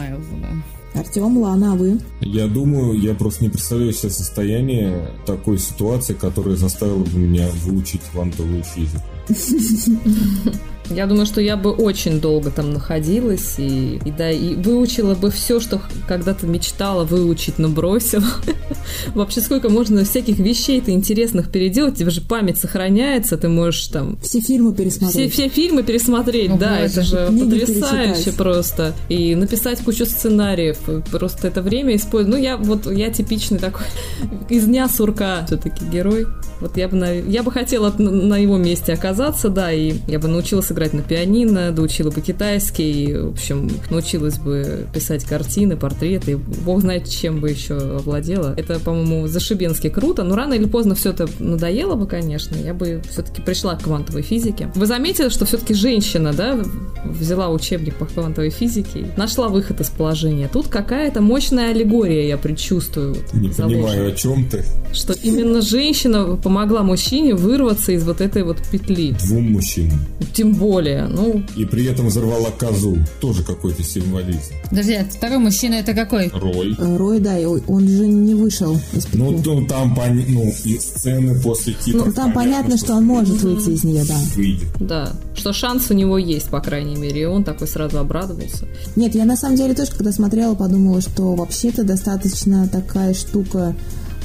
Артем, 0.95 1.39
Лана, 1.39 1.75
а 1.75 1.77
вы? 1.77 2.01
Я 2.23 2.49
думаю, 2.49 2.99
я 2.99 3.15
просто 3.15 3.45
не 3.45 3.51
представляю 3.51 3.93
себе 3.93 4.11
состояние 4.11 5.11
такой 5.27 5.59
ситуации, 5.59 6.15
которая 6.15 6.57
заставила 6.57 7.05
бы 7.05 7.19
меня 7.19 7.47
выучить 7.63 8.01
квантовую 8.11 8.65
физику. 8.65 9.05
Я 10.90 11.07
думаю, 11.07 11.27
что 11.27 11.40
я 11.40 11.57
бы 11.57 11.70
очень 11.70 12.20
долго 12.20 12.51
там 12.51 12.70
находилась 12.70 13.55
и, 13.59 14.01
и 14.05 14.11
да, 14.11 14.31
и 14.31 14.55
выучила 14.55 15.14
бы 15.14 15.31
все, 15.31 15.61
что 15.61 15.81
когда-то 16.07 16.46
мечтала 16.46 17.05
выучить, 17.05 17.59
но 17.59 17.68
бросила. 17.68 18.25
Вообще, 19.14 19.40
сколько 19.40 19.68
можно 19.68 20.05
всяких 20.05 20.38
вещей-то 20.38 20.90
интересных 20.90 21.51
переделать, 21.51 21.96
тебе 21.96 22.11
же 22.11 22.20
память 22.20 22.59
сохраняется, 22.59 23.37
ты 23.37 23.49
можешь 23.49 23.87
там... 23.88 24.18
Все 24.22 24.40
фильмы 24.40 24.75
пересмотреть. 24.75 25.33
Все, 25.33 25.42
все 25.42 25.49
фильмы 25.49 25.83
пересмотреть, 25.83 26.51
О, 26.51 26.57
да, 26.57 26.79
боже. 26.81 26.85
это 26.85 27.03
же 27.03 27.27
потрясающе 27.27 28.14
перечитать. 28.14 28.37
просто. 28.37 28.94
И 29.09 29.35
написать 29.35 29.81
кучу 29.81 30.07
сценариев, 30.07 30.79
просто 31.11 31.49
это 31.49 31.62
время 31.62 31.96
использую. 31.96 32.37
Ну, 32.37 32.42
я 32.42 32.57
вот, 32.57 32.90
я 32.90 33.11
типичный 33.11 33.59
такой 33.59 33.87
из 34.49 34.64
дня 34.64 34.88
сурка 34.88 35.44
все-таки 35.46 35.85
герой. 35.85 36.27
Вот 36.61 36.77
я 36.77 36.88
бы, 36.88 37.25
я 37.29 37.42
бы 37.42 37.53
хотела 37.53 37.92
на 37.99 38.37
его 38.38 38.57
месте 38.57 38.92
оказаться, 38.92 39.49
да, 39.49 39.72
и 39.72 39.94
я 40.07 40.18
бы 40.18 40.29
научилась 40.29 40.70
играть 40.77 40.93
на 40.93 41.03
пианино, 41.03 41.73
доучила 41.73 42.11
бы 42.11 42.21
китайский, 42.21 43.15
в 43.15 43.33
общем, 43.33 43.71
научилась 43.91 44.39
бы 44.39 44.87
писать 44.93 45.25
картины, 45.25 45.77
портреты, 45.77 46.37
бог 46.37 46.83
знает, 46.83 47.09
чем 47.09 47.41
бы 47.41 47.51
еще 47.51 47.77
овладела. 47.77 48.55
Это, 48.59 48.79
по-моему, 48.79 49.27
зашибенски 49.27 49.89
круто, 49.89 50.23
но 50.23 50.37
рано 50.37 50.53
или 50.53 50.67
поздно 50.67 50.95
все 50.95 51.11
это 51.11 51.29
надоело 51.39 51.95
бы, 51.95 52.07
конечно, 52.07 52.57
я 52.57 52.75
бы 52.75 53.03
все-таки 53.11 53.41
пришла 53.41 53.77
к 53.77 53.85
квантовой 53.85 54.23
физике. 54.23 54.71
Вы 54.75 54.87
заметили, 54.87 55.31
что 55.31 55.47
все-таки 55.47 55.73
женщина, 55.73 56.35
да, 56.35 56.62
взяла 57.05 57.49
учебник 57.49 57.97
по 57.97 58.05
квантовой 58.05 58.51
физике, 58.51 59.11
нашла 59.17 59.49
выход 59.49 59.81
из 59.81 59.89
положения. 59.89 60.49
Тут 60.53 60.69
какая-то 60.69 61.23
мощная 61.23 61.71
аллегория, 61.71 62.29
я 62.29 62.37
предчувствую. 62.37 63.17
Не 63.33 63.51
заложена 63.51 63.83
понимаю, 63.83 64.12
о 64.12 64.14
чем 64.14 64.47
ты. 64.47 64.62
что 64.93 65.12
именно 65.12 65.61
женщина 65.61 66.37
помогла 66.37 66.83
мужчине 66.83 67.35
вырваться 67.35 67.93
из 67.93 68.05
вот 68.05 68.20
этой 68.20 68.43
вот 68.43 68.59
петли. 68.70 69.12
Двум 69.24 69.53
мужчинам. 69.53 69.99
Тем 70.35 70.53
более, 70.53 70.66
ну, 71.09 71.43
И 71.57 71.64
при 71.64 71.87
этом 71.87 72.07
взорвала 72.07 72.51
козу. 72.51 72.97
Тоже 73.21 73.43
какой-то 73.43 73.83
символизм. 73.83 74.53
Подожди, 74.71 74.95
а 74.95 75.05
второй 75.05 75.39
мужчина 75.39 75.75
это 75.75 75.95
какой? 75.95 76.29
Рой. 76.29 76.75
Рой, 76.79 77.21
да, 77.21 77.39
и 77.39 77.45
он 77.45 77.89
же 77.89 78.07
не 78.07 78.35
вышел 78.35 78.79
из 78.93 79.07
петли. 79.07 79.19
Ну, 79.19 79.43
то 79.43 79.64
там, 79.67 79.95
пони- 79.95 80.27
ну, 80.29 80.53
и 80.64 80.79
сцены 80.79 81.41
после 81.41 81.75
титров. 81.75 82.07
Ну, 82.07 82.12
там 82.12 82.33
понятно, 82.33 82.77
что 82.77 82.95
он 82.95 83.05
может 83.05 83.43
выйти 83.43 83.71
из 83.71 83.85
нее, 83.85 84.05
да. 84.05 84.17
Выйдет. 84.35 84.69
да, 84.81 85.12
что 85.35 85.53
шанс 85.53 85.91
у 85.91 85.95
него 85.95 86.19
есть, 86.19 86.49
по 86.49 86.61
крайней 86.61 86.97
мере, 86.97 87.23
и 87.23 87.25
он 87.25 87.45
такой 87.45 87.69
сразу 87.69 87.99
обрадовался. 87.99 88.67
Нет, 88.97 89.14
я 89.14 89.25
на 89.25 89.37
самом 89.37 89.57
деле 89.57 89.75
тоже, 89.75 89.93
когда 89.93 90.12
смотрела, 90.12 90.55
подумала, 90.55 91.01
что 91.01 91.35
вообще-то 91.35 91.85
достаточно 91.85 92.69
такая 92.69 93.14
штука 93.14 93.75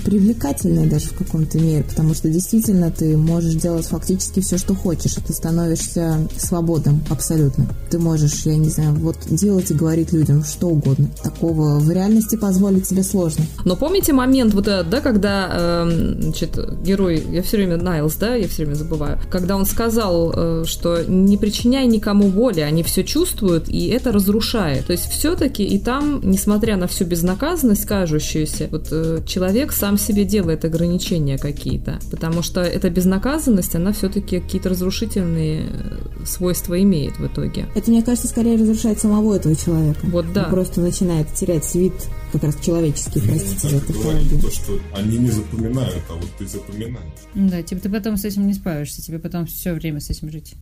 привлекательная 0.03 0.89
даже 0.89 1.07
в 1.07 1.13
каком-то 1.13 1.57
мере, 1.57 1.83
потому 1.83 2.13
что 2.13 2.29
действительно 2.29 2.91
ты 2.91 3.17
можешь 3.17 3.55
делать 3.55 3.85
фактически 3.85 4.39
все, 4.39 4.57
что 4.57 4.75
хочешь, 4.75 5.17
и 5.17 5.21
ты 5.21 5.33
становишься 5.33 6.27
свободным 6.37 7.03
абсолютно. 7.09 7.67
Ты 7.89 7.99
можешь, 7.99 8.45
я 8.45 8.57
не 8.57 8.69
знаю, 8.69 8.95
вот 8.95 9.17
делать 9.29 9.71
и 9.71 9.73
говорить 9.73 10.13
людям 10.13 10.43
что 10.43 10.67
угодно. 10.67 11.09
Такого 11.23 11.79
в 11.79 11.89
реальности 11.91 12.35
позволить 12.35 12.87
себе 12.87 13.03
сложно. 13.03 13.45
Но 13.65 13.75
помните 13.75 14.13
момент 14.13 14.53
вот 14.53 14.67
этот, 14.67 14.89
да, 14.89 15.01
когда, 15.01 15.49
эм, 15.51 16.21
значит, 16.21 16.57
герой, 16.83 17.23
я 17.31 17.41
все 17.43 17.57
время 17.57 17.77
Найлз, 17.77 18.15
да, 18.15 18.35
я 18.35 18.47
все 18.47 18.63
время 18.63 18.75
забываю, 18.75 19.19
когда 19.29 19.55
он 19.55 19.65
сказал, 19.65 20.33
э, 20.35 20.63
что 20.65 21.03
не 21.07 21.37
причиняй 21.37 21.85
никому 21.87 22.29
боли, 22.29 22.61
они 22.61 22.83
все 22.83 23.03
чувствуют, 23.03 23.69
и 23.69 23.87
это 23.87 24.11
разрушает. 24.11 24.87
То 24.87 24.93
есть 24.93 25.05
все-таки 25.05 25.63
и 25.63 25.79
там, 25.79 26.21
несмотря 26.23 26.77
на 26.77 26.87
всю 26.87 27.05
безнаказанность 27.05 27.85
кажущуюся, 27.85 28.67
вот 28.71 28.87
э, 28.91 29.19
человек 29.25 29.71
сам 29.71 29.90
себе 29.97 30.25
делает 30.25 30.65
ограничения 30.65 31.37
какие-то, 31.37 31.99
потому 32.09 32.41
что 32.41 32.61
эта 32.61 32.89
безнаказанность, 32.89 33.75
она 33.75 33.91
все-таки 33.93 34.39
какие-то 34.39 34.69
разрушительные 34.69 35.67
э, 35.69 36.25
свойства 36.25 36.81
имеет 36.81 37.17
в 37.19 37.25
итоге. 37.27 37.67
Это, 37.75 37.91
мне 37.91 38.03
кажется, 38.03 38.27
скорее 38.27 38.57
разрушает 38.57 38.99
самого 38.99 39.35
этого 39.35 39.55
человека. 39.55 39.99
Вот 40.03 40.31
да. 40.33 40.45
Он 40.45 40.51
просто 40.51 40.81
начинает 40.81 41.33
терять 41.33 41.73
вид 41.75 41.93
как 42.31 42.43
раз 42.43 42.55
человеческий, 42.61 43.19
простите 43.19 43.69
за 43.69 43.81
тавтологию. 43.81 44.41
то, 44.41 44.51
что 44.51 44.79
они 44.93 45.17
не 45.17 45.29
запоминают, 45.29 46.03
а 46.09 46.13
вот 46.13 46.29
ты 46.37 46.47
запоминаешь. 46.47 47.11
Да, 47.33 47.61
типа 47.61 47.81
ты 47.81 47.89
потом 47.89 48.17
с 48.17 48.25
этим 48.25 48.47
не 48.47 48.53
справишься, 48.53 49.01
тебе 49.01 49.19
потом 49.19 49.45
все 49.45 49.73
время 49.73 49.99
с 49.99 50.09
этим 50.09 50.29
жить. 50.29 50.55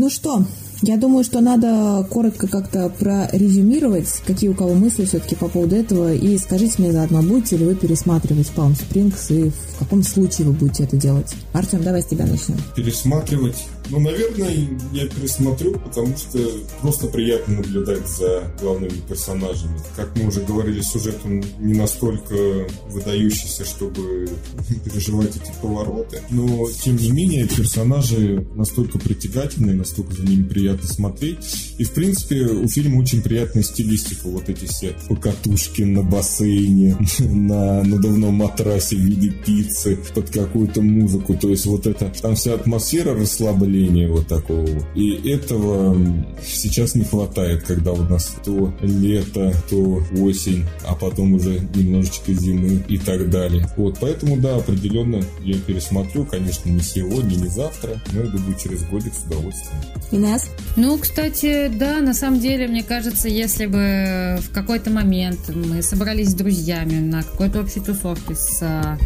Ну 0.00 0.08
что, 0.08 0.46
я 0.80 0.96
думаю, 0.96 1.24
что 1.24 1.42
надо 1.42 2.06
коротко 2.08 2.48
как-то 2.48 2.88
прорезюмировать, 2.88 4.08
какие 4.26 4.48
у 4.48 4.54
кого 4.54 4.72
мысли 4.72 5.04
все-таки 5.04 5.36
по 5.36 5.46
поводу 5.46 5.76
этого, 5.76 6.14
и 6.14 6.38
скажите 6.38 6.76
мне 6.78 6.90
заодно, 6.90 7.20
будете 7.20 7.58
ли 7.58 7.66
вы 7.66 7.74
пересматривать 7.74 8.50
Palm 8.56 8.72
Springs 8.72 9.26
и 9.28 9.50
в 9.50 9.78
каком 9.78 10.02
случае 10.02 10.46
вы 10.46 10.54
будете 10.54 10.84
это 10.84 10.96
делать. 10.96 11.34
Артем, 11.52 11.82
давай 11.82 12.00
с 12.00 12.06
тебя 12.06 12.24
начнем. 12.24 12.56
Пересматривать. 12.74 13.58
Ну, 13.90 13.98
наверное, 13.98 14.68
я 14.92 15.06
пересмотрю, 15.08 15.72
потому 15.80 16.16
что 16.16 16.38
просто 16.80 17.08
приятно 17.08 17.56
наблюдать 17.56 18.06
за 18.06 18.44
главными 18.60 19.00
персонажами. 19.08 19.80
Как 19.96 20.16
мы 20.16 20.28
уже 20.28 20.42
говорили, 20.42 20.80
сюжет 20.80 21.16
он 21.24 21.42
не 21.58 21.74
настолько 21.74 22.68
выдающийся, 22.88 23.64
чтобы 23.64 24.28
переживать 24.84 25.36
эти 25.36 25.52
повороты. 25.60 26.22
Но, 26.30 26.68
тем 26.70 26.96
не 26.96 27.10
менее, 27.10 27.48
персонажи 27.48 28.46
настолько 28.54 28.98
притягательные, 29.00 29.74
настолько 29.74 30.14
за 30.14 30.22
ними 30.22 30.44
приятно 30.44 30.86
смотреть. 30.86 31.38
И, 31.78 31.82
в 31.82 31.90
принципе, 31.90 32.44
у 32.46 32.68
фильма 32.68 33.00
очень 33.00 33.22
приятная 33.22 33.64
стилистика. 33.64 34.28
Вот 34.28 34.48
эти 34.48 34.66
все 34.66 34.94
покатушки 35.08 35.82
на 35.82 36.02
бассейне, 36.02 36.96
на 37.18 37.82
надувном 37.82 38.34
матрасе 38.34 38.94
в 38.94 39.00
виде 39.00 39.30
пиццы, 39.30 39.98
под 40.14 40.30
какую-то 40.30 40.80
музыку. 40.80 41.34
То 41.34 41.48
есть 41.48 41.66
вот 41.66 41.88
это, 41.88 42.12
там 42.22 42.36
вся 42.36 42.54
атмосфера 42.54 43.14
расслабления 43.14 43.79
вот 44.08 44.26
такого. 44.26 44.68
И 44.94 45.30
этого 45.30 45.96
сейчас 46.42 46.94
не 46.94 47.04
хватает, 47.04 47.62
когда 47.62 47.92
у 47.92 48.02
нас 48.02 48.36
то 48.44 48.72
лето, 48.80 49.52
то 49.68 50.02
осень, 50.20 50.64
а 50.86 50.94
потом 50.94 51.34
уже 51.34 51.60
немножечко 51.74 52.32
зимы 52.32 52.82
и 52.88 52.98
так 52.98 53.30
далее. 53.30 53.68
Вот, 53.76 53.98
поэтому, 54.00 54.36
да, 54.36 54.56
определенно 54.56 55.22
я 55.42 55.58
пересмотрю, 55.58 56.24
конечно, 56.24 56.68
не 56.70 56.80
сегодня, 56.80 57.36
не 57.36 57.48
завтра, 57.48 58.00
но 58.12 58.22
я 58.22 58.26
думаю, 58.26 58.56
через 58.62 58.82
годик 58.84 59.12
с 59.14 59.26
удовольствием. 59.26 59.80
Инесс? 60.12 60.50
Ну, 60.76 60.98
кстати, 60.98 61.68
да, 61.68 62.00
на 62.00 62.14
самом 62.14 62.40
деле, 62.40 62.66
мне 62.66 62.82
кажется, 62.82 63.28
если 63.28 63.66
бы 63.66 64.40
в 64.42 64.52
какой-то 64.52 64.90
момент 64.90 65.38
мы 65.54 65.82
собрались 65.82 66.30
с 66.30 66.34
друзьями 66.34 66.98
на 66.98 67.22
какой-то 67.22 67.60
общей 67.60 67.80
тусовке 67.80 68.34
с 68.34 68.58
а, 68.62 68.98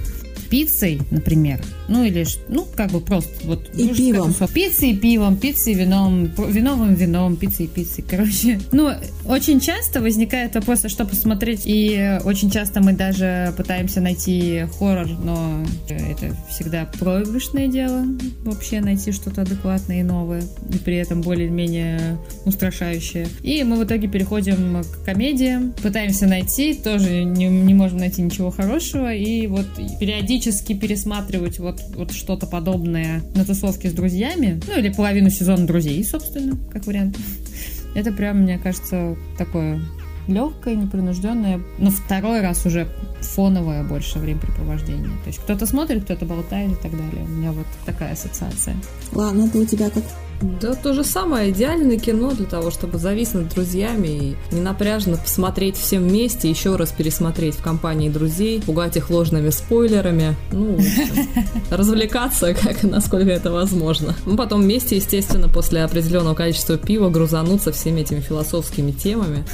пиццей, 0.55 1.01
например, 1.11 1.61
ну 1.89 2.05
или, 2.05 2.25
ну, 2.49 2.65
как 2.77 2.93
бы 2.93 3.01
просто 3.01 3.29
вот... 3.45 3.69
И 3.75 3.87
дружеская 3.87 4.13
пивом. 4.13 4.35
Пиццей 4.55 4.91
и 4.91 4.97
пивом, 4.97 5.37
пиццей 5.37 5.73
и 5.73 5.77
вином, 5.77 6.27
виновым 6.27 6.95
вином, 6.95 7.35
пиццей 7.35 7.67
и 7.67 7.69
пиццей, 7.69 8.05
короче. 8.09 8.61
Ну, 8.71 8.91
очень 9.27 9.59
часто 9.59 10.01
возникает 10.01 10.55
вопрос, 10.55 10.85
а 10.85 10.89
что 10.89 11.05
посмотреть, 11.05 11.63
и 11.65 12.19
очень 12.25 12.51
часто 12.53 12.81
мы 12.81 12.93
даже 12.93 13.53
пытаемся 13.57 14.01
найти 14.01 14.67
хоррор, 14.79 15.09
но 15.09 15.65
это 15.89 16.37
всегда 16.49 16.89
проигрышное 17.01 17.67
дело, 17.67 18.05
вообще 18.45 18.81
найти 18.81 19.11
что-то 19.11 19.43
адекватное 19.43 20.01
и 20.01 20.03
новое, 20.05 20.43
и 20.73 20.79
при 20.79 20.97
этом 20.97 21.21
более-менее 21.21 22.19
устрашающее. 22.45 23.27
И 23.43 23.65
мы 23.65 23.77
в 23.77 23.85
итоге 23.85 24.07
переходим 24.07 24.83
к 24.85 25.05
комедиям, 25.05 25.73
пытаемся 25.83 26.27
найти, 26.27 26.75
тоже 26.75 27.25
не, 27.25 27.47
не 27.47 27.75
можем 27.75 27.99
найти 27.99 28.23
ничего 28.23 28.53
хорошего, 28.53 29.13
и 29.13 29.49
вот 29.49 29.67
периодически 29.99 30.44
пересматривать 30.53 31.59
вот, 31.59 31.81
вот 31.97 32.13
что-то 32.13 32.47
подобное 32.47 33.23
на 33.35 33.45
тусовке 33.45 33.91
с 33.91 33.93
друзьями, 33.93 34.61
ну 34.67 34.79
или 34.79 34.93
половину 34.93 35.31
сезона 35.31 35.67
друзей, 35.67 36.05
собственно, 36.05 36.57
как 36.73 36.87
вариант. 36.87 37.17
Это 37.95 38.13
прям, 38.13 38.41
мне 38.43 38.59
кажется, 38.59 39.17
такое 39.39 39.81
легкое, 40.27 40.75
непринужденное, 40.75 41.61
но 41.79 41.91
второй 41.91 42.41
раз 42.41 42.65
уже 42.67 42.89
фоновое 43.21 43.85
больше 43.85 44.19
времяпрепровождение. 44.19 45.11
То 45.23 45.29
есть 45.29 45.39
кто-то 45.39 45.67
смотрит, 45.67 46.05
кто-то 46.05 46.25
болтает 46.25 46.73
и 46.73 46.83
так 46.83 46.93
далее. 46.93 47.25
У 47.25 47.29
меня 47.29 47.53
вот 47.53 47.67
такая 47.85 48.13
ассоциация. 48.13 48.77
Ладно, 49.13 49.45
это 49.45 49.59
у 49.59 49.65
тебя 49.65 49.91
как? 49.91 50.05
Да, 50.43 50.75
то 50.75 50.93
же 50.93 51.05
самое, 51.05 51.51
идеальное 51.51 51.99
кино 51.99 52.33
для 52.33 52.47
того, 52.47 52.71
чтобы 52.71 52.99
зависнуть 52.99 53.49
друзьями 53.49 54.09
и 54.09 54.55
ненапряжно 54.55 55.17
посмотреть 55.17 55.77
все 55.77 55.99
вместе, 55.99 56.51
еще 56.51 56.77
раз 56.77 56.93
пересмотреть 56.93 57.55
в 57.55 57.63
компании 57.63 58.09
друзей, 58.09 58.61
пугать 58.61 58.97
их 58.97 59.11
ложными 59.11 59.51
спойлерами, 59.51 60.37
ну, 60.53 60.79
развлекаться, 61.71 62.55
как 62.55 62.83
насколько 62.83 63.31
это 63.31 63.51
возможно. 63.51 64.15
Ну, 64.27 64.37
потом 64.37 64.63
вместе, 64.63 64.97
естественно, 64.97 65.49
после 65.49 65.83
определенного 65.83 66.35
количества 66.35 66.77
пива 66.77 67.09
грузануться 67.11 67.73
всеми 67.73 68.01
этими 68.01 68.21
философскими 68.21 68.93
темами. 68.93 69.45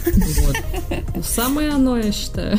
Вот. 0.47 1.25
Самое 1.25 1.71
оно, 1.71 1.99
я 1.99 2.13
считаю. 2.13 2.59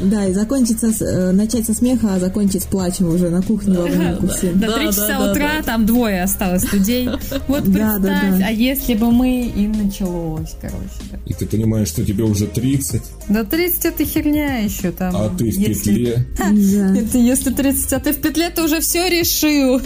Да, 0.00 0.26
и 0.26 0.32
закончится, 0.32 0.92
с- 0.92 1.00
э, 1.02 1.32
начать 1.32 1.66
со 1.66 1.74
смеха, 1.74 2.14
а 2.14 2.18
закончить 2.20 2.62
с 2.62 2.66
плачем 2.66 3.08
уже 3.08 3.30
на 3.30 3.42
кухне 3.42 3.78
во 3.78 3.84
обнимку 3.86 4.28
все. 4.28 4.52
До 4.52 4.66
Да, 4.66 4.74
3 4.76 4.86
да, 4.86 4.92
часа 4.92 5.30
утра 5.30 5.50
там 5.64 5.86
двое 5.86 6.22
осталось 6.22 6.70
людей. 6.72 7.08
Вот 7.48 7.64
представь, 7.64 8.42
а 8.42 8.50
если 8.50 8.94
бы 8.94 9.10
мы 9.10 9.46
и 9.46 9.66
началось, 9.66 10.54
короче. 10.60 11.20
И 11.26 11.32
ты 11.34 11.46
понимаешь, 11.46 11.88
что 11.88 12.04
тебе 12.04 12.24
уже 12.24 12.46
30, 12.46 13.02
Да 13.28 13.44
30 13.44 13.84
это 13.86 14.04
херня 14.04 14.58
еще 14.58 14.90
там. 14.92 15.14
а 15.16 15.28
ты 15.36 15.50
в 15.50 15.56
петле. 15.56 16.26
Это 16.38 17.18
если 17.18 17.50
30, 17.50 17.92
а 17.92 18.00
ты 18.00 18.12
в 18.12 18.16
петле, 18.20 18.50
ты 18.50 18.62
уже 18.62 18.80
все 18.80 19.08
решил. 19.08 19.80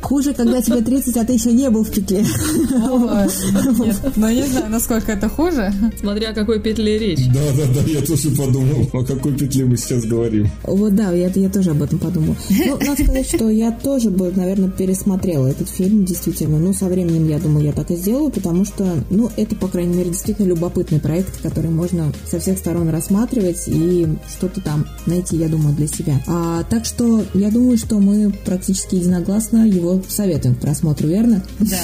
Хуже, 0.00 0.34
когда 0.34 0.60
тебе 0.60 0.80
30, 0.80 1.16
а 1.16 1.24
ты 1.24 1.32
еще 1.34 1.52
не 1.52 1.70
был 1.70 1.84
в 1.84 1.90
петле. 1.90 2.20
Нет, 2.22 4.00
ну 4.16 4.28
не 4.28 4.42
знаю, 4.42 4.70
насколько 4.70 5.12
это 5.12 5.28
хуже. 5.28 5.72
Смотря 5.98 6.30
о 6.30 6.34
какой 6.34 6.60
петле 6.60 6.98
речь. 6.98 7.26
Да, 7.28 7.40
да, 7.56 7.64
да, 7.74 7.90
я 7.90 8.00
тоже 8.04 8.30
подумал, 8.30 8.88
о 8.92 9.04
какой 9.04 9.32
петле 9.34 9.64
мы 9.64 9.76
сейчас 9.76 10.04
говорим. 10.04 10.48
Вот 10.64 10.94
да, 10.94 11.12
я, 11.12 11.28
я 11.28 11.48
тоже 11.48 11.70
об 11.70 11.82
этом 11.82 11.98
подумала. 11.98 12.36
Ну, 12.50 12.78
надо 12.78 13.02
сказать, 13.02 13.26
что 13.26 13.48
я 13.50 13.70
тоже 13.70 14.10
бы, 14.10 14.32
наверное, 14.34 14.70
пересмотрела 14.70 15.46
этот 15.46 15.68
фильм, 15.68 16.04
действительно. 16.04 16.58
Ну, 16.58 16.72
со 16.72 16.86
временем, 16.86 17.28
я 17.28 17.38
думаю, 17.38 17.66
я 17.66 17.72
так 17.72 17.90
и 17.90 17.96
сделаю, 17.96 18.30
потому 18.30 18.64
что, 18.64 18.86
ну, 19.10 19.30
это, 19.36 19.56
по 19.56 19.68
крайней 19.68 19.96
мере, 19.96 20.10
действительно 20.10 20.46
любопытный 20.46 21.00
проект, 21.00 21.40
который 21.42 21.70
можно 21.70 22.12
со 22.30 22.38
всех 22.38 22.58
сторон 22.58 22.88
рассматривать 22.90 23.64
и 23.66 24.06
что-то 24.28 24.60
там 24.60 24.86
найти, 25.06 25.36
я 25.36 25.48
думаю, 25.48 25.74
для 25.74 25.86
себя. 25.86 26.20
А, 26.26 26.62
так 26.64 26.84
что 26.84 27.24
я 27.34 27.50
думаю, 27.50 27.78
что 27.78 27.98
мы 27.98 28.32
практически 28.44 28.96
единогласно 28.96 29.61
его 29.64 30.02
советуем 30.08 30.54
к 30.54 30.60
просмотру, 30.60 31.08
верно? 31.08 31.42
Да. 31.58 31.80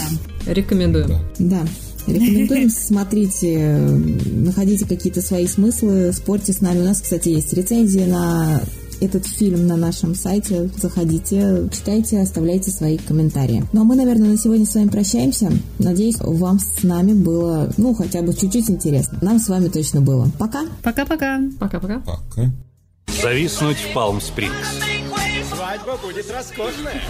Рекомендуем. 0.52 1.18
Да. 1.38 1.62
Рекомендуем, 2.06 2.70
смотрите, 2.70 3.76
находите 4.32 4.86
какие-то 4.86 5.20
свои 5.20 5.46
смыслы, 5.46 6.12
спорьте 6.12 6.52
с 6.52 6.60
нами. 6.60 6.80
У 6.80 6.84
нас, 6.84 7.00
кстати, 7.00 7.28
есть 7.28 7.52
рецензия 7.52 8.06
на 8.06 8.62
этот 9.00 9.26
фильм 9.26 9.66
на 9.66 9.76
нашем 9.76 10.14
сайте. 10.14 10.70
Заходите, 10.76 11.68
читайте, 11.72 12.20
оставляйте 12.20 12.70
свои 12.70 12.98
комментарии. 12.98 13.64
Ну 13.72 13.82
а 13.82 13.84
мы, 13.84 13.94
наверное, 13.94 14.30
на 14.30 14.38
сегодня 14.38 14.66
с 14.66 14.74
вами 14.74 14.88
прощаемся. 14.88 15.52
Надеюсь, 15.78 16.16
вам 16.18 16.58
с 16.58 16.82
нами 16.82 17.12
было, 17.12 17.72
ну, 17.76 17.94
хотя 17.94 18.22
бы 18.22 18.34
чуть-чуть 18.34 18.70
интересно. 18.70 19.18
Нам 19.22 19.38
с 19.38 19.48
вами 19.48 19.68
точно 19.68 20.00
было. 20.00 20.30
Пока! 20.38 20.64
Пока-пока. 20.82 21.40
Пока-пока. 21.58 22.00
Пока. 22.00 22.50
Зависнуть 23.22 23.78
в 23.78 23.94
Палм-Спрингс. 23.94 24.82
Свадьба 25.78 25.96
будет 26.02 26.30
роскошная. 26.30 27.02